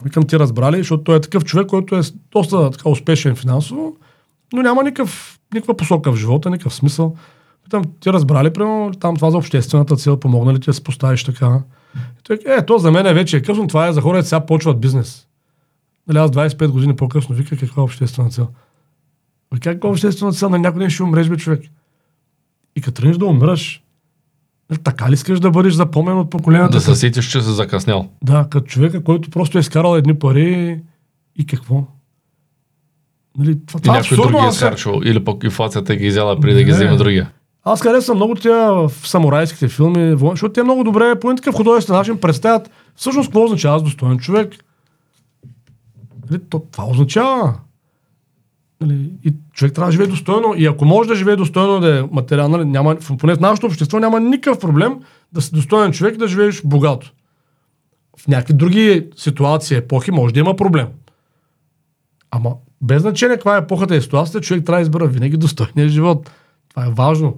викам 0.04 0.24
ти 0.24 0.40
разбрали, 0.40 0.78
защото 0.78 1.04
той 1.04 1.18
е 1.18 1.22
такъв 1.22 1.46
човек, 1.46 1.68
който 1.68 1.96
е 1.96 2.02
доста 2.32 2.72
така 2.72 2.90
успешен 2.90 3.36
финансово, 3.36 3.98
но 4.54 4.62
няма 4.62 4.84
никакъв, 4.84 5.40
никаква 5.54 5.78
посока 5.78 6.12
в 6.12 6.16
живота, 6.16 6.50
никакъв 6.50 6.74
смисъл. 6.74 7.16
Питам, 7.64 7.84
ти 8.00 8.14
разбрали, 8.14 8.54
примерно, 8.54 8.92
там 9.00 9.16
това 9.16 9.32
за 9.32 9.38
обществената 9.38 9.96
цел, 9.96 10.20
помогна 10.20 10.54
ли 10.54 10.60
ти 10.60 10.66
да 10.66 10.74
се 10.74 10.84
поставиш 10.84 11.24
така? 11.24 11.62
И 11.96 12.24
той, 12.24 12.40
е, 12.46 12.66
то 12.66 12.78
за 12.78 12.92
мен 12.92 13.06
е 13.06 13.14
вече 13.14 13.38
е 13.38 13.42
късно, 13.42 13.68
това 13.68 13.88
е 13.88 13.94
за 13.94 14.02
хората, 14.02 14.28
сега 14.28 14.46
почват 14.46 14.80
бизнес. 14.80 15.28
Нали, 16.08 16.18
аз 16.18 16.32
25 16.32 16.68
години 16.68 16.96
по-късно 16.96 17.36
вика 17.36 17.58
каква 17.58 17.82
е 17.82 17.84
обществена 17.84 18.30
цел. 18.30 18.48
Ами 19.52 19.62
как 19.62 19.84
е 19.84 19.88
обществена 19.88 20.34
цел? 20.34 20.50
На 20.50 20.60
някой 20.60 20.80
ден 20.80 20.90
ще 20.90 21.04
умреш, 21.04 21.30
бе, 21.30 21.38
човек. 21.38 21.64
И 22.76 22.82
като 22.82 22.96
тръгнеш 22.96 23.18
да 23.18 23.26
умреш, 23.26 23.84
нали, 24.70 24.80
така 24.80 25.10
ли 25.10 25.14
искаш 25.14 25.40
да 25.40 25.52
бъдеш 25.52 25.74
запомнен 25.74 26.18
от 26.18 26.30
поколенията? 26.30 26.78
Да 26.78 26.82
се 26.82 26.96
сетиш, 26.96 27.32
че 27.32 27.42
си 27.42 27.52
закъснял. 27.52 28.10
Да, 28.24 28.48
като 28.50 28.66
човека, 28.66 29.04
който 29.04 29.30
просто 29.30 29.58
е 29.58 29.62
изкарал 29.62 29.96
едни 29.96 30.20
пари 30.20 30.82
и 31.36 31.46
какво? 31.46 31.88
Нали, 33.38 33.66
това, 33.66 33.80
това 33.80 33.94
е 33.94 33.98
някой 33.98 34.16
абсурдно, 34.16 34.32
друг 34.32 34.42
ги 34.42 34.46
е 34.46 34.50
изхарчил. 34.50 35.02
Или 35.04 35.24
пък 35.24 35.44
инфлацията 35.44 35.96
ги 35.96 36.04
е 36.04 36.08
изяла 36.08 36.40
преди 36.40 36.56
да 36.56 36.64
ги 36.64 36.72
вземе 36.72 36.96
другия. 36.96 37.32
Аз 37.64 37.82
харесвам 37.82 38.18
много 38.18 38.36
тия 38.36 38.74
в 38.74 38.92
самурайските 39.04 39.68
филми, 39.68 40.18
защото 40.32 40.54
те 40.54 40.64
много 40.64 40.84
добре 40.84 41.20
по 41.20 41.36
такъв 41.36 41.56
художествен 41.56 41.96
начин 41.96 42.18
представят 42.18 42.70
всъщност 42.96 43.28
какво 43.28 43.44
означава 43.44 43.76
аз 43.76 43.84
достоен 43.84 44.18
човек. 44.18 44.54
Нали, 46.30 46.42
то, 46.50 46.62
това 46.72 46.86
означава. 46.86 47.54
Нали, 48.82 49.12
и 49.24 49.34
човек 49.54 49.74
трябва 49.74 49.88
да 49.88 49.92
живее 49.92 50.08
достойно. 50.08 50.54
И 50.58 50.66
ако 50.66 50.86
може 50.86 51.10
да 51.10 51.16
живее 51.16 51.36
достойно, 51.36 51.80
да 51.80 52.00
е 52.00 52.04
материално, 52.12 52.58
нали, 52.58 52.70
няма, 52.70 52.96
поне 53.18 53.36
в 53.36 53.40
нашето 53.40 53.68
общество 53.68 54.00
няма 54.00 54.20
никакъв 54.20 54.60
проблем 54.60 55.00
да 55.32 55.42
си 55.42 55.52
достоен 55.54 55.92
човек 55.92 56.16
и 56.16 56.18
да 56.18 56.28
живееш 56.28 56.62
богато. 56.66 57.14
В 58.20 58.28
някакви 58.28 58.54
други 58.54 59.08
ситуации, 59.16 59.78
епохи 59.78 60.12
може 60.12 60.34
да 60.34 60.40
има 60.40 60.56
проблем. 60.56 60.88
Ама 62.32 62.52
без 62.82 63.02
значение 63.02 63.36
каква 63.36 63.56
е 63.56 63.60
епохата 63.60 63.96
и 63.96 64.02
ситуацията, 64.02 64.42
човек 64.42 64.66
трябва 64.66 64.78
да 64.78 64.82
избира 64.82 65.08
винаги 65.08 65.38
достойния 65.38 65.90
живот. 65.90 66.32
Това 66.70 66.86
е 66.86 66.90
важно. 66.90 67.34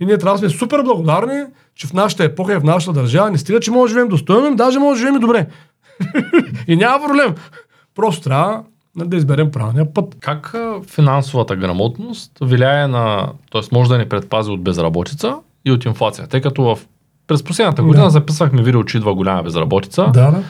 И 0.00 0.06
ние 0.06 0.18
трябва 0.18 0.38
да 0.38 0.38
сме 0.38 0.58
супер 0.58 0.82
благодарни, 0.82 1.44
че 1.74 1.86
в 1.86 1.92
нашата 1.92 2.24
епоха 2.24 2.54
и 2.54 2.58
в 2.58 2.64
нашата 2.64 2.92
държава 2.92 3.30
не 3.30 3.38
стига, 3.38 3.60
че 3.60 3.70
може 3.70 3.90
да 3.90 3.94
живеем 3.94 4.08
достойно, 4.08 4.56
даже 4.56 4.78
може 4.78 4.92
да 4.92 4.98
живеем 4.98 5.16
и 5.16 5.20
добре. 5.20 5.46
и 6.66 6.76
няма 6.76 7.06
проблем. 7.06 7.34
Просто 7.94 8.22
трябва 8.22 8.62
да 8.96 9.16
изберем 9.16 9.50
правилния 9.50 9.94
път. 9.94 10.16
Как 10.20 10.54
финансовата 10.86 11.56
грамотност 11.56 12.32
влияе 12.40 12.86
на... 12.86 13.32
т.е. 13.52 13.60
може 13.72 13.88
да 13.90 13.98
ни 13.98 14.08
предпази 14.08 14.50
от 14.50 14.62
безработица 14.62 15.36
и 15.64 15.72
от 15.72 15.84
инфлация? 15.84 16.26
Тъй 16.26 16.40
като 16.40 16.62
в 16.62 16.78
през 17.26 17.42
последната 17.42 17.82
година 17.82 18.04
Да. 18.04 18.10
записахме 18.10 18.62
видео, 18.62 18.84
че 18.84 18.96
идва 18.96 19.14
голяма 19.14 19.42
безработица. 19.42 20.02
Да, 20.14 20.30
да. 20.30 20.42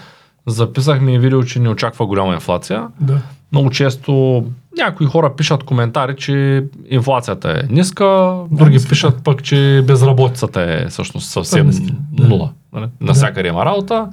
Записахме 0.47 1.18
видео, 1.18 1.43
че 1.43 1.61
ни 1.61 1.68
очаква 1.68 2.07
голяма 2.07 2.35
инфлация. 2.35 2.89
да. 3.01 3.20
Много 3.53 3.70
често 3.70 4.44
някои 4.78 5.07
хора 5.07 5.36
пишат 5.36 5.64
коментари, 5.64 6.16
че 6.16 6.64
инфлацията 6.90 7.51
е 7.51 7.72
ниска, 7.72 8.36
други 8.51 8.72
ниска, 8.72 8.88
пишат 8.88 9.24
пък, 9.24 9.42
че 9.42 9.84
безработицата 9.86 10.62
е 10.62 10.88
всъщност 10.88 11.30
съвсем 11.30 11.66
ниска, 11.66 11.92
да. 12.12 12.28
нула. 12.28 12.51
Нали? 12.72 12.86
Насякъде 13.01 13.49
има 13.49 13.64
работа. 13.64 14.09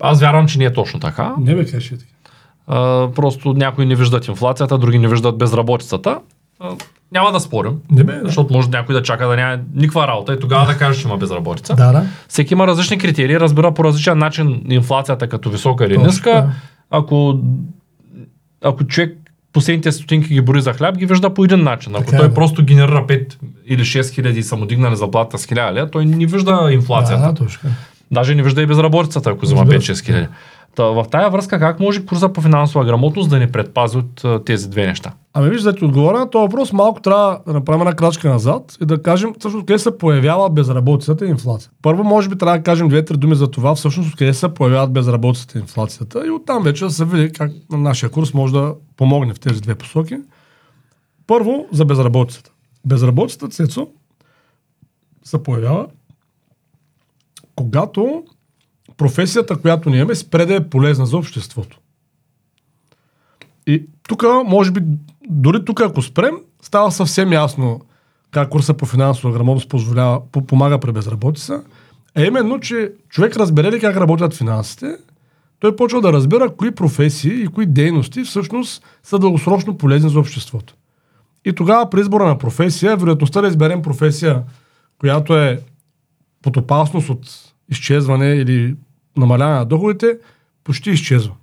Аз 0.00 0.20
вярвам, 0.20 0.46
че 0.46 0.58
не 0.58 0.64
е 0.64 0.72
точно 0.72 1.00
така. 1.00 1.32
Не 1.38 1.54
бе, 1.54 1.64
кажеш 1.64 1.88
така. 1.90 2.02
А, 2.66 3.08
просто 3.14 3.52
някои 3.52 3.86
не 3.86 3.94
виждат 3.94 4.28
инфлацията, 4.28 4.78
други 4.78 4.98
не 4.98 5.08
виждат 5.08 5.38
безработицата. 5.38 6.18
А, 6.60 6.70
няма 7.12 7.32
да 7.32 7.40
спорим, 7.40 7.72
Не 7.90 8.04
бе, 8.04 8.12
да. 8.12 8.20
защото 8.24 8.52
може 8.54 8.68
някой 8.68 8.94
да 8.94 9.02
чака 9.02 9.28
да 9.28 9.36
няма 9.36 9.58
никаква 9.74 10.08
работа 10.08 10.34
и 10.34 10.40
тогава 10.40 10.66
да 10.66 10.78
каже, 10.78 11.00
че 11.00 11.08
има 11.08 11.16
безработица. 11.16 11.74
Да, 11.74 11.92
да. 11.92 12.06
Всеки 12.28 12.54
има 12.54 12.66
различни 12.66 12.98
критерии, 12.98 13.40
разбира 13.40 13.74
по 13.74 13.84
различен 13.84 14.18
начин 14.18 14.62
инфлацията 14.68 15.28
като 15.28 15.50
висока 15.50 15.84
или 15.84 15.94
Точно 15.94 16.06
ниска. 16.06 16.30
така. 16.30 16.48
Ако, 16.90 17.40
ако 18.64 18.84
човек 18.84 19.18
последните 19.52 19.92
стотинки 19.92 20.28
ги 20.28 20.40
бори 20.40 20.60
за 20.60 20.72
хляб, 20.72 20.96
ги 20.96 21.06
вижда 21.06 21.34
по 21.34 21.44
един 21.44 21.62
начин. 21.62 21.94
Ако 21.94 22.04
Така 22.04 22.16
е, 22.16 22.18
той 22.18 22.28
да. 22.28 22.34
просто 22.34 22.64
генерира 22.64 23.06
5 23.06 23.34
или 23.66 23.82
6 23.82 24.14
хиляди 24.14 24.38
и 24.38 24.42
са 24.42 24.56
му 24.56 24.66
дигнали 24.66 24.96
заплата 24.96 25.38
с 25.38 25.46
1000 25.46 25.72
лева, 25.72 25.90
той 25.90 26.04
не 26.06 26.26
вижда 26.26 26.68
инфлацията. 26.72 27.22
Да, 27.22 27.32
да, 27.32 27.34
точно. 27.34 27.70
Даже 28.10 28.34
не 28.34 28.42
вижда 28.42 28.62
и 28.62 28.66
безработицата, 28.66 29.30
ако 29.30 29.46
взема 29.46 29.60
Разбира 29.60 29.82
се. 29.82 29.92
5-6 29.92 30.04
хиляди. 30.04 30.26
Та, 30.74 30.84
в 30.84 31.06
тая 31.10 31.30
връзка 31.30 31.58
как 31.58 31.80
може 31.80 32.06
курса 32.06 32.32
по 32.32 32.40
финансова 32.40 32.84
грамотност 32.84 33.30
да 33.30 33.38
ни 33.38 33.52
предпази 33.52 33.98
от 33.98 34.44
тези 34.44 34.70
две 34.70 34.86
неща? 34.86 35.12
Ами 35.32 35.50
виж, 35.50 35.62
да 35.62 35.74
ти 35.74 35.84
отговоря 35.84 36.18
на 36.18 36.30
този 36.30 36.42
въпрос, 36.42 36.72
малко 36.72 37.00
трябва 37.00 37.40
да 37.46 37.52
направим 37.52 37.80
една 37.80 37.94
крачка 37.96 38.28
назад 38.28 38.76
и 38.82 38.84
да 38.84 39.02
кажем 39.02 39.34
всъщност 39.38 39.66
къде 39.66 39.78
се 39.78 39.98
появява 39.98 40.50
безработицата 40.50 41.26
и 41.26 41.28
инфлация. 41.28 41.70
Първо, 41.82 42.04
може 42.04 42.28
би 42.28 42.38
трябва 42.38 42.58
да 42.58 42.62
кажем 42.62 42.88
две-три 42.88 43.16
думи 43.16 43.34
за 43.34 43.50
това, 43.50 43.74
всъщност 43.74 44.16
къде 44.16 44.34
се 44.34 44.54
появяват 44.54 44.92
безработицата 44.92 45.58
и 45.58 45.60
инфлацията 45.60 46.26
и 46.26 46.30
оттам 46.30 46.62
вече 46.62 46.84
да 46.84 46.90
се 46.90 47.04
види 47.04 47.32
как 47.32 47.50
на 47.70 47.78
нашия 47.78 48.10
курс 48.10 48.34
може 48.34 48.52
да 48.52 48.74
помогне 48.96 49.34
в 49.34 49.40
тези 49.40 49.60
две 49.60 49.74
посоки. 49.74 50.16
Първо, 51.26 51.66
за 51.72 51.84
безработицата. 51.84 52.50
Безработицата, 52.86 53.48
Цецо, 53.48 53.88
се 55.24 55.42
появява 55.42 55.86
когато 57.56 58.24
професията, 58.96 59.56
която 59.56 59.90
ние 59.90 59.98
имаме, 59.98 60.14
спре 60.14 60.46
да 60.46 60.54
е 60.54 60.68
полезна 60.68 61.06
за 61.06 61.16
обществото. 61.16 61.78
И 63.66 63.86
тук, 64.08 64.24
може 64.46 64.70
би, 64.70 64.80
дори 65.28 65.64
тук, 65.64 65.80
ако 65.80 66.02
спрем, 66.02 66.34
става 66.62 66.92
съвсем 66.92 67.32
ясно 67.32 67.80
как 68.30 68.48
курса 68.48 68.74
по 68.74 68.86
финансова 68.86 69.32
грамотност 69.32 69.68
позволява, 69.68 70.20
по- 70.32 70.46
помага 70.46 70.78
при 70.78 70.92
безработица. 70.92 71.62
А 72.16 72.22
именно, 72.22 72.60
че 72.60 72.92
човек 73.08 73.36
разбере 73.36 73.72
ли 73.72 73.80
как 73.80 73.96
работят 73.96 74.34
финансите, 74.34 74.96
той 75.60 75.76
почва 75.76 76.00
да 76.00 76.12
разбира 76.12 76.50
кои 76.50 76.70
професии 76.70 77.42
и 77.42 77.46
кои 77.46 77.66
дейности 77.66 78.24
всъщност 78.24 78.82
са 79.02 79.18
дългосрочно 79.18 79.78
полезни 79.78 80.10
за 80.10 80.20
обществото. 80.20 80.74
И 81.44 81.52
тогава 81.52 81.90
при 81.90 82.00
избора 82.00 82.24
на 82.24 82.38
професия, 82.38 82.96
вероятността 82.96 83.40
да 83.40 83.48
изберем 83.48 83.82
професия, 83.82 84.42
която 84.98 85.36
е 85.36 85.60
под 86.42 86.56
опасност 86.56 87.08
от 87.08 87.53
изчезване 87.70 88.26
или 88.26 88.76
намаляване 89.16 89.58
на 89.58 89.64
доходите, 89.64 90.18
почти 90.64 90.90
изчезва. 90.90 91.34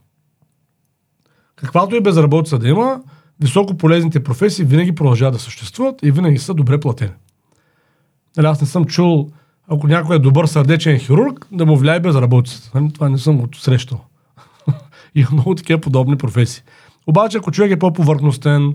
Каквато 1.55 1.95
и 1.95 2.01
безработица 2.01 2.59
да 2.59 2.69
има, 2.69 3.01
високо 3.41 3.77
полезните 3.77 4.23
професии 4.23 4.65
винаги 4.65 4.95
продължават 4.95 5.33
да 5.33 5.39
съществуват 5.39 6.03
и 6.03 6.11
винаги 6.11 6.37
са 6.37 6.53
добре 6.53 6.79
платени. 6.79 7.11
Нали, 8.37 8.47
аз 8.47 8.61
не 8.61 8.67
съм 8.67 8.85
чул, 8.85 9.29
ако 9.67 9.87
някой 9.87 10.15
е 10.15 10.19
добър 10.19 10.45
сърдечен 10.45 10.99
хирург, 10.99 11.47
да 11.51 11.65
му 11.65 11.77
влияе 11.77 11.99
безработицата. 11.99 12.79
Нали, 12.79 12.93
това 12.93 13.09
не 13.09 13.17
съм 13.17 13.37
го 13.37 13.47
срещал. 13.55 14.01
Има 15.15 15.29
много 15.31 15.55
такива 15.55 15.79
подобни 15.79 16.17
професии. 16.17 16.63
Обаче, 17.07 17.37
ако 17.37 17.51
човек 17.51 17.71
е 17.71 17.79
по-повърхностен, 17.79 18.73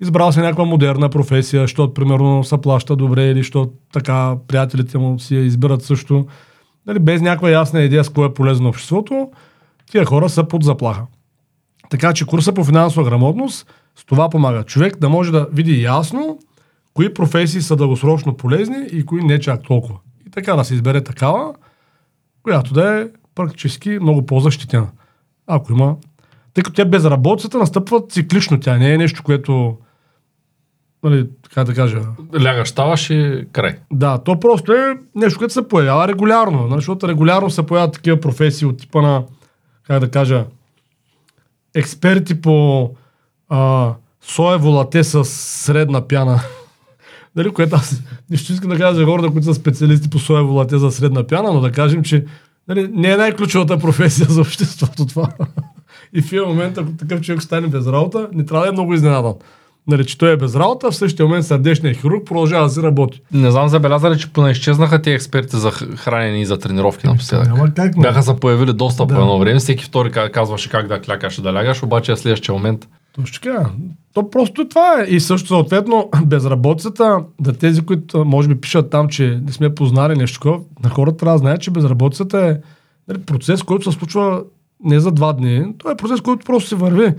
избрал 0.00 0.32
се 0.32 0.40
някаква 0.40 0.64
модерна 0.64 1.08
професия, 1.08 1.62
защото 1.62 1.94
примерно 1.94 2.44
се 2.44 2.58
плаща 2.58 2.96
добре 2.96 3.30
или 3.30 3.38
защото 3.38 3.72
така 3.92 4.36
приятелите 4.48 4.98
му 4.98 5.18
си 5.18 5.36
я 5.36 5.44
избират 5.44 5.82
също, 5.82 6.26
нали, 6.86 6.98
без 6.98 7.22
някаква 7.22 7.50
ясна 7.50 7.80
идея 7.80 8.04
с 8.04 8.08
кое 8.08 8.26
е 8.26 8.34
полезно 8.34 8.68
обществото, 8.68 9.30
тия 9.90 10.04
хора 10.04 10.28
са 10.28 10.44
под 10.44 10.64
заплаха. 10.64 11.02
Така 11.90 12.12
че 12.12 12.26
курса 12.26 12.52
по 12.52 12.64
финансова 12.64 13.04
грамотност 13.04 13.66
с 13.96 14.04
това 14.04 14.30
помага 14.30 14.64
човек 14.64 14.98
да 14.98 15.08
може 15.08 15.32
да 15.32 15.46
види 15.52 15.82
ясно 15.82 16.38
кои 16.94 17.14
професии 17.14 17.62
са 17.62 17.76
дългосрочно 17.76 18.36
полезни 18.36 18.86
и 18.92 19.06
кои 19.06 19.22
не 19.22 19.40
чак 19.40 19.62
толкова. 19.62 19.98
И 20.26 20.30
така 20.30 20.56
да 20.56 20.64
се 20.64 20.74
избере 20.74 21.04
такава, 21.04 21.54
която 22.42 22.74
да 22.74 23.00
е 23.00 23.06
практически 23.34 23.90
много 23.90 24.26
по-защитена. 24.26 24.88
Ако 25.46 25.72
има. 25.72 25.96
Тъй 26.54 26.64
като 26.64 26.74
тя 26.74 26.84
безработицата 26.84 27.58
настъпва 27.58 28.02
циклично. 28.08 28.60
Тя 28.60 28.78
не 28.78 28.94
е 28.94 28.98
нещо, 28.98 29.22
което 29.22 29.76
нали, 31.02 31.28
така 31.42 31.64
да 31.64 31.74
кажа. 31.74 32.00
Лягаш, 32.44 32.68
ставаш 32.68 33.10
и 33.10 33.44
край. 33.52 33.76
Да, 33.92 34.18
то 34.18 34.40
просто 34.40 34.72
е 34.72 34.98
нещо, 35.14 35.38
което 35.38 35.54
се 35.54 35.68
появява 35.68 36.08
регулярно. 36.08 36.66
Нали, 36.66 36.78
защото 36.78 37.08
регулярно 37.08 37.50
се 37.50 37.66
появяват 37.66 37.94
такива 37.94 38.20
професии 38.20 38.66
от 38.66 38.78
типа 38.78 39.02
на, 39.02 39.24
как 39.86 40.00
да 40.00 40.10
кажа, 40.10 40.44
експерти 41.74 42.40
по 42.40 42.90
а, 43.48 43.92
соево 44.22 44.68
лате 44.68 45.04
с 45.04 45.24
средна 45.24 46.08
пяна. 46.08 46.40
Дали, 47.36 47.50
което 47.54 47.76
аз 47.76 48.02
нищо 48.30 48.52
искам 48.52 48.70
да 48.70 48.78
кажа 48.78 48.94
за 48.94 49.04
хората, 49.04 49.30
които 49.30 49.44
са 49.44 49.54
специалисти 49.54 50.10
по 50.10 50.18
соево 50.18 50.54
лате 50.54 50.78
за 50.78 50.90
средна 50.90 51.26
пяна, 51.26 51.52
но 51.52 51.60
да 51.60 51.72
кажем, 51.72 52.02
че 52.02 52.24
нали, 52.68 52.88
не 52.92 53.10
е 53.10 53.16
най-ключовата 53.16 53.78
професия 53.78 54.26
за 54.26 54.40
обществото 54.40 55.06
това. 55.06 55.28
И 56.14 56.22
в 56.22 56.32
един 56.32 56.44
момент, 56.44 56.78
ако 56.78 56.92
такъв 56.92 57.20
човек 57.20 57.42
стане 57.42 57.68
без 57.68 57.86
работа, 57.86 58.28
не 58.32 58.44
трябва 58.44 58.64
да 58.64 58.68
е 58.68 58.72
много 58.72 58.94
изненадан. 58.94 59.34
Нали, 59.86 60.06
че 60.06 60.18
той 60.18 60.32
е 60.32 60.36
без 60.36 60.56
работа, 60.56 60.90
в 60.90 60.96
същия 60.96 61.26
момент 61.26 61.46
сърдечният 61.46 62.00
хирург 62.00 62.26
продължава 62.26 62.64
да 62.64 62.70
си 62.70 62.82
работи. 62.82 63.22
Не 63.32 63.50
знам, 63.50 63.68
забеляза 63.68 64.10
ли, 64.10 64.18
че 64.18 64.32
понаизчезнаха 64.32 65.02
тези 65.02 65.14
експерти 65.14 65.56
за 65.56 65.70
хранене 65.70 66.40
и 66.40 66.46
за 66.46 66.58
тренировки 66.58 67.06
напоследък. 67.06 67.46
Няма 67.46 67.74
как, 67.74 67.96
ме. 67.96 68.02
Бяха 68.02 68.22
се 68.22 68.36
появили 68.36 68.72
доста 68.72 69.06
Да. 69.06 69.14
по 69.14 69.20
едно 69.20 69.38
време. 69.38 69.58
Всеки 69.58 69.84
втори 69.84 70.10
ка- 70.10 70.30
казваше 70.32 70.68
как 70.68 70.88
да 70.88 71.00
клякаш 71.00 71.38
и 71.38 71.42
да 71.42 71.52
лягаш, 71.54 71.82
обаче 71.82 72.14
в 72.14 72.18
следващия 72.18 72.54
момент 72.54 72.88
Точно 73.14 73.40
така. 73.42 73.70
То 74.14 74.30
просто 74.30 74.68
това 74.68 75.00
е. 75.00 75.04
И 75.04 75.20
също 75.20 75.48
съответно 75.48 76.10
безработицата, 76.24 77.18
да 77.40 77.52
тези, 77.52 77.82
които 77.82 78.24
може 78.24 78.48
би 78.48 78.60
пишат 78.60 78.90
там, 78.90 79.08
че 79.08 79.40
не 79.46 79.52
сме 79.52 79.74
познали 79.74 80.16
нещо 80.16 80.40
такова, 80.40 80.58
на 80.84 80.90
хората 80.90 81.16
трябва 81.16 81.34
да 81.34 81.38
знаят, 81.38 81.60
че 81.60 81.70
безработицата 81.70 82.38
е 82.38 82.56
нали, 83.08 83.18
процес, 83.22 83.62
който 83.62 83.92
се 83.92 83.98
случва 83.98 84.42
не 84.84 85.00
за 85.00 85.10
два 85.10 85.32
дни. 85.32 85.66
Това 85.78 85.92
е 85.92 85.96
процес, 85.96 86.20
който 86.20 86.46
просто 86.46 86.68
се 86.68 86.74
върви. 86.76 87.14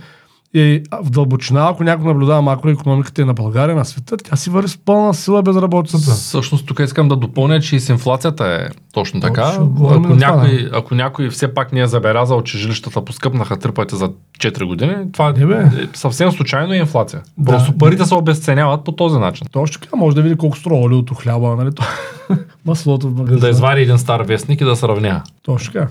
И 0.56 0.84
в 1.02 1.10
дълбочина, 1.10 1.68
ако 1.70 1.84
някой 1.84 2.06
наблюдава 2.06 2.42
макроекономиката 2.42 3.22
и 3.22 3.26
на 3.26 3.34
България, 3.34 3.76
на 3.76 3.86
света, 3.86 4.18
тя 4.18 4.36
си 4.36 4.50
върви 4.50 4.68
с 4.68 4.78
пълна 4.78 5.14
сила 5.14 5.44
безработицата. 5.44 6.12
Всъщност 6.12 6.66
тук 6.66 6.80
искам 6.80 7.08
да 7.08 7.16
допълня, 7.16 7.60
че 7.60 7.76
и 7.76 7.80
с 7.80 7.90
инфлацията 7.90 8.46
е 8.46 8.74
точно 8.94 9.22
така. 9.22 9.58
говорим 9.60 10.06
Ако 10.06 10.14
това, 10.14 10.28
някой, 10.28 10.70
ако 10.74 10.96
някой 10.96 11.30
все 11.30 11.54
пак 11.54 11.74
не 11.74 11.80
е 11.80 11.88
забелязал, 11.88 12.42
че 12.42 12.58
жилищата 12.58 13.06
поскъпнаха 13.06 13.58
три 13.58 13.72
пъти 13.72 13.96
за 13.96 14.10
4 14.40 14.66
години, 14.66 14.96
това 15.12 15.32
Не, 15.32 15.46
бе. 15.46 15.56
е 15.56 15.70
съвсем 15.94 16.32
случайно 16.32 16.74
е 16.74 16.78
инфлация. 16.78 17.22
Да. 17.38 17.52
Просто 17.52 17.78
парите 17.78 18.06
се 18.06 18.16
обесценяват 18.16 18.84
по 18.84 18.92
този 18.92 19.20
начин. 19.20 19.48
Точно 19.52 19.82
така, 19.82 19.96
може 19.96 20.16
да 20.16 20.22
види 20.22 20.36
колко 20.36 20.58
струва 20.58 20.82
олиото, 20.82 21.16
хляба, 21.16 21.56
нали? 21.56 21.70
То- 21.76 21.84
Маслото 22.66 23.10
в 23.10 23.14
магазина. 23.14 23.40
Да 23.40 23.50
извади 23.50 23.82
един 23.82 23.98
стар 23.98 24.22
вестник 24.22 24.62
и 24.62 24.66
да 24.66 24.76
сравнява. 24.76 25.22
Точно 25.44 25.74
така. 25.74 25.88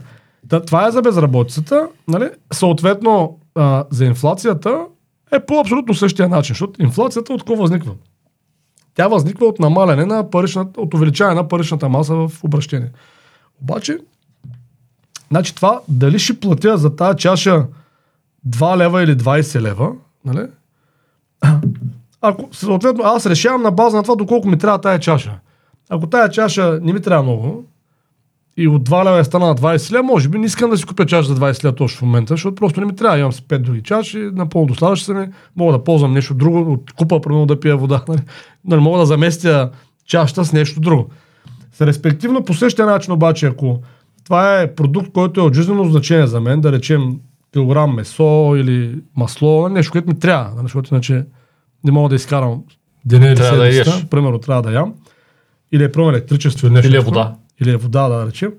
Та, 0.49 0.61
това 0.61 0.87
е 0.87 0.91
за 0.91 1.03
безработицата. 1.03 1.87
Нали? 2.09 2.29
Съответно, 2.53 3.37
а, 3.55 3.85
за 3.91 4.05
инфлацията 4.05 4.87
е 5.33 5.41
по 5.41 5.61
абсолютно 5.61 5.95
същия 5.95 6.29
начин, 6.29 6.53
защото 6.53 6.83
инфлацията 6.83 7.33
от 7.33 7.41
какво 7.41 7.57
възниква? 7.57 7.93
Тя 8.95 9.09
възниква 9.09 9.47
от 9.47 9.59
намаляне 9.59 10.07
на 10.07 10.31
паричната, 10.31 10.81
от 10.81 10.95
увеличаване 10.95 11.35
на 11.35 11.49
паричната 11.49 11.89
маса 11.89 12.15
в 12.15 12.31
обращение. 12.43 12.91
Обаче, 13.63 13.99
значи 15.29 15.55
това 15.55 15.81
дали 15.89 16.19
ще 16.19 16.41
платя 16.41 16.79
за 16.79 16.97
тази 16.97 17.19
чаша 17.19 17.67
2 18.49 18.77
лева 18.77 19.03
или 19.03 19.17
20 19.17 19.61
лева, 19.61 19.93
нали? 20.25 20.47
Ако, 22.21 22.49
съответно, 22.53 23.05
аз 23.05 23.27
решавам 23.27 23.63
на 23.63 23.71
база 23.71 23.97
на 23.97 24.03
това 24.03 24.15
доколко 24.15 24.49
ми 24.49 24.59
трябва 24.59 24.81
тази 24.81 25.03
чаша. 25.03 25.39
Ако 25.89 26.07
тази 26.07 26.33
чаша 26.33 26.79
не 26.83 26.93
ми 26.93 27.03
трябва 27.03 27.23
много, 27.23 27.65
и 28.57 28.69
от 28.69 28.89
2 28.89 29.05
лева 29.05 29.19
е 29.19 29.25
стана 29.25 29.47
на 29.47 29.55
20 29.55 29.93
лева, 29.93 30.03
може 30.03 30.29
би 30.29 30.39
не 30.39 30.47
искам 30.47 30.71
да 30.71 30.77
си 30.77 30.85
купя 30.85 31.07
чаша 31.07 31.35
за 31.35 31.37
20 31.37 31.65
лева 31.65 31.75
точно 31.75 31.99
в 31.99 32.03
момента, 32.03 32.33
защото 32.35 32.55
просто 32.55 32.81
не 32.81 32.87
ми 32.87 32.97
трябва. 32.97 33.19
Имам 33.19 33.33
с 33.33 33.41
5 33.41 33.59
други 33.59 33.83
чаши, 33.83 34.19
напълно 34.33 34.67
достатъчно 34.67 35.05
са 35.05 35.15
ми, 35.15 35.27
мога 35.57 35.73
да 35.73 35.85
ползвам 35.85 36.13
нещо 36.13 36.35
друго, 36.35 36.73
от 36.73 36.93
купа, 36.93 37.21
примерно 37.21 37.47
да 37.47 37.61
пия 37.61 37.77
вода. 37.77 38.03
Нали? 38.09 38.21
нали 38.65 38.81
мога 38.81 38.99
да 38.99 39.07
заместя 39.07 39.71
чашата 40.07 40.45
с 40.45 40.53
нещо 40.53 40.81
друго. 40.81 41.11
С 41.73 41.87
респективно 41.87 42.45
по 42.45 42.55
същия 42.55 42.87
начин 42.87 43.13
обаче, 43.13 43.47
ако 43.47 43.79
това 44.25 44.61
е 44.61 44.75
продукт, 44.75 45.13
който 45.13 45.41
е 45.41 45.45
от 45.45 45.55
жизнено 45.55 45.85
значение 45.85 46.27
за 46.27 46.41
мен, 46.41 46.61
да 46.61 46.73
речем 46.73 47.21
килограм 47.53 47.95
месо 47.95 48.55
или 48.57 48.99
масло, 49.17 49.69
нещо, 49.69 49.93
което 49.93 50.09
ми 50.09 50.19
трябва, 50.19 50.55
нали? 50.55 50.63
защото 50.63 50.95
иначе 50.95 51.25
не 51.85 51.93
мога 51.93 52.09
да 52.09 52.15
изкарам 52.15 52.63
деня 53.05 53.27
или 53.27 53.35
да 53.35 53.45
седмицата, 53.45 53.93
ядеш. 53.93 54.07
примерно 54.07 54.39
трябва 54.39 54.63
да 54.63 54.73
ям, 54.73 54.95
или 55.73 55.85
е 55.85 55.93
примерно 55.93 56.11
електричество 56.11 56.67
или 56.67 56.75
нещо. 56.75 56.89
Или 56.89 56.97
е 56.97 57.01
вода. 57.01 57.35
Или 57.63 57.71
е 57.71 57.77
вода, 57.77 58.09
да 58.09 58.27
речем. 58.27 58.53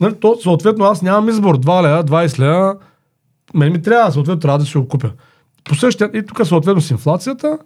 Нали, 0.00 0.14
то, 0.20 0.36
съответно, 0.42 0.84
аз 0.84 1.02
нямам 1.02 1.28
избор. 1.28 1.58
2 1.58 1.82
лева, 1.82 2.04
20 2.04 2.38
лева, 2.38 2.76
мен 3.54 3.72
ми 3.72 3.82
трябва, 3.82 4.12
съответно, 4.12 4.40
трябва 4.40 4.58
да 4.58 4.64
си 4.64 4.78
го 4.78 4.88
купя. 4.88 5.10
По 5.64 5.74
същия, 5.74 6.10
и 6.14 6.26
тук 6.26 6.46
съответно 6.46 6.80
с 6.80 6.90
инфлацията, 6.90 7.58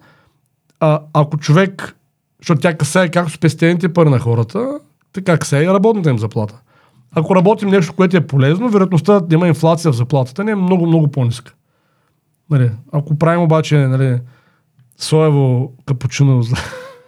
а, 0.81 1.01
ако 1.13 1.39
човек, 1.39 1.97
защото 2.41 2.61
тя 2.61 2.77
касае 2.77 3.11
както 3.11 3.33
спестените 3.33 3.93
пари 3.93 4.11
на 4.11 4.19
хората, 4.19 4.81
така 5.13 5.39
касае 5.39 5.65
и 5.65 5.69
работната 5.69 6.11
им 6.11 6.19
заплата. 6.19 6.61
Ако 7.15 7.37
работим 7.37 7.69
нещо, 7.69 7.93
което 7.93 8.17
е 8.17 8.27
полезно, 8.27 8.69
вероятността 8.69 9.21
да 9.21 9.35
има 9.35 9.49
инфлация 9.49 9.93
в 9.93 9.97
заплатата 9.97 10.45
ни 10.45 10.51
е 10.51 10.55
много, 10.55 10.87
много 10.87 11.11
по-ниска. 11.11 11.55
Нали, 12.51 12.71
ако 12.93 13.19
правим 13.19 13.43
обаче 13.43 13.77
нали, 13.77 14.21
соево 14.99 15.73
капучино 15.87 16.43
за, 16.43 16.57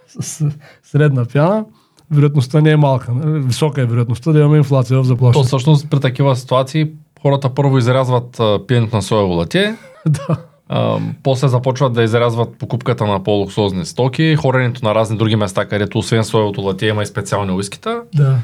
с 0.21 0.49
средна 0.83 1.25
пяна, 1.25 1.65
вероятността 2.11 2.61
не 2.61 2.71
е 2.71 2.77
малка. 2.77 3.11
Нали? 3.13 3.39
Висока 3.39 3.81
е 3.81 3.85
вероятността 3.85 4.31
да 4.31 4.39
имаме 4.39 4.57
инфлация 4.57 4.97
в 4.97 5.01
То 5.01 5.03
заплащане. 5.03 5.45
всъщност 5.45 5.89
при 5.89 5.99
такива 5.99 6.35
ситуации 6.35 6.87
хората 7.21 7.49
първо 7.49 7.77
изрязват 7.77 8.41
пиенето 8.67 8.95
на 8.95 9.01
соево 9.01 9.33
лате, 9.33 9.75
да. 10.05 10.37
а, 10.69 10.97
после 11.23 11.47
започват 11.47 11.93
да 11.93 12.03
изрязват 12.03 12.57
покупката 12.59 13.05
на 13.05 13.23
по-луксозни 13.23 13.85
стоки, 13.85 14.35
хоренето 14.35 14.85
на 14.85 14.95
разни 14.95 15.17
други 15.17 15.35
места, 15.35 15.65
където 15.65 15.97
освен 15.99 16.23
соевото 16.23 16.61
лате 16.61 16.87
има 16.87 17.03
и 17.03 17.05
специални 17.05 17.51
уискита. 17.51 18.01
да. 18.15 18.35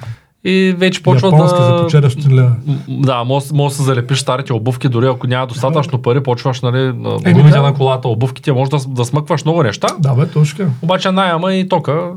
И 0.45 0.75
вече 0.77 1.03
почва 1.03 1.31
да... 1.31 1.47
за 1.47 1.55
по 1.55 1.97
400 1.97 2.29
лева. 2.33 2.55
М, 2.67 2.77
Да, 2.89 3.23
може, 3.23 3.45
може 3.53 3.71
да 3.71 3.75
се 3.77 3.83
залепиш 3.83 4.19
старите 4.19 4.53
обувки, 4.53 4.89
дори 4.89 5.05
ако 5.07 5.27
няма 5.27 5.47
достатъчно 5.47 6.01
пари, 6.01 6.23
почваш, 6.23 6.61
нали, 6.61 6.91
гумите 7.33 7.49
да. 7.49 7.61
на 7.61 7.73
колата, 7.73 8.07
обувките, 8.07 8.51
може 8.51 8.71
да, 8.71 8.77
да 8.87 9.05
смъкваш 9.05 9.45
много 9.45 9.63
неща, 9.63 9.87
Да, 9.99 10.13
бе, 10.13 10.27
точно 10.27 10.57
така. 10.57 10.69
обаче 10.81 11.11
найема 11.11 11.53
и 11.53 11.69
тока, 11.69 12.11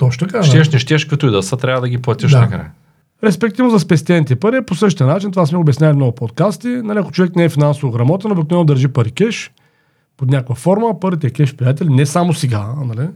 Точно 0.00 0.26
така. 0.26 0.42
щеш, 0.42 0.68
Да. 0.68 0.72
не 0.72 0.78
щеш, 0.78 1.04
като 1.04 1.26
и 1.26 1.30
да 1.30 1.42
са, 1.42 1.56
трябва 1.56 1.80
да 1.80 1.88
ги 1.88 1.98
платиш 1.98 2.30
Да. 2.30 2.40
накрая. 2.40 2.70
Респективно 3.24 3.70
за 3.70 3.80
спестените 3.80 4.36
пари 4.36 4.56
е 4.56 4.62
по 4.62 4.74
същия 4.74 5.06
начин. 5.06 5.30
Това 5.30 5.46
сме 5.46 5.58
обясняли 5.58 5.92
в 5.92 5.96
много 5.96 6.14
подкасти. 6.14 6.68
Нали, 6.68 6.98
ако 6.98 7.12
човек 7.12 7.36
не 7.36 7.44
е 7.44 7.48
финансово 7.48 7.92
грамотен, 7.92 8.32
обикновено 8.32 8.64
държи 8.64 8.88
пари 8.88 9.10
кеш 9.10 9.52
под 10.16 10.30
някаква 10.30 10.54
форма. 10.54 11.00
Парите 11.00 11.30
кеш, 11.30 11.56
приятели, 11.56 11.88
не 11.88 12.06
само 12.06 12.34
сега. 12.34 12.66
Нали? 12.84 13.08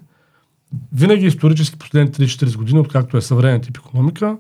Винаги 0.93 1.27
исторически 1.27 1.79
последните 1.79 2.27
3-40 2.27 2.57
години, 2.57 2.79
откакто 2.79 3.17
е 3.17 3.21
съвременен 3.21 3.61
тип 3.61 3.77
економика, 3.77 4.37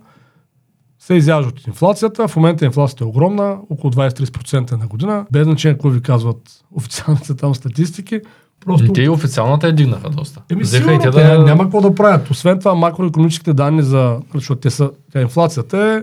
се 0.98 1.14
изяжда 1.14 1.48
от 1.48 1.66
инфлацията. 1.66 2.28
В 2.28 2.36
момента 2.36 2.64
инфлацията 2.64 3.04
е 3.04 3.06
огромна, 3.06 3.58
около 3.70 3.92
23% 3.92 4.72
на 4.72 4.86
година. 4.86 5.26
Без 5.32 5.44
значение 5.44 5.74
какво 5.74 5.88
ви 5.88 6.02
казват 6.02 6.64
официалните 6.72 7.34
там 7.36 7.54
статистики. 7.54 8.20
Просто 8.64 8.86
И 8.86 8.92
те 8.92 9.02
и 9.02 9.08
официалната 9.08 9.66
я 9.66 9.72
дигнаха 9.72 10.10
доста. 10.10 10.42
Еми, 10.50 10.62
Взеха 10.62 10.82
сигурно, 10.82 11.00
и 11.00 11.02
те 11.02 11.10
те 11.10 11.24
да... 11.24 11.44
няма 11.44 11.62
какво 11.62 11.80
да 11.80 11.94
правят. 11.94 12.30
Освен 12.30 12.58
това, 12.58 12.74
макроекономическите 12.74 13.54
данни 13.54 13.82
за... 13.82 14.20
Защото 14.34 14.60
те 14.60 14.70
са... 14.70 14.90
Тя 15.12 15.20
инфлацията 15.20 15.78
е... 15.78 16.02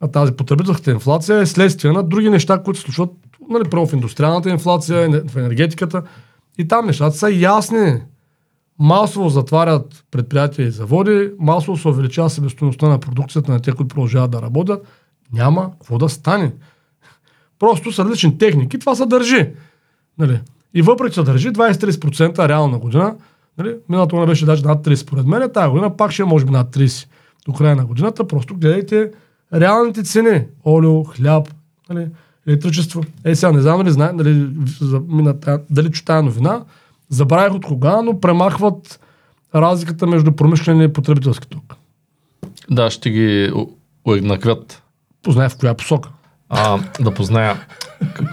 А 0.00 0.08
тази 0.08 0.32
потребителската 0.32 0.90
инфлация 0.90 1.38
е 1.38 1.46
следствие 1.46 1.92
на 1.92 2.02
други 2.02 2.30
неща, 2.30 2.62
които 2.62 2.80
се 2.80 2.82
случват 2.82 3.10
нали, 3.50 3.64
първо 3.70 3.86
в 3.86 3.92
индустриалната 3.92 4.50
инфлация, 4.50 5.22
в 5.28 5.36
енергетиката. 5.36 6.02
И 6.58 6.68
там 6.68 6.86
нещата 6.86 7.16
са 7.16 7.30
ясни. 7.30 8.00
масово 8.78 9.28
затварят 9.28 10.04
предприятия 10.10 10.66
и 10.66 10.70
заводи, 10.70 11.30
масово 11.38 11.76
се 11.78 11.88
увеличава 11.88 12.30
себестоеността 12.30 12.88
на 12.88 12.98
продукцията 12.98 13.52
на 13.52 13.60
те, 13.60 13.72
които 13.72 13.88
продължават 13.88 14.30
да 14.30 14.42
работят, 14.42 14.86
няма 15.32 15.70
какво 15.70 15.98
да 15.98 16.08
стане. 16.08 16.52
Просто 17.58 17.92
са 17.92 18.04
различни 18.04 18.38
техники, 18.38 18.78
това 18.78 18.94
се 18.94 19.06
държи. 19.06 19.48
Нали? 20.18 20.40
И 20.74 20.82
въпреки, 20.82 21.14
че 21.14 21.22
държи 21.22 21.50
20-30% 21.50 22.48
реална 22.48 22.78
година, 22.78 23.14
нали? 23.58 23.74
миналата 23.88 24.16
година 24.16 24.26
беше 24.26 24.46
даже 24.46 24.64
над 24.64 24.86
30 24.86 24.94
според 24.94 25.26
мен, 25.26 25.50
тази 25.54 25.70
година 25.70 25.96
пак 25.96 26.12
ще 26.12 26.22
е 26.22 26.24
може 26.24 26.44
би 26.44 26.50
над 26.50 26.76
30 26.76 27.08
до 27.46 27.52
края 27.52 27.76
на 27.76 27.86
годината, 27.86 28.26
просто 28.26 28.54
гледайте 28.54 29.10
реалните 29.54 30.02
цени. 30.02 30.42
Олио, 30.66 31.04
хляб, 31.04 31.48
нали? 31.90 32.08
електричество. 32.46 33.02
Е, 33.24 33.34
сега 33.34 33.52
не 33.52 33.60
знам 33.60 33.78
дали 33.78 33.90
знае, 33.90 34.12
дали, 34.12 34.48
мина, 35.08 35.34
дали 35.70 35.90
чу 35.90 36.04
тази 36.04 36.24
новина, 36.24 36.62
забравих 37.08 37.54
от 37.54 37.64
кога, 37.64 38.02
но 38.02 38.20
премахват 38.20 39.00
разликата 39.54 40.06
между 40.06 40.32
промишлен 40.32 40.82
и 40.82 40.92
потребителски 40.92 41.48
ток. 41.48 41.76
Да, 42.70 42.90
ще 42.90 43.10
ги 43.10 43.52
уеднаквят. 44.04 44.82
Познай 45.22 45.48
в 45.48 45.56
коя 45.56 45.74
посока. 45.74 46.08
А, 46.48 46.78
да 47.00 47.14
позная 47.14 47.66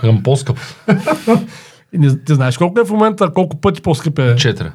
към 0.02 0.24
по-скъп. 0.24 0.58
Не, 1.98 2.24
ти 2.24 2.36
знаеш 2.36 2.58
колко 2.58 2.80
е 2.80 2.86
в 2.86 2.90
момента, 2.90 3.30
колко 3.34 3.62
пъти 3.62 3.82
по-скъп 3.82 4.20
е? 4.20 4.22
4. 4.22 4.72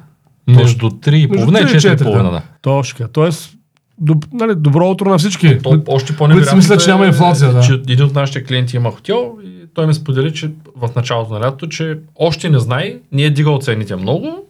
Между 0.47 0.89
3 0.89 1.13
и 1.13 1.27
половина 1.27 1.59
и 1.59 1.63
4 1.63 2.01
и 2.01 2.03
половина, 2.03 2.31
да. 2.31 2.41
Точка. 2.61 3.07
Тоест, 3.07 3.53
доб, 3.97 4.25
нали, 4.33 4.55
добро 4.55 4.89
утро 4.89 5.09
на 5.09 5.17
всички. 5.17 5.59
То, 5.63 5.81
още 5.87 6.15
по 6.15 6.25
Които 6.25 6.49
си 6.49 6.55
мислят, 6.55 6.83
че 6.83 6.89
няма 6.89 7.05
инфлация, 7.05 7.53
да. 7.53 7.61
Че 7.61 7.73
един 7.73 8.05
от 8.05 8.15
нашите 8.15 8.43
клиенти 8.43 8.75
има 8.75 8.91
хотел 8.91 9.37
и 9.43 9.65
той 9.73 9.87
ми 9.87 9.93
сподели, 9.93 10.33
че 10.33 10.51
в 10.75 10.89
началото 10.95 11.33
на 11.33 11.39
лятото, 11.39 11.67
че 11.67 11.99
още 12.15 12.49
не 12.49 12.59
знае, 12.59 12.95
не 13.11 13.23
е 13.23 13.29
дигал 13.29 13.59
цените 13.61 13.95
много. 13.95 14.45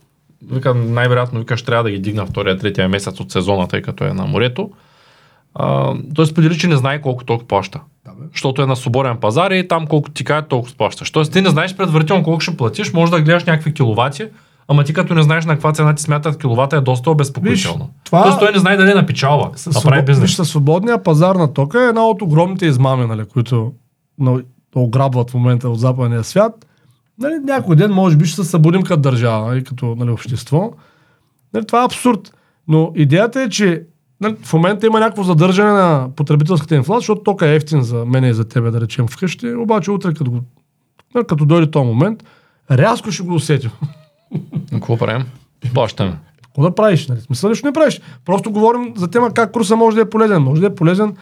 Вика, 0.51 0.73
най-вероятно, 0.73 1.39
вика, 1.39 1.57
ще 1.57 1.65
трябва 1.65 1.83
да 1.83 1.91
ги 1.91 1.99
дигна 1.99 2.25
втория, 2.25 2.57
третия 2.57 2.89
месец 2.89 3.19
от 3.19 3.31
сезона, 3.31 3.67
тъй 3.67 3.81
като 3.81 4.03
е 4.03 4.13
на 4.13 4.25
морето. 4.25 4.69
А, 5.55 5.93
той 6.15 6.25
сподели, 6.25 6.57
че 6.57 6.67
не 6.67 6.75
знае 6.75 7.01
колко 7.01 7.23
толкова 7.23 7.47
плаща. 7.47 7.79
Да, 8.05 8.11
бе. 8.11 8.25
Защото 8.31 8.61
е 8.61 8.65
на 8.65 8.75
свободен 8.75 9.17
пазар 9.17 9.51
и 9.51 9.67
там 9.67 9.87
колко 9.87 10.09
ти 10.09 10.23
кажат, 10.23 10.47
толкова 10.47 10.75
плащаш. 10.77 11.11
Тоест 11.11 11.33
ти 11.33 11.41
не 11.41 11.49
знаеш 11.49 11.75
предварително 11.75 12.23
колко 12.23 12.39
ще 12.39 12.57
платиш, 12.57 12.93
може 12.93 13.11
да 13.11 13.21
гледаш 13.21 13.43
някакви 13.43 13.73
киловати, 13.73 14.27
ама 14.67 14.83
ти 14.83 14.93
като 14.93 15.13
не 15.13 15.21
знаеш 15.21 15.45
на 15.45 15.53
каква 15.53 15.73
цена 15.73 15.95
ти 15.95 16.03
смятат 16.03 16.41
киловата 16.41 16.75
е 16.75 16.81
доста 16.81 17.11
обезпокоително. 17.11 17.83
Виж, 17.85 18.03
това- 18.03 18.23
Тоест 18.23 18.39
той 18.39 18.51
не 18.51 18.59
знае 18.59 18.77
дали 18.77 18.91
е 18.91 18.95
напечалва, 18.95 19.51
С, 19.55 19.67
а 19.67 19.71
прави 19.71 19.81
свобод... 19.81 20.05
бизнес. 20.05 20.21
Виж, 20.29 20.35
със 20.35 20.49
свободния 20.49 21.03
пазар 21.03 21.35
на 21.35 21.53
тока 21.53 21.83
е 21.83 21.87
една 21.87 22.05
от 22.05 22.21
огромните 22.21 22.65
измами, 22.65 23.05
нали, 23.05 23.25
които 23.25 23.73
на... 24.19 24.41
ограбват 24.75 25.31
в 25.31 25.33
момента 25.33 25.69
от 25.69 25.79
западния 25.79 26.23
свят. 26.23 26.65
Нали, 27.19 27.33
някой 27.43 27.75
ден, 27.75 27.91
може 27.91 28.17
би, 28.17 28.25
ще 28.25 28.43
се 28.43 28.49
събудим 28.49 28.81
като 28.83 29.01
държава 29.01 29.57
и 29.57 29.63
като 29.63 29.95
нали, 29.95 30.09
общество. 30.09 30.71
Нали, 31.53 31.65
това 31.65 31.81
е 31.81 31.85
абсурд. 31.85 32.33
Но 32.67 32.91
идеята 32.95 33.41
е, 33.41 33.49
че 33.49 33.65
нали, 33.65 33.81
в 34.43 34.53
момента 34.53 34.87
има 34.87 34.99
някакво 34.99 35.23
задържане 35.23 35.71
на 35.71 36.09
потребителската 36.15 36.75
инфлация, 36.75 36.99
защото 36.99 37.23
тока 37.23 37.47
е 37.47 37.55
ефтин 37.55 37.81
за 37.81 38.05
мен 38.05 38.23
и 38.23 38.33
за 38.33 38.43
тебе, 38.43 38.71
да 38.71 38.81
речем, 38.81 39.07
вкъщи. 39.07 39.53
Обаче 39.53 39.91
утре, 39.91 40.13
като, 40.13 40.31
го, 40.31 40.39
нали, 41.15 41.25
като 41.27 41.45
дойде 41.45 41.71
този 41.71 41.85
момент, 41.85 42.23
рязко 42.71 43.11
ще 43.11 43.23
го 43.23 43.35
усетим. 43.35 43.71
Какво 44.71 44.97
правим? 44.97 45.25
Плащаме. 45.73 46.17
Какво 46.43 46.61
да 46.61 46.75
правиш? 46.75 47.07
Нали? 47.07 47.21
Смисъл 47.21 47.49
нищо 47.49 47.67
не 47.67 47.73
правиш. 47.73 48.01
Просто 48.25 48.51
говорим 48.51 48.93
за 48.95 49.07
тема 49.07 49.33
как 49.33 49.51
курса 49.51 49.75
може 49.75 49.95
да 49.95 50.01
е 50.01 50.09
полезен. 50.09 50.41
Може 50.41 50.61
да 50.61 50.67
е 50.67 50.75
полезен, 50.75 51.15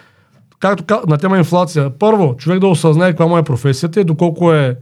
както 0.60 0.84
ка- 0.84 1.02
на 1.08 1.18
тема 1.18 1.38
инфлация. 1.38 1.90
Първо, 2.00 2.36
човек 2.38 2.60
да 2.60 2.68
осъзнае 2.68 3.12
каква 3.12 3.28
му 3.28 3.38
е 3.38 3.44
професията 3.44 4.02
и 4.02 4.04
доколко 4.04 4.54
е 4.54 4.78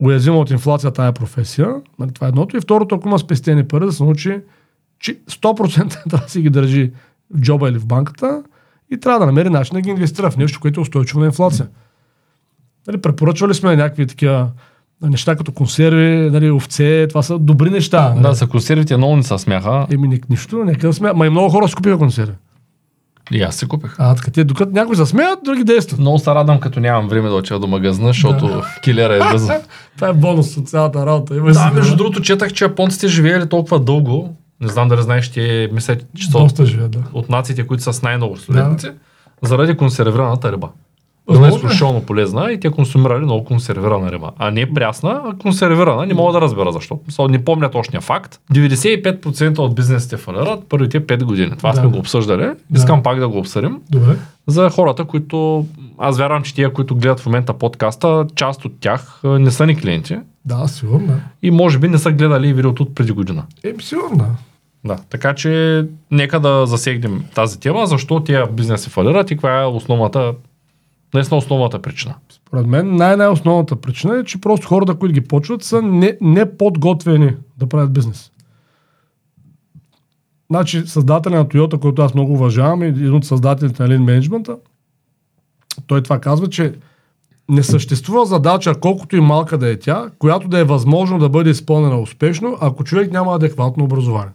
уязвима 0.00 0.38
от 0.38 0.50
инфлация 0.50 0.90
тая 0.90 1.12
професия. 1.12 1.74
Нали? 1.98 2.10
Това 2.10 2.26
е 2.26 2.28
едното. 2.28 2.56
И 2.56 2.60
второто, 2.60 2.94
ако 2.94 3.08
има 3.08 3.18
спестени 3.18 3.68
пари, 3.68 3.86
да 3.86 3.92
се 3.92 4.02
научи, 4.02 4.40
че 4.98 5.18
100% 5.30 5.74
трябва 6.10 6.26
да 6.26 6.30
си 6.30 6.40
ги 6.40 6.50
държи 6.50 6.92
в 7.34 7.40
джоба 7.40 7.68
или 7.68 7.78
в 7.78 7.86
банката 7.86 8.42
и 8.90 9.00
трябва 9.00 9.20
да 9.20 9.26
намери 9.26 9.50
начин 9.50 9.74
да 9.74 9.80
ги 9.80 9.90
инвестира 9.90 10.30
в 10.30 10.36
нещо, 10.36 10.60
което 10.60 10.80
е 10.80 10.82
устойчиво 10.82 11.20
на 11.20 11.26
инфлация. 11.26 11.66
Нали, 12.86 12.98
препоръчвали 12.98 13.54
сме 13.54 13.76
някакви 13.76 14.06
такива 14.06 14.48
неща 15.02 15.36
като 15.36 15.52
консерви, 15.52 16.30
нали, 16.30 16.50
овце, 16.50 17.06
това 17.08 17.22
са 17.22 17.38
добри 17.38 17.70
неща. 17.70 18.08
нали? 18.10 18.22
Да, 18.22 18.32
за 18.32 18.46
консервите 18.46 18.96
много 18.96 19.16
не 19.16 19.22
се 19.22 19.38
смяха. 19.38 19.86
Еми, 19.90 20.08
ни- 20.08 20.20
нищо, 20.30 20.64
нека 20.64 20.86
да 20.86 20.92
смеят. 20.92 21.16
Ма 21.16 21.26
и 21.26 21.30
много 21.30 21.48
хора 21.48 21.68
си 21.68 21.74
купиха 21.74 21.98
консерви. 21.98 22.32
И 23.30 23.42
аз 23.42 23.56
се 23.56 23.66
купих. 23.66 23.94
А, 23.98 24.14
така 24.14 24.30
те, 24.30 24.44
докато 24.44 24.72
някои 24.72 24.96
се 24.96 25.06
смеят, 25.06 25.38
други 25.44 25.64
действат. 25.64 26.00
Много 26.00 26.18
се 26.18 26.30
радвам, 26.30 26.60
като 26.60 26.80
нямам 26.80 27.08
време 27.08 27.28
да 27.28 27.34
отида 27.34 27.58
до 27.58 27.66
магазина, 27.66 28.08
защото 28.08 28.62
килера 28.82 29.16
е 29.16 29.18
бързо. 29.32 29.52
Това 29.96 30.08
е 30.08 30.12
бонус 30.12 30.56
от 30.56 30.68
цялата 30.68 31.06
работа. 31.06 31.36
Има 31.36 31.52
Да, 31.52 31.70
между 31.74 31.96
другото, 31.96 32.20
четах, 32.20 32.52
че 32.52 32.64
японците 32.64 33.08
живеели 33.08 33.48
толкова 33.48 33.80
дълго. 33.80 34.36
Не 34.62 34.68
знам 34.68 34.88
дали 34.88 35.02
знаеш, 35.02 35.26
че 35.26 35.70
мисля, 35.72 35.96
че 36.16 36.30
са 36.30 36.38
от, 36.38 36.44
Доста 36.44 36.66
живеят, 36.66 36.90
да. 36.90 36.98
от 37.12 37.28
нациите, 37.28 37.66
които 37.66 37.82
са 37.82 37.92
с 37.92 38.02
най-много 38.02 38.36
столетници, 38.36 38.90
заради 39.42 39.76
консервираната 39.76 40.52
риба. 40.52 40.68
Била 41.26 41.38
Възможно 41.38 41.56
е. 41.56 41.58
изключително 41.58 42.02
полезна 42.02 42.52
и 42.52 42.60
те 42.60 42.70
консумирали 42.70 43.24
много 43.24 43.44
консервирана 43.44 44.12
риба. 44.12 44.30
А 44.38 44.50
не 44.50 44.74
прясна, 44.74 45.22
а 45.24 45.36
консервирана. 45.36 46.06
Не 46.06 46.14
мога 46.14 46.32
да 46.32 46.40
разбера 46.40 46.72
защо. 46.72 46.98
Не 47.20 47.44
помня 47.44 47.70
точния 47.70 48.00
факт. 48.00 48.40
95% 48.52 49.58
от 49.58 49.74
бизнесите 49.74 50.16
фалират 50.16 50.68
първите 50.68 51.00
5 51.00 51.24
години. 51.24 51.50
Това 51.58 51.70
Да. 51.70 51.76
сме 51.76 51.88
го 51.88 51.98
обсъждали. 51.98 52.50
Искам 52.74 53.02
пак 53.02 53.18
да 53.18 53.28
го 53.28 53.38
обсъдим. 53.38 53.80
Добре. 53.90 54.16
За 54.46 54.70
хората, 54.70 55.04
които... 55.04 55.66
Аз 55.98 56.18
вярвам, 56.18 56.42
че 56.42 56.54
тия, 56.54 56.72
които 56.72 56.96
гледат 56.96 57.20
в 57.20 57.26
момента 57.26 57.54
подкаста, 57.54 58.26
част 58.34 58.64
от 58.64 58.72
тях 58.80 59.20
не 59.24 59.50
са 59.50 59.66
ни 59.66 59.76
клиенти. 59.76 60.16
Да, 60.44 60.68
сигурно. 60.68 61.06
да. 61.06 61.20
И 61.42 61.50
може 61.50 61.78
би 61.78 61.88
не 61.88 61.98
са 61.98 62.12
гледали 62.12 62.52
видеото 62.52 62.82
от 62.82 62.94
преди 62.94 63.12
година. 63.12 63.44
Еми, 63.64 63.82
сигурно. 63.82 64.26
Да. 64.84 64.96
Така 65.10 65.34
че 65.34 65.84
нека 66.10 66.40
да 66.40 66.66
засегнем 66.66 67.24
тази 67.34 67.60
тема, 67.60 67.86
защо 67.86 68.20
тия 68.20 68.46
бизнеси 68.46 68.90
фалират 68.90 69.30
и 69.30 69.34
каква 69.34 69.62
е 69.62 69.66
основната, 69.66 70.34
наистина 71.14 71.38
основната 71.38 71.82
причина. 71.82 72.14
Според 72.32 72.66
мен 72.66 72.96
най-най-основната 72.96 73.76
причина 73.76 74.18
е, 74.18 74.24
че 74.24 74.40
просто 74.40 74.68
хората, 74.68 74.94
които 74.94 75.12
ги 75.12 75.20
почват, 75.20 75.62
са 75.62 75.82
не, 75.82 76.16
не 76.20 76.56
подготвени 76.56 77.34
да 77.58 77.68
правят 77.68 77.92
бизнес. 77.92 78.30
Значи, 80.50 80.82
създателя 80.86 81.36
на 81.36 81.46
Toyota, 81.46 81.78
който 81.78 82.02
аз 82.02 82.14
много 82.14 82.32
уважавам, 82.32 82.82
и 82.82 82.86
един 82.86 83.14
от 83.14 83.24
създателите 83.24 83.82
на 83.82 83.88
Lean 83.88 84.20
Management, 84.20 84.58
той 85.86 86.02
това 86.02 86.18
казва, 86.18 86.48
че 86.48 86.74
не 87.48 87.62
съществува 87.62 88.26
задача, 88.26 88.74
колкото 88.80 89.16
и 89.16 89.20
малка 89.20 89.58
да 89.58 89.70
е 89.70 89.78
тя, 89.78 90.10
която 90.18 90.48
да 90.48 90.58
е 90.58 90.64
възможно 90.64 91.18
да 91.18 91.28
бъде 91.28 91.50
изпълнена 91.50 92.00
успешно, 92.00 92.58
ако 92.60 92.84
човек 92.84 93.12
няма 93.12 93.34
адекватно 93.34 93.84
образование. 93.84 94.32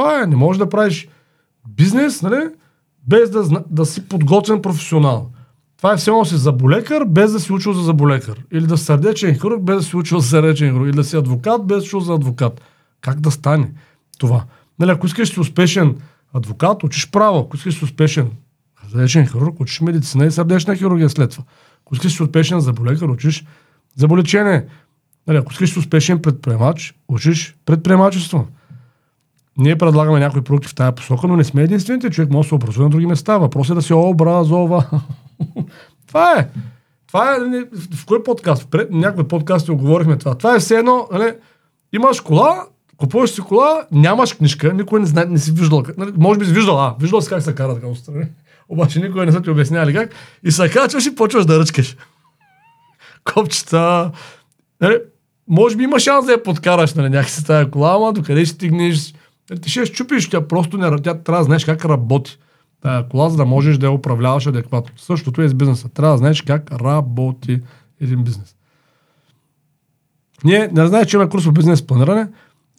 Това 0.00 0.22
е, 0.22 0.26
не 0.26 0.36
можеш 0.36 0.58
да 0.58 0.68
правиш 0.68 1.08
бизнес, 1.68 2.22
нали, 2.22 2.48
без 3.08 3.30
да, 3.30 3.64
да 3.70 3.86
си 3.86 4.08
подготвен 4.08 4.62
професионал. 4.62 5.30
Това 5.76 5.92
е 5.92 5.96
все 5.96 6.10
едно 6.10 6.24
си 6.24 6.36
заболекар, 6.36 7.04
без 7.04 7.32
да 7.32 7.40
си 7.40 7.52
учил 7.52 7.72
за 7.72 7.82
заболекар. 7.82 8.44
Или 8.52 8.66
да 8.66 8.78
си 8.78 8.84
сърдечен 8.84 9.34
хирург, 9.34 9.62
без 9.62 9.76
да 9.76 9.82
си 9.82 9.96
учил 9.96 10.18
за 10.18 10.28
сърдечен 10.28 10.72
хирург. 10.72 10.88
Или 10.88 10.96
да 10.96 11.04
си 11.04 11.16
адвокат, 11.16 11.66
без 11.66 11.76
да 11.76 11.80
си 11.80 11.86
учил 11.86 12.00
за 12.00 12.14
адвокат. 12.14 12.60
Как 13.00 13.20
да 13.20 13.30
стане 13.30 13.72
това? 14.18 14.44
Нали, 14.78 14.90
ако 14.90 15.06
искаш 15.06 15.28
да 15.28 15.34
си 15.34 15.40
успешен 15.40 15.96
адвокат, 16.34 16.84
учиш 16.84 17.10
право. 17.10 17.38
Ако 17.38 17.56
искаш 17.56 17.74
да 17.74 17.78
си 17.78 17.84
успешен 17.84 18.30
сърдечен 18.90 19.26
хирург, 19.26 19.60
учиш 19.60 19.80
медицина 19.80 20.26
и 20.26 20.30
сърдечна 20.30 20.76
хирургия 20.76 21.10
след 21.10 21.30
това. 21.30 21.44
Ако 21.84 21.94
искаш 21.94 22.12
да 22.12 22.16
си 22.16 22.22
успешен 22.22 22.60
заболекар, 22.60 23.08
учиш 23.08 23.44
заболечение. 23.96 24.64
Нали, 25.26 25.38
ако 25.38 25.52
искаш 25.52 25.68
да 25.68 25.72
си 25.72 25.78
успешен 25.78 26.22
предприемач, 26.22 26.94
учиш 27.08 27.56
предприемачество. 27.66 28.46
Ние 29.58 29.78
предлагаме 29.78 30.20
някои 30.20 30.42
продукти 30.42 30.68
в 30.68 30.74
тази 30.74 30.94
посока, 30.94 31.26
но 31.26 31.36
не 31.36 31.44
сме 31.44 31.62
единствените. 31.62 32.10
Човек 32.10 32.30
може 32.30 32.46
да 32.46 32.48
се 32.48 32.54
образува 32.54 32.84
на 32.84 32.90
други 32.90 33.06
места. 33.06 33.38
Въпросът 33.38 33.70
е 33.70 33.74
да 33.74 33.82
се 33.82 33.94
образова. 33.94 34.84
това 36.06 36.32
е. 36.38 36.48
Това 37.06 37.34
е. 37.34 37.38
нали, 37.38 37.64
В 37.94 38.06
кой 38.06 38.22
подкаст? 38.22 38.62
В 38.62 38.66
пред, 38.66 38.90
някой 38.90 39.28
подкаст 39.28 39.66
го 39.66 39.76
говорихме 39.76 40.18
това. 40.18 40.34
Това 40.34 40.54
е 40.54 40.58
все 40.58 40.76
едно. 40.76 41.08
Нали, 41.12 41.34
имаш 41.92 42.20
кола, 42.20 42.66
купуваш 42.96 43.30
си 43.30 43.40
кола, 43.40 43.86
нямаш 43.92 44.32
книжка, 44.32 44.72
никой 44.74 45.00
не 45.00 45.06
знае, 45.06 45.24
не 45.24 45.38
си 45.38 45.52
виждал. 45.52 45.82
Нали, 45.96 46.12
може 46.16 46.38
би 46.38 46.46
си 46.46 46.52
виждал, 46.52 46.80
а, 46.80 46.94
виждал 47.00 47.20
си 47.20 47.28
как 47.28 47.42
се 47.42 47.54
кара 47.54 47.74
така 47.74 47.86
отстрани. 47.86 48.24
Обаче 48.68 49.00
никой 49.00 49.26
не 49.26 49.32
са 49.32 49.42
ти 49.42 49.50
обясняли 49.50 49.94
как. 49.94 50.10
И 50.44 50.50
се 50.50 50.68
качваш 50.68 51.06
и 51.06 51.14
почваш 51.14 51.46
да 51.46 51.58
ръчкаш. 51.58 51.96
Копчета. 53.34 54.10
Нали, 54.80 54.98
може 55.48 55.76
би 55.76 55.84
има 55.84 56.00
шанс 56.00 56.26
да 56.26 56.32
я 56.32 56.42
подкараш 56.42 56.94
нали, 56.94 57.08
някакси 57.08 57.44
тази 57.44 57.70
кола, 57.70 57.94
ама 57.94 58.12
докъде 58.12 58.44
ще 58.44 58.54
стигнеш. 58.54 59.14
Нали, 59.50 59.60
Ти 59.60 59.70
ще 59.70 59.86
щупиш, 59.86 60.28
тя 60.28 60.48
просто 60.48 60.78
не, 60.78 61.02
тя 61.02 61.14
трябва 61.14 61.40
да 61.40 61.44
знаеш 61.44 61.64
как 61.64 61.84
работи. 61.84 62.38
Тая 62.82 63.08
кола, 63.08 63.30
за 63.30 63.36
да 63.36 63.44
можеш 63.44 63.78
да 63.78 63.86
я 63.86 63.92
управляваш 63.92 64.46
адекватно. 64.46 64.92
Същото 64.96 65.42
е 65.42 65.48
с 65.48 65.54
бизнеса. 65.54 65.88
Трябва 65.88 66.14
да 66.14 66.18
знаеш 66.18 66.42
как 66.42 66.72
работи 66.72 67.60
един 68.00 68.24
бизнес. 68.24 68.56
Ние 70.44 70.68
не 70.72 70.86
знаеш, 70.86 71.06
че 71.06 71.16
има 71.16 71.28
курс 71.28 71.44
по 71.44 71.52
бизнес 71.52 71.86
планиране. 71.86 72.28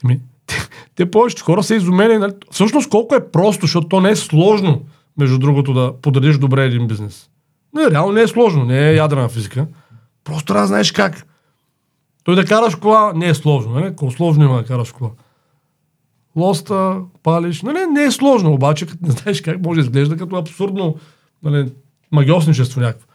Ами, 0.03 0.19
те, 0.45 0.55
те 0.95 1.11
повечето 1.11 1.43
хора 1.43 1.63
са 1.63 1.75
изумени. 1.75 2.17
Нали? 2.17 2.33
Всъщност 2.51 2.89
колко 2.89 3.15
е 3.15 3.31
просто, 3.31 3.61
защото 3.61 3.87
то 3.87 4.01
не 4.01 4.09
е 4.09 4.15
сложно, 4.15 4.81
между 5.17 5.39
другото, 5.39 5.73
да 5.73 5.93
подредиш 6.01 6.37
добре 6.37 6.65
един 6.65 6.87
бизнес. 6.87 7.29
Не, 7.73 7.91
реално 7.91 8.11
не 8.11 8.21
е 8.21 8.27
сложно, 8.27 8.65
не 8.65 8.89
е 8.89 8.95
ядрена 8.95 9.29
физика. 9.29 9.67
Просто 10.23 10.45
трябва 10.45 10.61
да 10.61 10.67
знаеш 10.67 10.91
как. 10.91 11.27
Той 12.23 12.35
да 12.35 12.45
караш 12.45 12.75
кола 12.75 13.13
не 13.15 13.27
е 13.27 13.33
сложно, 13.33 13.73
нали? 13.73 13.95
Колко 13.95 14.13
сложно 14.13 14.43
има 14.43 14.57
да 14.57 14.65
караш 14.65 14.91
кола. 14.91 15.11
Лоста, 16.35 16.97
палиш, 17.23 17.61
нали? 17.61 17.79
Не 17.91 18.03
е 18.03 18.11
сложно, 18.11 18.53
обаче, 18.53 18.85
като 18.85 19.05
не 19.05 19.11
знаеш 19.11 19.41
как 19.41 19.65
може 19.65 19.81
да 19.81 19.85
изглежда 19.85 20.17
като 20.17 20.35
абсурдно 20.35 20.95
нали, 21.43 21.71
магиосничество 22.11 22.81
някакво. 22.81 23.07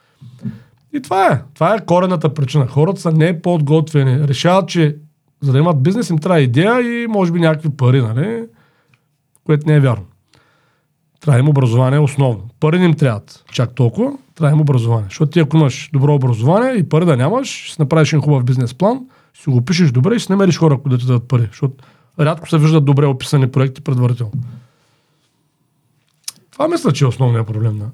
И 0.93 1.03
това 1.03 1.27
е. 1.27 1.43
Това 1.55 1.75
е 1.75 1.85
корената 1.85 2.35
причина. 2.35 2.67
Хората 2.67 3.01
са 3.01 3.13
не 3.13 3.43
подготвени. 3.43 4.29
Решават, 4.29 4.69
че 4.69 4.97
за 5.41 5.53
да 5.53 5.59
имат 5.59 5.83
бизнес 5.83 6.11
им 6.11 6.19
трябва 6.19 6.41
идея 6.41 6.81
и 6.81 7.07
може 7.07 7.33
би 7.33 7.41
някакви 7.41 7.69
пари, 7.69 8.03
нали? 8.03 8.45
Което 9.45 9.67
не 9.67 9.75
е 9.75 9.81
вярно. 9.81 10.05
Трябва 11.21 11.41
им 11.41 11.49
образование 11.49 11.99
основно. 11.99 12.49
Пари 12.61 12.79
не 12.79 12.85
им 12.85 12.95
трябват 12.95 13.45
чак 13.53 13.75
толкова, 13.75 14.13
трябва 14.35 14.57
им 14.57 14.61
образование. 14.61 15.07
Защото 15.09 15.31
ти 15.31 15.41
ако 15.41 15.57
имаш 15.57 15.91
добро 15.93 16.15
образование 16.15 16.73
и 16.73 16.89
пари 16.89 17.05
да 17.05 17.17
нямаш, 17.17 17.49
ще 17.49 17.83
направиш 17.83 18.13
един 18.13 18.23
хубав 18.23 18.45
бизнес 18.45 18.75
план, 18.75 19.01
си 19.35 19.51
го 19.51 19.65
пишеш 19.65 19.91
добре 19.91 20.15
и 20.15 20.19
ще 20.19 20.33
намериш 20.33 20.59
хора, 20.59 20.79
които 20.79 20.97
да 20.97 20.99
ти 20.99 21.07
дадат 21.07 21.29
пари. 21.29 21.47
Защото 21.51 21.85
рядко 22.21 22.49
се 22.49 22.59
виждат 22.59 22.85
добре 22.85 23.07
описани 23.07 23.51
проекти 23.51 23.81
предварително. 23.81 24.33
Това 26.53 26.69
мисля, 26.69 26.93
че 26.93 27.05
е 27.05 27.09
основният 27.09 27.47
проблем 27.47 27.79
на, 27.79 27.91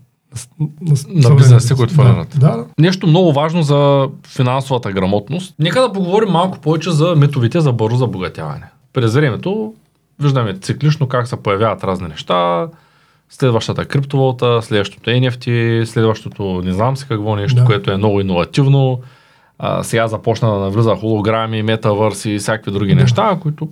на, 0.61 0.69
на, 1.09 1.29
на 1.29 1.37
бизнесите, 1.37 1.75
които 1.75 1.95
фалират. 1.95 2.37
Да, 2.39 2.57
да. 2.57 2.65
Нещо 2.79 3.07
много 3.07 3.33
важно 3.33 3.63
за 3.63 4.09
финансовата 4.27 4.93
грамотност. 4.93 5.55
Нека 5.59 5.81
да 5.81 5.93
поговорим 5.93 6.29
малко 6.29 6.59
повече 6.59 6.91
за 6.91 7.15
методите 7.17 7.61
за 7.61 7.73
бързо 7.73 7.97
забогатяване. 7.97 8.67
През 8.93 9.15
времето 9.15 9.75
виждаме 10.21 10.59
циклично 10.59 11.09
как 11.09 11.29
се 11.29 11.37
появяват 11.37 11.85
разни 11.85 12.09
неща, 12.09 12.69
следващата 13.31 13.85
криптовалута, 13.85 14.63
следващото 14.63 15.11
NFT, 15.11 15.85
следващото 15.85 16.63
не 16.65 16.73
знам 16.73 16.97
си 16.97 17.09
какво 17.09 17.37
нещо, 17.37 17.61
да. 17.61 17.65
което 17.65 17.91
е 17.91 17.97
много 17.97 18.21
иновативно. 18.21 19.01
А, 19.59 19.83
сега 19.83 20.09
започна 20.09 20.53
да 20.53 20.59
навлиза 20.59 20.97
холограми, 20.97 21.63
метавърси 21.63 22.31
и 22.31 22.39
всякакви 22.39 22.71
други 22.71 22.95
да. 22.95 23.01
неща, 23.01 23.39
които 23.43 23.69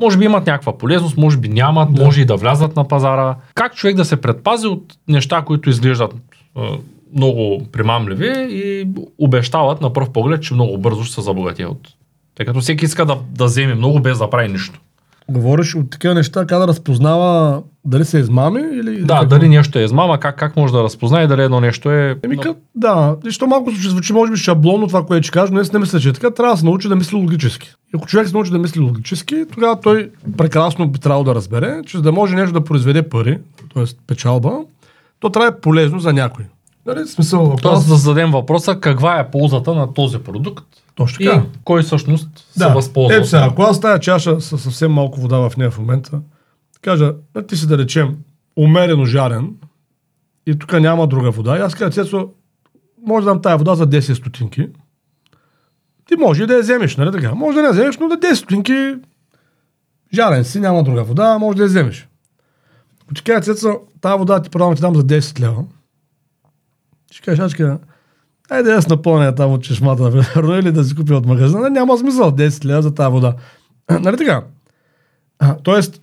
може 0.00 0.18
би 0.18 0.24
имат 0.24 0.46
някаква 0.46 0.78
полезност, 0.78 1.16
може 1.16 1.36
би 1.36 1.48
нямат, 1.48 1.94
да. 1.94 2.04
може 2.04 2.20
и 2.20 2.24
да 2.24 2.36
влязат 2.36 2.76
на 2.76 2.88
пазара. 2.88 3.36
Как 3.54 3.74
човек 3.74 3.96
да 3.96 4.04
се 4.04 4.16
предпази 4.20 4.66
от 4.66 4.94
неща, 5.08 5.42
които 5.42 5.70
изглеждат 5.70 6.14
а, 6.56 6.68
много 7.14 7.62
примамливи 7.72 8.46
и 8.50 8.88
обещават 9.18 9.80
на 9.80 9.92
пръв 9.92 10.10
поглед, 10.10 10.42
че 10.42 10.54
много 10.54 10.78
бързо 10.78 11.04
ще 11.04 11.14
се 11.14 11.20
забогати 11.20 11.64
от. 11.64 11.88
Тъй 12.34 12.46
като 12.46 12.60
всеки 12.60 12.84
иска 12.84 13.06
да, 13.06 13.18
да 13.30 13.44
вземе 13.44 13.74
много 13.74 14.00
без 14.00 14.18
да 14.18 14.30
прави 14.30 14.48
нищо. 14.48 14.80
Говориш 15.28 15.74
от 15.74 15.90
такива 15.90 16.14
неща, 16.14 16.46
как 16.46 16.58
да 16.58 16.68
разпознава 16.68 17.62
дали 17.84 18.04
се 18.04 18.18
измами 18.18 18.60
или... 18.60 19.00
Да, 19.00 19.14
какво? 19.14 19.26
дали 19.26 19.48
нещо 19.48 19.78
е 19.78 19.82
измама, 19.82 20.20
как, 20.20 20.36
как 20.38 20.56
може 20.56 20.72
да 20.72 20.82
разпознае 20.82 21.26
дали 21.26 21.42
едно 21.42 21.60
нещо 21.60 21.90
е... 21.90 22.16
Еми, 22.22 22.38
но... 22.44 22.56
да, 22.74 23.16
нещо 23.24 23.46
малко 23.46 23.70
ще 23.70 23.88
звучи, 23.88 24.12
може 24.12 24.32
би 24.32 24.38
шаблонно 24.38 24.86
това, 24.86 25.06
което 25.06 25.26
ще 25.26 25.32
кажа, 25.32 25.52
но 25.52 25.60
аз 25.60 25.72
не 25.72 25.78
мисля, 25.78 26.00
че 26.00 26.08
е 26.08 26.12
така. 26.12 26.30
Трябва 26.30 26.54
да 26.54 26.58
се 26.58 26.64
научи 26.64 26.88
да 26.88 26.96
мисли 26.96 27.16
логически. 27.16 27.68
И 27.68 27.96
ако 27.96 28.06
човек 28.06 28.28
се 28.28 28.34
научи 28.34 28.50
да 28.50 28.58
мисли 28.58 28.80
логически, 28.80 29.44
тогава 29.52 29.80
той 29.80 30.10
прекрасно 30.36 30.88
би 30.88 30.98
трябвало 30.98 31.24
да 31.24 31.34
разбере, 31.34 31.80
че 31.86 31.96
за 31.96 32.02
да 32.02 32.12
може 32.12 32.34
нещо 32.34 32.52
да 32.52 32.64
произведе 32.64 33.02
пари, 33.02 33.38
т.е. 33.74 33.84
печалба, 34.06 34.52
то 35.20 35.30
трябва 35.30 35.50
да 35.50 35.56
е 35.56 35.60
полезно 35.60 36.00
за 36.00 36.12
някой. 36.12 36.44
Нали, 36.86 37.06
смисъл 37.06 37.44
въпрос... 37.44 37.62
Тоест 37.62 37.88
да 37.88 37.94
зададем 37.94 38.30
въпроса 38.30 38.80
каква 38.80 39.18
е 39.18 39.30
ползата 39.30 39.74
на 39.74 39.94
този 39.94 40.18
продукт 40.18 40.64
Точно 40.94 41.24
така. 41.24 41.36
и 41.36 41.58
кой 41.64 41.82
всъщност 41.82 42.28
да. 42.56 42.64
се 42.64 42.74
възползва. 42.74 43.16
Ето 43.16 43.26
сега, 43.26 43.48
ако 43.50 43.62
аз 43.62 43.80
тая 43.80 44.00
чаша 44.00 44.40
с 44.40 44.58
съвсем 44.58 44.92
малко 44.92 45.20
вода 45.20 45.48
в 45.48 45.56
нея 45.56 45.70
в 45.70 45.78
момента, 45.78 46.20
кажа, 46.84 47.14
ти 47.48 47.56
си 47.56 47.66
да 47.66 47.78
речем 47.78 48.16
умерено 48.56 49.04
жарен 49.04 49.56
и 50.46 50.58
тук 50.58 50.72
няма 50.72 51.06
друга 51.06 51.30
вода, 51.30 51.58
и 51.58 51.60
аз 51.60 51.74
кажа, 51.74 51.90
Цецо, 51.90 52.30
може 53.06 53.24
да 53.24 53.30
дам 53.30 53.42
тая 53.42 53.58
вода 53.58 53.74
за 53.74 53.86
10 53.86 54.12
стотинки. 54.12 54.68
Ти 56.06 56.16
може 56.16 56.46
да 56.46 56.54
я 56.54 56.60
вземеш, 56.60 56.96
нали 56.96 57.12
така? 57.12 57.34
Може 57.34 57.56
да 57.56 57.62
не 57.62 57.66
я 57.66 57.72
вземеш, 57.72 57.98
но 57.98 58.08
да 58.08 58.16
10 58.16 58.34
стотинки 58.34 58.94
жарен 60.14 60.44
си, 60.44 60.60
няма 60.60 60.82
друга 60.82 61.04
вода, 61.04 61.38
може 61.38 61.56
да 61.56 61.62
я 61.62 61.68
вземеш. 61.68 62.08
Ти 63.14 63.22
кажа, 63.22 63.40
Цецо, 63.40 63.80
тази 64.00 64.18
вода 64.18 64.42
ти 64.42 64.50
продавам, 64.50 64.74
ти 64.74 64.80
дам 64.80 64.94
за 64.94 65.04
10 65.04 65.40
лева. 65.40 65.64
Ще 67.10 67.22
кажеш, 67.22 67.40
аз 67.40 67.54
кажа, 67.54 67.78
Айде 68.50 68.72
аз 68.72 68.88
напълня 68.88 69.34
там 69.34 69.52
от 69.52 69.62
чешмата, 69.62 70.10
верно, 70.10 70.58
или 70.58 70.72
да 70.72 70.84
си 70.84 70.94
купя 70.94 71.14
от 71.14 71.26
магазина. 71.26 71.70
Няма 71.70 71.98
смисъл 71.98 72.32
10 72.32 72.64
лева 72.64 72.82
за 72.82 72.94
тази 72.94 73.12
вода. 73.12 73.34
нали 74.00 74.16
така? 74.16 74.44
А, 75.38 75.56
тоест, 75.56 76.00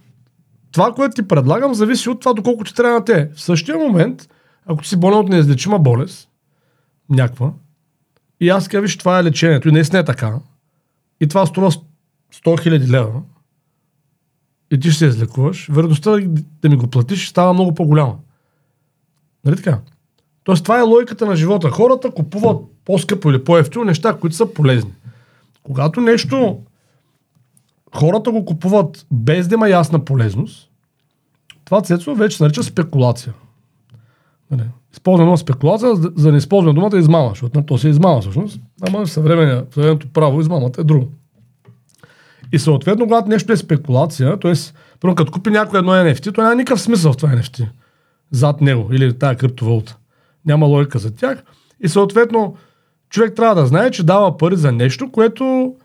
това, 0.71 0.93
което 0.93 1.15
ти 1.15 1.27
предлагам, 1.27 1.73
зависи 1.73 2.09
от 2.09 2.19
това 2.19 2.33
доколко 2.33 2.63
ти 2.63 2.75
трябва 2.75 2.99
на 2.99 3.05
те. 3.05 3.29
В 3.35 3.41
същия 3.41 3.77
момент, 3.77 4.29
ако 4.65 4.85
си 4.85 4.97
болен 4.97 5.19
от 5.19 5.29
неизлечима 5.29 5.79
болест, 5.79 6.29
някаква, 7.09 7.51
и 8.39 8.49
аз 8.49 8.67
кажа, 8.67 8.81
виж, 8.81 8.97
това 8.97 9.19
е 9.19 9.23
лечението, 9.23 9.69
и 9.69 9.71
наистина 9.71 9.99
е 9.99 10.05
така, 10.05 10.33
и 11.19 11.27
това 11.27 11.45
струва 11.45 11.71
100 11.71 11.81
000 12.33 12.89
лева, 12.89 13.21
и 14.71 14.79
ти 14.79 14.89
ще 14.89 14.99
се 14.99 15.05
излекуваш, 15.05 15.67
вероятността 15.71 16.17
да 16.61 16.69
ми 16.69 16.75
го 16.75 16.87
платиш 16.87 17.29
става 17.29 17.53
много 17.53 17.75
по-голяма. 17.75 18.15
Нали 19.45 19.55
така? 19.55 19.79
Тоест, 20.43 20.63
това 20.63 20.79
е 20.79 20.81
логиката 20.81 21.25
на 21.25 21.35
живота. 21.35 21.69
Хората 21.69 22.11
купуват 22.11 22.57
по-скъпо 22.85 23.29
или 23.29 23.43
по-ефтино 23.43 23.83
неща, 23.83 24.17
които 24.21 24.35
са 24.35 24.53
полезни. 24.53 24.93
Когато 25.63 26.01
нещо 26.01 26.59
хората 27.95 28.31
го 28.31 28.45
купуват 28.45 29.05
без 29.11 29.47
да 29.47 29.55
има 29.55 29.69
ясна 29.69 30.05
полезност, 30.05 30.69
това 31.65 31.81
цецо 31.81 32.15
вече 32.15 32.37
се 32.37 32.43
нарича 32.43 32.63
спекулация. 32.63 33.33
Нали? 34.51 34.63
Използваме 34.93 35.37
спекулация, 35.37 35.95
за 35.95 36.09
да 36.09 36.31
не 36.31 36.37
използваме 36.37 36.73
думата 36.73 36.99
измама, 36.99 37.29
защото 37.29 37.59
на 37.59 37.65
то 37.65 37.77
се 37.77 37.89
измама 37.89 38.21
всъщност. 38.21 38.59
Ама 38.87 39.05
в 39.05 39.11
съвременното 39.11 40.07
право 40.13 40.41
измамата 40.41 40.81
е 40.81 40.83
друго. 40.83 41.07
И 42.51 42.59
съответно, 42.59 43.05
когато 43.05 43.29
нещо 43.29 43.53
е 43.53 43.57
спекулация, 43.57 44.39
т.е. 44.39 44.53
първо 44.99 45.15
като 45.15 45.31
купи 45.31 45.49
някой 45.49 45.79
едно 45.79 45.91
NFT, 45.91 46.35
то 46.35 46.41
няма 46.41 46.55
никакъв 46.55 46.81
смисъл 46.81 47.13
в 47.13 47.17
това 47.17 47.29
NFT. 47.29 47.67
Зад 48.31 48.61
него 48.61 48.89
или 48.93 49.13
тая 49.13 49.35
криптовалута. 49.35 49.97
Няма 50.45 50.65
логика 50.65 50.99
за 50.99 51.15
тях. 51.15 51.43
И 51.83 51.89
съответно, 51.89 52.55
човек 53.09 53.35
трябва 53.35 53.55
да 53.55 53.67
знае, 53.67 53.91
че 53.91 54.03
дава 54.03 54.37
пари 54.37 54.55
за 54.55 54.71
нещо, 54.71 55.11
което 55.11 55.75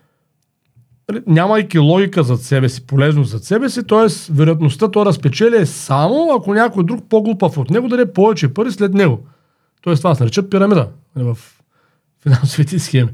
нямайки 1.27 1.79
логика 1.79 2.23
зад 2.23 2.41
себе 2.41 2.69
си, 2.69 2.87
полезност 2.87 3.31
зад 3.31 3.43
себе 3.43 3.69
си, 3.69 3.87
т.е. 3.87 4.33
вероятността 4.33 4.91
то 4.91 5.03
да 5.03 5.13
спечели 5.13 5.55
е 5.55 5.65
само 5.65 6.35
ако 6.35 6.53
някой 6.53 6.83
друг 6.83 6.99
по-глупав 7.09 7.57
от 7.57 7.69
него 7.69 7.87
даде 7.87 8.13
повече 8.13 8.53
пари 8.53 8.71
след 8.71 8.93
него. 8.93 9.19
Тоест 9.81 9.99
това 9.99 10.15
се 10.15 10.23
нарича 10.23 10.49
пирамида 10.49 10.87
нали, 11.15 11.25
в 11.25 11.37
финансовите 12.23 12.79
схеми. 12.79 13.09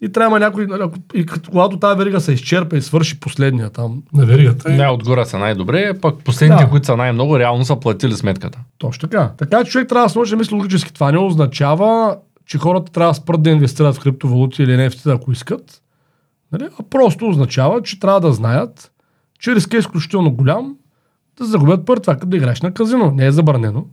И 0.00 0.12
трябва 0.12 0.40
някой, 0.40 0.66
нали, 0.66 0.82
и 1.14 1.26
когато 1.26 1.78
тази 1.78 1.98
верига 1.98 2.20
се 2.20 2.32
изчерпа 2.32 2.76
и 2.76 2.82
свърши 2.82 3.20
последния 3.20 3.70
там 3.70 4.02
на 4.12 4.26
веригата. 4.26 4.70
Не, 4.70 4.88
отгоре 4.88 5.24
са 5.24 5.38
най-добре, 5.38 5.98
пък 6.00 6.24
последните, 6.24 6.64
да. 6.64 6.70
които 6.70 6.86
са 6.86 6.96
най-много, 6.96 7.38
реално 7.38 7.64
са 7.64 7.76
платили 7.76 8.12
сметката. 8.12 8.58
Точно 8.78 9.08
така. 9.08 9.32
Така 9.38 9.64
че 9.64 9.70
човек 9.70 9.88
трябва 9.88 10.08
да 10.08 10.14
научи 10.14 10.30
да 10.30 10.36
мисли 10.36 10.54
логически. 10.54 10.94
Това 10.94 11.12
не 11.12 11.18
означава, 11.18 12.16
че 12.46 12.58
хората 12.58 12.92
трябва 12.92 13.10
да 13.10 13.14
спрат 13.14 13.42
да 13.42 13.50
инвестират 13.50 13.96
в 13.96 14.00
криптовалути 14.00 14.62
или 14.62 14.70
NFT, 14.70 15.14
ако 15.14 15.32
искат. 15.32 15.82
Нали? 16.52 16.68
А 16.80 16.82
просто 16.82 17.28
означава, 17.28 17.82
че 17.82 18.00
трябва 18.00 18.20
да 18.20 18.32
знаят, 18.32 18.92
че 19.38 19.54
риска 19.54 19.76
е 19.76 19.80
изключително 19.80 20.34
голям 20.34 20.76
да 21.36 21.44
загубят 21.44 21.86
пари. 21.86 22.00
Това 22.00 22.14
като 22.14 22.26
да 22.26 22.36
играеш 22.36 22.62
на 22.62 22.74
казино. 22.74 23.10
Не 23.10 23.26
е 23.26 23.32
забранено. 23.32 23.86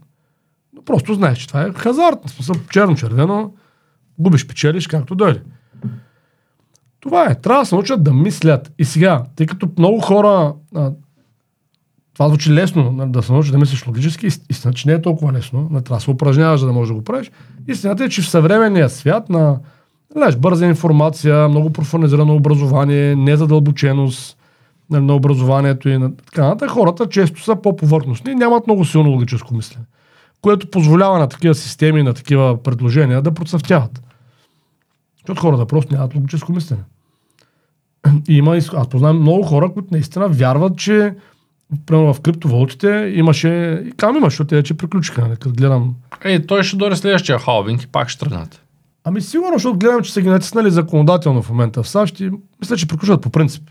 Но 0.72 0.82
просто 0.82 1.14
знаеш, 1.14 1.38
че 1.38 1.48
това 1.48 1.62
е 1.62 1.72
хазарт. 1.72 2.18
В 2.26 2.30
смисъл 2.30 2.56
черно-червено. 2.70 3.54
Губиш, 4.18 4.46
печелиш, 4.46 4.86
както 4.86 5.14
дойде. 5.14 5.42
Това 7.00 7.30
е. 7.30 7.40
Трябва 7.40 7.62
да 7.62 7.66
се 7.66 7.74
научат 7.74 8.02
да 8.02 8.12
мислят. 8.12 8.72
И 8.78 8.84
сега, 8.84 9.24
тъй 9.36 9.46
като 9.46 9.68
много 9.78 10.00
хора 10.00 10.54
а, 10.74 10.92
това 12.16 12.28
звучи 12.28 12.52
лесно, 12.52 12.92
нали, 12.92 13.10
да 13.10 13.22
се 13.22 13.32
научиш 13.32 13.52
да 13.52 13.58
мислиш 13.58 13.86
логически, 13.86 14.26
истина, 14.26 14.74
че 14.74 14.88
не 14.88 14.94
е 14.94 15.02
толкова 15.02 15.32
лесно, 15.32 15.68
не 15.70 15.82
трябва 15.82 15.96
да 15.96 16.00
се 16.00 16.10
упражняваш, 16.10 16.60
за 16.60 16.66
да 16.66 16.72
можеш 16.72 16.88
да 16.88 16.94
го 16.94 17.04
правиш. 17.04 17.30
Истината 17.68 18.04
е, 18.04 18.08
че 18.08 18.22
в 18.22 18.30
съвременния 18.30 18.90
свят 18.90 19.28
на 19.28 19.58
Знаеш, 20.12 20.36
бърза 20.36 20.66
информация, 20.66 21.48
много 21.48 21.72
профанизирано 21.72 22.34
образование, 22.34 23.16
незадълбоченост 23.16 24.38
на 24.90 25.14
образованието 25.14 25.88
и 25.88 25.98
на 25.98 26.16
така 26.16 26.42
нататък, 26.42 26.70
хората 26.70 27.08
често 27.08 27.42
са 27.42 27.56
по-повърхностни 27.56 28.32
и 28.32 28.34
нямат 28.34 28.66
много 28.66 28.84
силно 28.84 29.10
логическо 29.10 29.54
мислене, 29.54 29.84
което 30.42 30.70
позволява 30.70 31.18
на 31.18 31.28
такива 31.28 31.54
системи, 31.54 32.02
на 32.02 32.14
такива 32.14 32.62
предложения 32.62 33.22
да 33.22 33.34
процъфтяват. 33.34 34.02
Защото 35.18 35.40
хората 35.40 35.66
просто 35.66 35.94
нямат 35.94 36.14
логическо 36.14 36.52
мислене. 36.52 36.82
И 38.28 38.36
има, 38.36 38.56
аз 38.56 38.88
познавам 38.88 39.20
много 39.20 39.42
хора, 39.42 39.72
които 39.72 39.88
наистина 39.90 40.28
вярват, 40.28 40.78
че 40.78 41.14
Примерно 41.86 42.14
в 42.14 42.20
криптовалутите 42.20 43.12
имаше, 43.14 43.82
и 43.86 43.92
кам 43.92 44.16
имаше, 44.16 44.34
защото 44.34 44.48
те 44.48 44.56
вече 44.56 44.74
приключиха, 44.74 45.20
нали, 45.20 45.36
като 45.36 45.50
гледам. 45.50 45.94
Ей, 46.24 46.46
той 46.46 46.62
ще 46.62 46.76
дойде 46.76 46.96
следващия 46.96 47.38
халвинг 47.38 47.82
и 47.82 47.86
пак 47.86 48.08
ще 48.08 48.20
тръгнат. 48.20 48.62
Ами 49.08 49.20
сигурно, 49.20 49.52
защото 49.52 49.78
гледам, 49.78 50.02
че 50.02 50.12
са 50.12 50.20
ги 50.20 50.28
натиснали 50.28 50.70
законодателно 50.70 51.42
в 51.42 51.50
момента 51.50 51.82
в 51.82 51.88
САЩ 51.88 52.20
и 52.20 52.30
мисля, 52.60 52.76
че 52.76 52.88
приключват 52.88 53.22
по 53.22 53.30
принцип. 53.30 53.62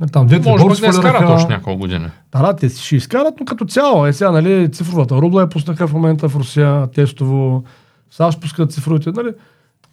Нали, 0.00 0.10
там 0.10 0.26
две 0.26 0.38
Може 0.38 0.80
да 0.80 0.88
изкарат 0.88 1.28
още 1.28 1.52
няколко 1.52 1.78
години. 1.78 2.06
Да, 2.32 2.42
да, 2.42 2.56
те 2.56 2.68
ще 2.68 2.96
изкарат, 2.96 3.34
но 3.40 3.46
като 3.46 3.64
цяло. 3.64 4.06
Е 4.06 4.12
сега, 4.12 4.30
нали, 4.30 4.72
цифровата 4.72 5.14
рубла 5.14 5.42
е 5.42 5.48
пуснаха 5.48 5.86
в 5.86 5.92
момента 5.92 6.28
в 6.28 6.36
Русия, 6.36 6.86
тестово. 6.86 7.64
САЩ 8.10 8.40
пускат 8.40 8.72
цифровите, 8.72 9.10
нали. 9.16 9.28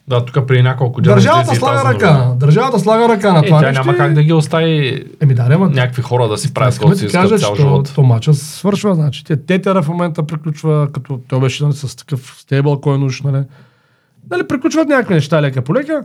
Да, 0.07 0.25
тук 0.25 0.47
преди 0.47 0.61
няколко 0.61 1.01
дена 1.01 1.15
Държавата 1.15 1.55
слага 1.55 1.93
ръка. 1.93 2.13
новина. 2.13 2.35
Държавата 2.35 2.79
слага 2.79 3.09
ръка 3.09 3.33
на 3.33 3.39
Е, 3.39 3.45
това 3.45 3.59
тя 3.59 3.67
нещо. 3.67 3.85
няма 3.85 3.97
как 3.97 4.13
да 4.13 4.23
ги 4.23 4.33
остави 4.33 5.03
Еми 5.21 5.33
да, 5.33 5.47
ама 5.51 5.69
някакви 5.69 6.01
хора 6.01 6.27
да 6.27 6.37
си 6.37 6.53
правят 6.53 6.73
каквото 6.73 6.97
си 6.97 7.05
искат 7.05 7.39
цял 7.39 7.55
живот. 7.55 7.91
то, 7.95 8.03
мача 8.03 8.33
свършва. 8.33 8.95
Значи, 8.95 9.23
те, 9.23 9.45
тетера 9.45 9.81
в 9.83 9.87
момента 9.87 10.23
приключва, 10.23 10.87
като 10.91 11.19
той 11.27 11.39
беше 11.39 11.63
нали, 11.63 11.73
с 11.73 11.95
такъв 11.95 12.35
стейбъл 12.39 12.81
кой 12.81 12.97
уж, 12.97 13.21
нали. 13.21 13.43
Нали, 14.31 14.47
приключват 14.47 14.87
някакви 14.87 15.13
неща 15.13 15.41
лека 15.41 15.61
по 15.61 15.75
лека, 15.75 16.03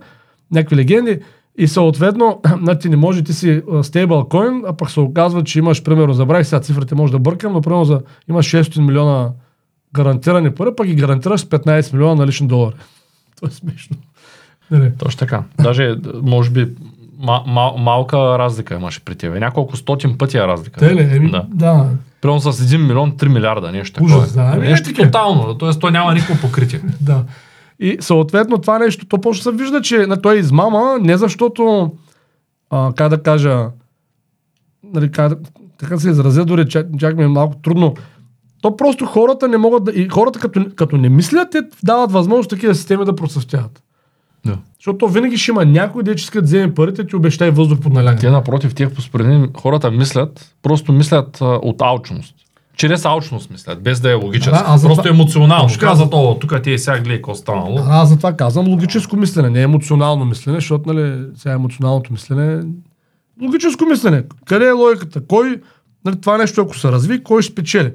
някакви 0.52 0.76
легенди. 0.76 1.18
И 1.58 1.68
съответно, 1.68 2.40
нали, 2.60 2.78
ти 2.78 2.88
не 2.88 2.96
може, 2.96 3.22
ти 3.24 3.32
си 3.32 3.62
стейбъл 3.82 4.24
коин, 4.24 4.62
а 4.66 4.72
пък 4.72 4.90
се 4.90 5.00
оказва, 5.00 5.44
че 5.44 5.58
имаш, 5.58 5.82
примерно, 5.82 6.12
забравих 6.14 6.46
сега 6.46 6.60
цифрите, 6.60 6.94
може 6.94 7.12
да 7.12 7.18
бъркам, 7.18 7.52
но 7.52 7.60
примерно 7.60 7.84
за, 7.84 8.00
имаш 8.30 8.46
600 8.46 8.80
милиона 8.80 9.30
гарантирани 9.94 10.50
пари, 10.50 10.70
пък 10.76 10.86
ги 10.86 10.94
гарантираш 10.94 11.40
с 11.40 11.44
15 11.44 11.92
милиона 11.92 12.14
налични 12.14 12.46
долари. 12.48 12.74
Това 13.36 13.48
е 13.48 13.54
смешно. 13.54 13.96
Нали. 14.70 14.92
Точно 14.98 15.18
така. 15.18 15.42
Даже, 15.62 15.96
може 16.22 16.50
би, 16.50 16.68
ма, 17.18 17.42
мал, 17.46 17.76
малка 17.78 18.16
разлика 18.38 18.74
имаше 18.74 19.04
при 19.04 19.14
тебе. 19.14 19.40
Няколко 19.40 19.76
стотин 19.76 20.18
пъти 20.18 20.36
е 20.36 20.40
разлика. 20.40 20.80
Те 20.80 20.94
ли? 20.94 21.16
Еми, 21.16 21.30
Да. 21.30 21.46
да. 21.48 21.86
Примерно 22.20 22.40
с 22.40 22.52
1 22.52 22.76
милион 22.86 23.12
3 23.12 23.28
милиарда, 23.28 23.72
нещо 23.72 24.04
Ужас, 24.04 24.28
такова. 24.32 24.50
да. 24.50 24.56
Ами, 24.56 24.68
Нещо 24.68 24.90
е 24.90 24.92
така. 24.92 25.06
тотално. 25.06 25.54
Тоест, 25.58 25.80
той 25.80 25.90
няма 25.90 26.14
никакво 26.14 26.48
покритие. 26.48 26.80
Да. 27.00 27.24
И 27.82 27.96
съответно 28.00 28.58
това 28.58 28.78
нещо, 28.78 29.06
то 29.06 29.20
почва 29.20 29.42
се 29.42 29.56
вижда, 29.56 29.80
че 29.80 30.06
на 30.06 30.22
той 30.22 30.36
е 30.36 30.38
измама, 30.38 30.98
не 31.00 31.16
защото, 31.16 31.92
а, 32.70 32.92
как 32.96 33.08
да 33.08 33.22
кажа, 33.22 33.66
нали, 34.84 35.10
как, 35.10 35.38
така 35.78 35.98
се 35.98 36.10
изразя, 36.10 36.44
дори 36.44 36.68
чак, 36.68 36.86
чак 36.98 37.16
ми 37.16 37.24
е 37.24 37.28
малко 37.28 37.56
трудно. 37.62 37.94
То 38.60 38.76
просто 38.76 39.06
хората 39.06 39.48
не 39.48 39.56
могат 39.56 39.84
да... 39.84 39.92
И 39.92 40.08
хората 40.08 40.38
като, 40.38 40.66
като 40.76 40.96
не 40.96 41.08
мислят, 41.08 41.50
те 41.50 41.62
дават 41.82 42.12
възможност 42.12 42.50
такива 42.50 42.74
системи 42.74 43.04
да 43.04 43.16
процъфтяват. 43.16 43.82
Да. 44.46 44.58
Защото 44.78 44.98
то 44.98 45.08
винаги 45.08 45.36
ще 45.36 45.50
има 45.50 45.64
някой, 45.64 46.02
да 46.02 46.16
че 46.16 46.22
иска 46.24 46.40
да 46.40 46.44
вземе 46.44 46.74
парите, 46.74 47.06
ти 47.06 47.16
обещай 47.16 47.50
въздух 47.50 47.80
под 47.80 47.92
налягане. 47.92 48.20
Те 48.20 48.30
напротив, 48.30 48.74
тях 48.74 48.88
според 49.00 49.56
хората 49.56 49.90
мислят, 49.90 50.54
просто 50.62 50.92
мислят 50.92 51.38
а, 51.40 51.44
от 51.44 51.82
алчност. 51.82 52.34
Чрез 52.76 53.04
алчност 53.04 53.50
мислят, 53.50 53.82
без 53.82 54.00
да 54.00 54.10
е 54.10 54.14
логически. 54.14 54.50
Да, 54.50 54.64
просто 54.64 54.88
това- 54.88 55.10
емоционално. 55.10 55.68
Точно 55.68 55.80
Казват, 55.80 56.08
о, 56.12 56.36
тук 56.40 56.62
ти 56.62 56.72
е 56.72 56.78
сега 56.78 56.98
гледай 56.98 57.16
какво 57.16 57.34
станало. 57.34 57.78
А, 57.78 58.02
аз 58.02 58.08
затова 58.08 58.32
казвам 58.32 58.68
логическо 58.68 59.16
мислене, 59.16 59.50
не 59.50 59.62
емоционално 59.62 60.24
мислене, 60.24 60.56
защото 60.56 60.92
нали, 60.92 61.24
сега 61.36 61.54
емоционалното 61.54 62.12
мислене 62.12 62.62
логическо 63.42 63.84
мислене. 63.84 64.22
Къде 64.44 64.66
е 64.68 64.72
логиката? 64.72 65.26
Кой, 65.26 65.60
нали, 66.04 66.20
това 66.20 66.38
нещо 66.38 66.60
ако 66.60 66.76
се 66.76 66.92
разви, 66.92 67.22
кой 67.22 67.42
ще 67.42 67.52
спечели? 67.52 67.92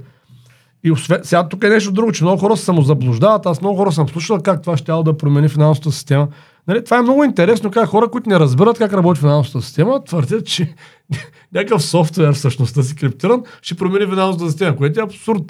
И 0.84 0.92
освен, 0.92 1.20
сега 1.24 1.50
тук 1.50 1.64
е 1.64 1.70
нещо 1.70 1.92
друго, 1.92 2.12
че 2.12 2.24
много 2.24 2.40
хора 2.40 2.58
се 2.58 2.66
самозаблуждават. 2.66 3.46
Аз 3.46 3.62
много 3.62 3.78
хора 3.78 3.92
съм 3.92 4.10
слушал 4.10 4.40
как 4.44 4.62
това 4.62 4.78
ще 4.78 4.92
да 4.92 5.18
промени 5.18 5.50
финансовата 5.50 5.92
система. 5.92 6.28
Нали, 6.68 6.84
това 6.84 6.98
е 6.98 7.02
много 7.02 7.24
интересно, 7.24 7.72
как 7.72 7.90
хора, 7.90 8.08
които 8.08 8.30
не 8.30 8.40
разбират 8.40 8.78
как 8.78 8.94
работи 8.94 9.20
финансовата 9.20 9.66
система, 9.66 10.04
твърдят, 10.04 10.46
че 10.46 10.74
някакъв 11.54 11.84
софтуер 11.84 12.34
всъщност 12.34 12.76
да 12.76 12.84
си 12.84 12.96
криптиран 12.96 13.44
ще 13.62 13.76
промени 13.76 14.06
финансовата 14.06 14.52
система, 14.52 14.76
което 14.76 15.00
е 15.00 15.04
абсурд. 15.04 15.42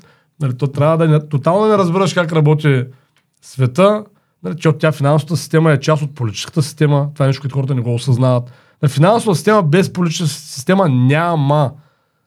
Нали, 0.41 0.57
то 0.57 0.68
трябва 0.68 0.97
да 0.97 1.07
не, 1.07 1.30
тотално 1.30 1.68
не 1.68 1.78
разбираш 1.78 2.13
как 2.13 2.32
работи 2.32 2.84
света, 3.41 4.03
нали, 4.43 4.55
че 4.57 4.70
от 4.70 4.80
тя 4.80 4.91
финансовата 4.91 5.38
система 5.38 5.72
е 5.72 5.80
част 5.80 6.03
от 6.03 6.15
политическата 6.15 6.63
система. 6.63 7.09
Това 7.13 7.26
е 7.26 7.28
нещо, 7.28 7.41
което 7.41 7.55
хората 7.55 7.76
не 7.76 7.82
го 7.82 7.93
осъзнават. 7.93 8.51
Нали, 8.82 8.91
финансова 8.91 9.36
система 9.36 9.63
без 9.63 9.93
политическа 9.93 10.28
система 10.28 10.89
няма. 10.89 11.72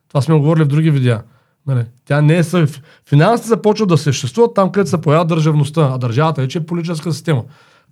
Това 0.09 0.23
сме 0.23 0.35
го 0.35 0.41
говорили 0.41 0.65
в 0.65 0.69
други 0.69 0.91
видеа. 0.91 1.23
Нали, 1.67 1.85
тя 2.05 2.21
не 2.21 2.37
е 2.37 2.45
съв... 2.45 2.83
Финансите 3.09 3.49
започват 3.49 3.89
да 3.89 3.99
съществуват 3.99 4.55
там, 4.55 4.73
където 4.73 4.91
се 4.91 5.01
появява 5.01 5.25
държавността, 5.25 5.91
а 5.93 5.99
държавата 5.99 6.41
вече 6.41 6.59
е 6.59 6.67
политическа 6.67 7.13
система. 7.13 7.43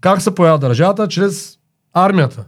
Как 0.01 0.23
се 0.23 0.35
появява 0.35 0.59
държавата? 0.59 1.09
Чрез 1.09 1.59
армията. 1.95 2.45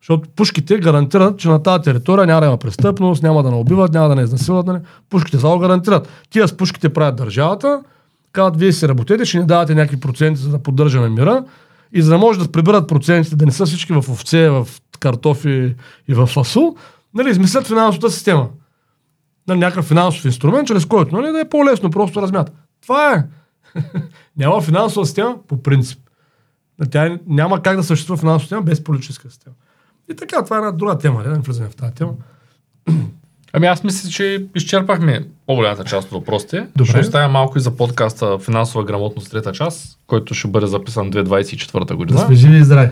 Защото 0.00 0.28
пушките 0.36 0.78
гарантират, 0.78 1.38
че 1.38 1.48
на 1.48 1.62
тази 1.62 1.82
територия 1.82 2.26
няма 2.26 2.40
да 2.40 2.46
има 2.46 2.56
престъпност, 2.56 3.22
няма 3.22 3.42
да 3.42 3.50
не 3.50 3.56
убиват, 3.56 3.92
няма 3.92 4.08
да 4.08 4.14
не 4.14 4.22
изнасилват. 4.22 4.66
Нали? 4.66 4.78
Пушките 5.10 5.38
само 5.38 5.58
гарантират. 5.58 6.08
Тия 6.30 6.48
с 6.48 6.56
пушките 6.56 6.88
правят 6.88 7.16
държавата, 7.16 7.82
казват, 8.32 8.56
вие 8.56 8.72
си 8.72 8.88
работете, 8.88 9.24
ще 9.24 9.38
ни 9.38 9.46
давате 9.46 9.74
някакви 9.74 10.00
проценти, 10.00 10.40
за 10.40 10.50
да 10.50 10.58
поддържаме 10.58 11.08
мира. 11.08 11.44
И 11.92 12.02
за 12.02 12.10
да 12.10 12.18
може 12.18 12.38
да 12.38 12.52
приберат 12.52 12.88
процентите, 12.88 13.36
да 13.36 13.46
не 13.46 13.52
са 13.52 13.66
всички 13.66 13.92
в 13.92 13.98
овце, 13.98 14.48
в 14.48 14.68
картофи 15.00 15.74
и 16.08 16.14
в 16.14 16.26
фасул, 16.26 16.76
нали, 17.14 17.30
измислят 17.30 17.66
финансовата 17.66 18.10
система. 18.10 18.48
Нали, 19.48 19.58
някакъв 19.58 19.84
финансов 19.84 20.24
инструмент, 20.24 20.68
чрез 20.68 20.86
който 20.86 21.16
нали, 21.16 21.32
да 21.32 21.40
е 21.40 21.48
по-лесно, 21.48 21.90
просто 21.90 22.22
размята. 22.22 22.52
Това 22.82 23.14
е. 23.14 23.24
Няма 24.36 24.60
финансова 24.60 25.06
система 25.06 25.36
по 25.48 25.62
принцип. 25.62 26.03
Тя 26.90 27.18
няма 27.26 27.62
как 27.62 27.76
да 27.76 27.82
съществува 27.82 28.16
финансова 28.20 28.40
система 28.40 28.62
без 28.62 28.84
политическа 28.84 29.30
система. 29.30 29.54
И 30.12 30.16
така, 30.16 30.44
това 30.44 30.56
е 30.56 30.58
една 30.58 30.70
друга 30.72 30.98
тема, 30.98 31.18
не 31.18 31.28
да 31.28 31.36
не 31.36 31.38
влизаме 31.38 31.68
в 31.68 31.76
тази 31.76 31.94
тема. 31.94 32.12
Ами 33.52 33.66
аз 33.66 33.84
мисля, 33.84 34.10
че 34.10 34.46
изчерпахме 34.54 35.26
по-голямата 35.46 35.84
част 35.84 36.06
от 36.06 36.12
въпросите. 36.12 36.66
Добре. 36.76 36.90
Ще 36.90 37.00
оставя 37.00 37.28
малко 37.28 37.58
и 37.58 37.60
за 37.60 37.76
подкаста 37.76 38.38
Финансова 38.38 38.84
грамотност 38.84 39.30
трета 39.30 39.52
част, 39.52 39.98
който 40.06 40.34
ще 40.34 40.48
бъде 40.48 40.66
записан 40.66 41.12
2024 41.12 41.84
Да 41.84 41.96
година. 41.96 42.20
сме 42.20 42.34
живи 42.34 42.56
и 42.56 42.64
здрави. 42.64 42.90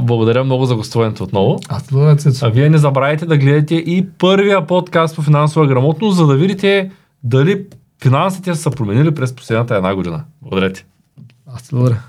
Благодаря 0.00 0.44
много 0.44 0.64
за 0.64 0.74
гостуването 0.76 1.24
отново. 1.24 1.58
Аз 1.68 1.88
благодаря, 1.90 2.16
Цецо. 2.16 2.46
А 2.46 2.50
вие 2.50 2.70
не 2.70 2.78
забравяйте 2.78 3.26
да 3.26 3.38
гледате 3.38 3.74
и 3.74 4.06
първия 4.18 4.66
подкаст 4.66 5.16
по 5.16 5.22
финансова 5.22 5.66
грамотност, 5.66 6.16
за 6.16 6.26
да 6.26 6.36
видите 6.36 6.90
дали 7.24 7.66
финансите 8.02 8.54
са 8.54 8.70
променили 8.70 9.14
през 9.14 9.36
последната 9.36 9.76
една 9.76 9.94
година. 9.94 10.24
Благодаря 10.42 10.72
ти. 10.72 10.84
Аз 11.46 11.62
ти 11.62 11.68
благодаря. 11.70 12.02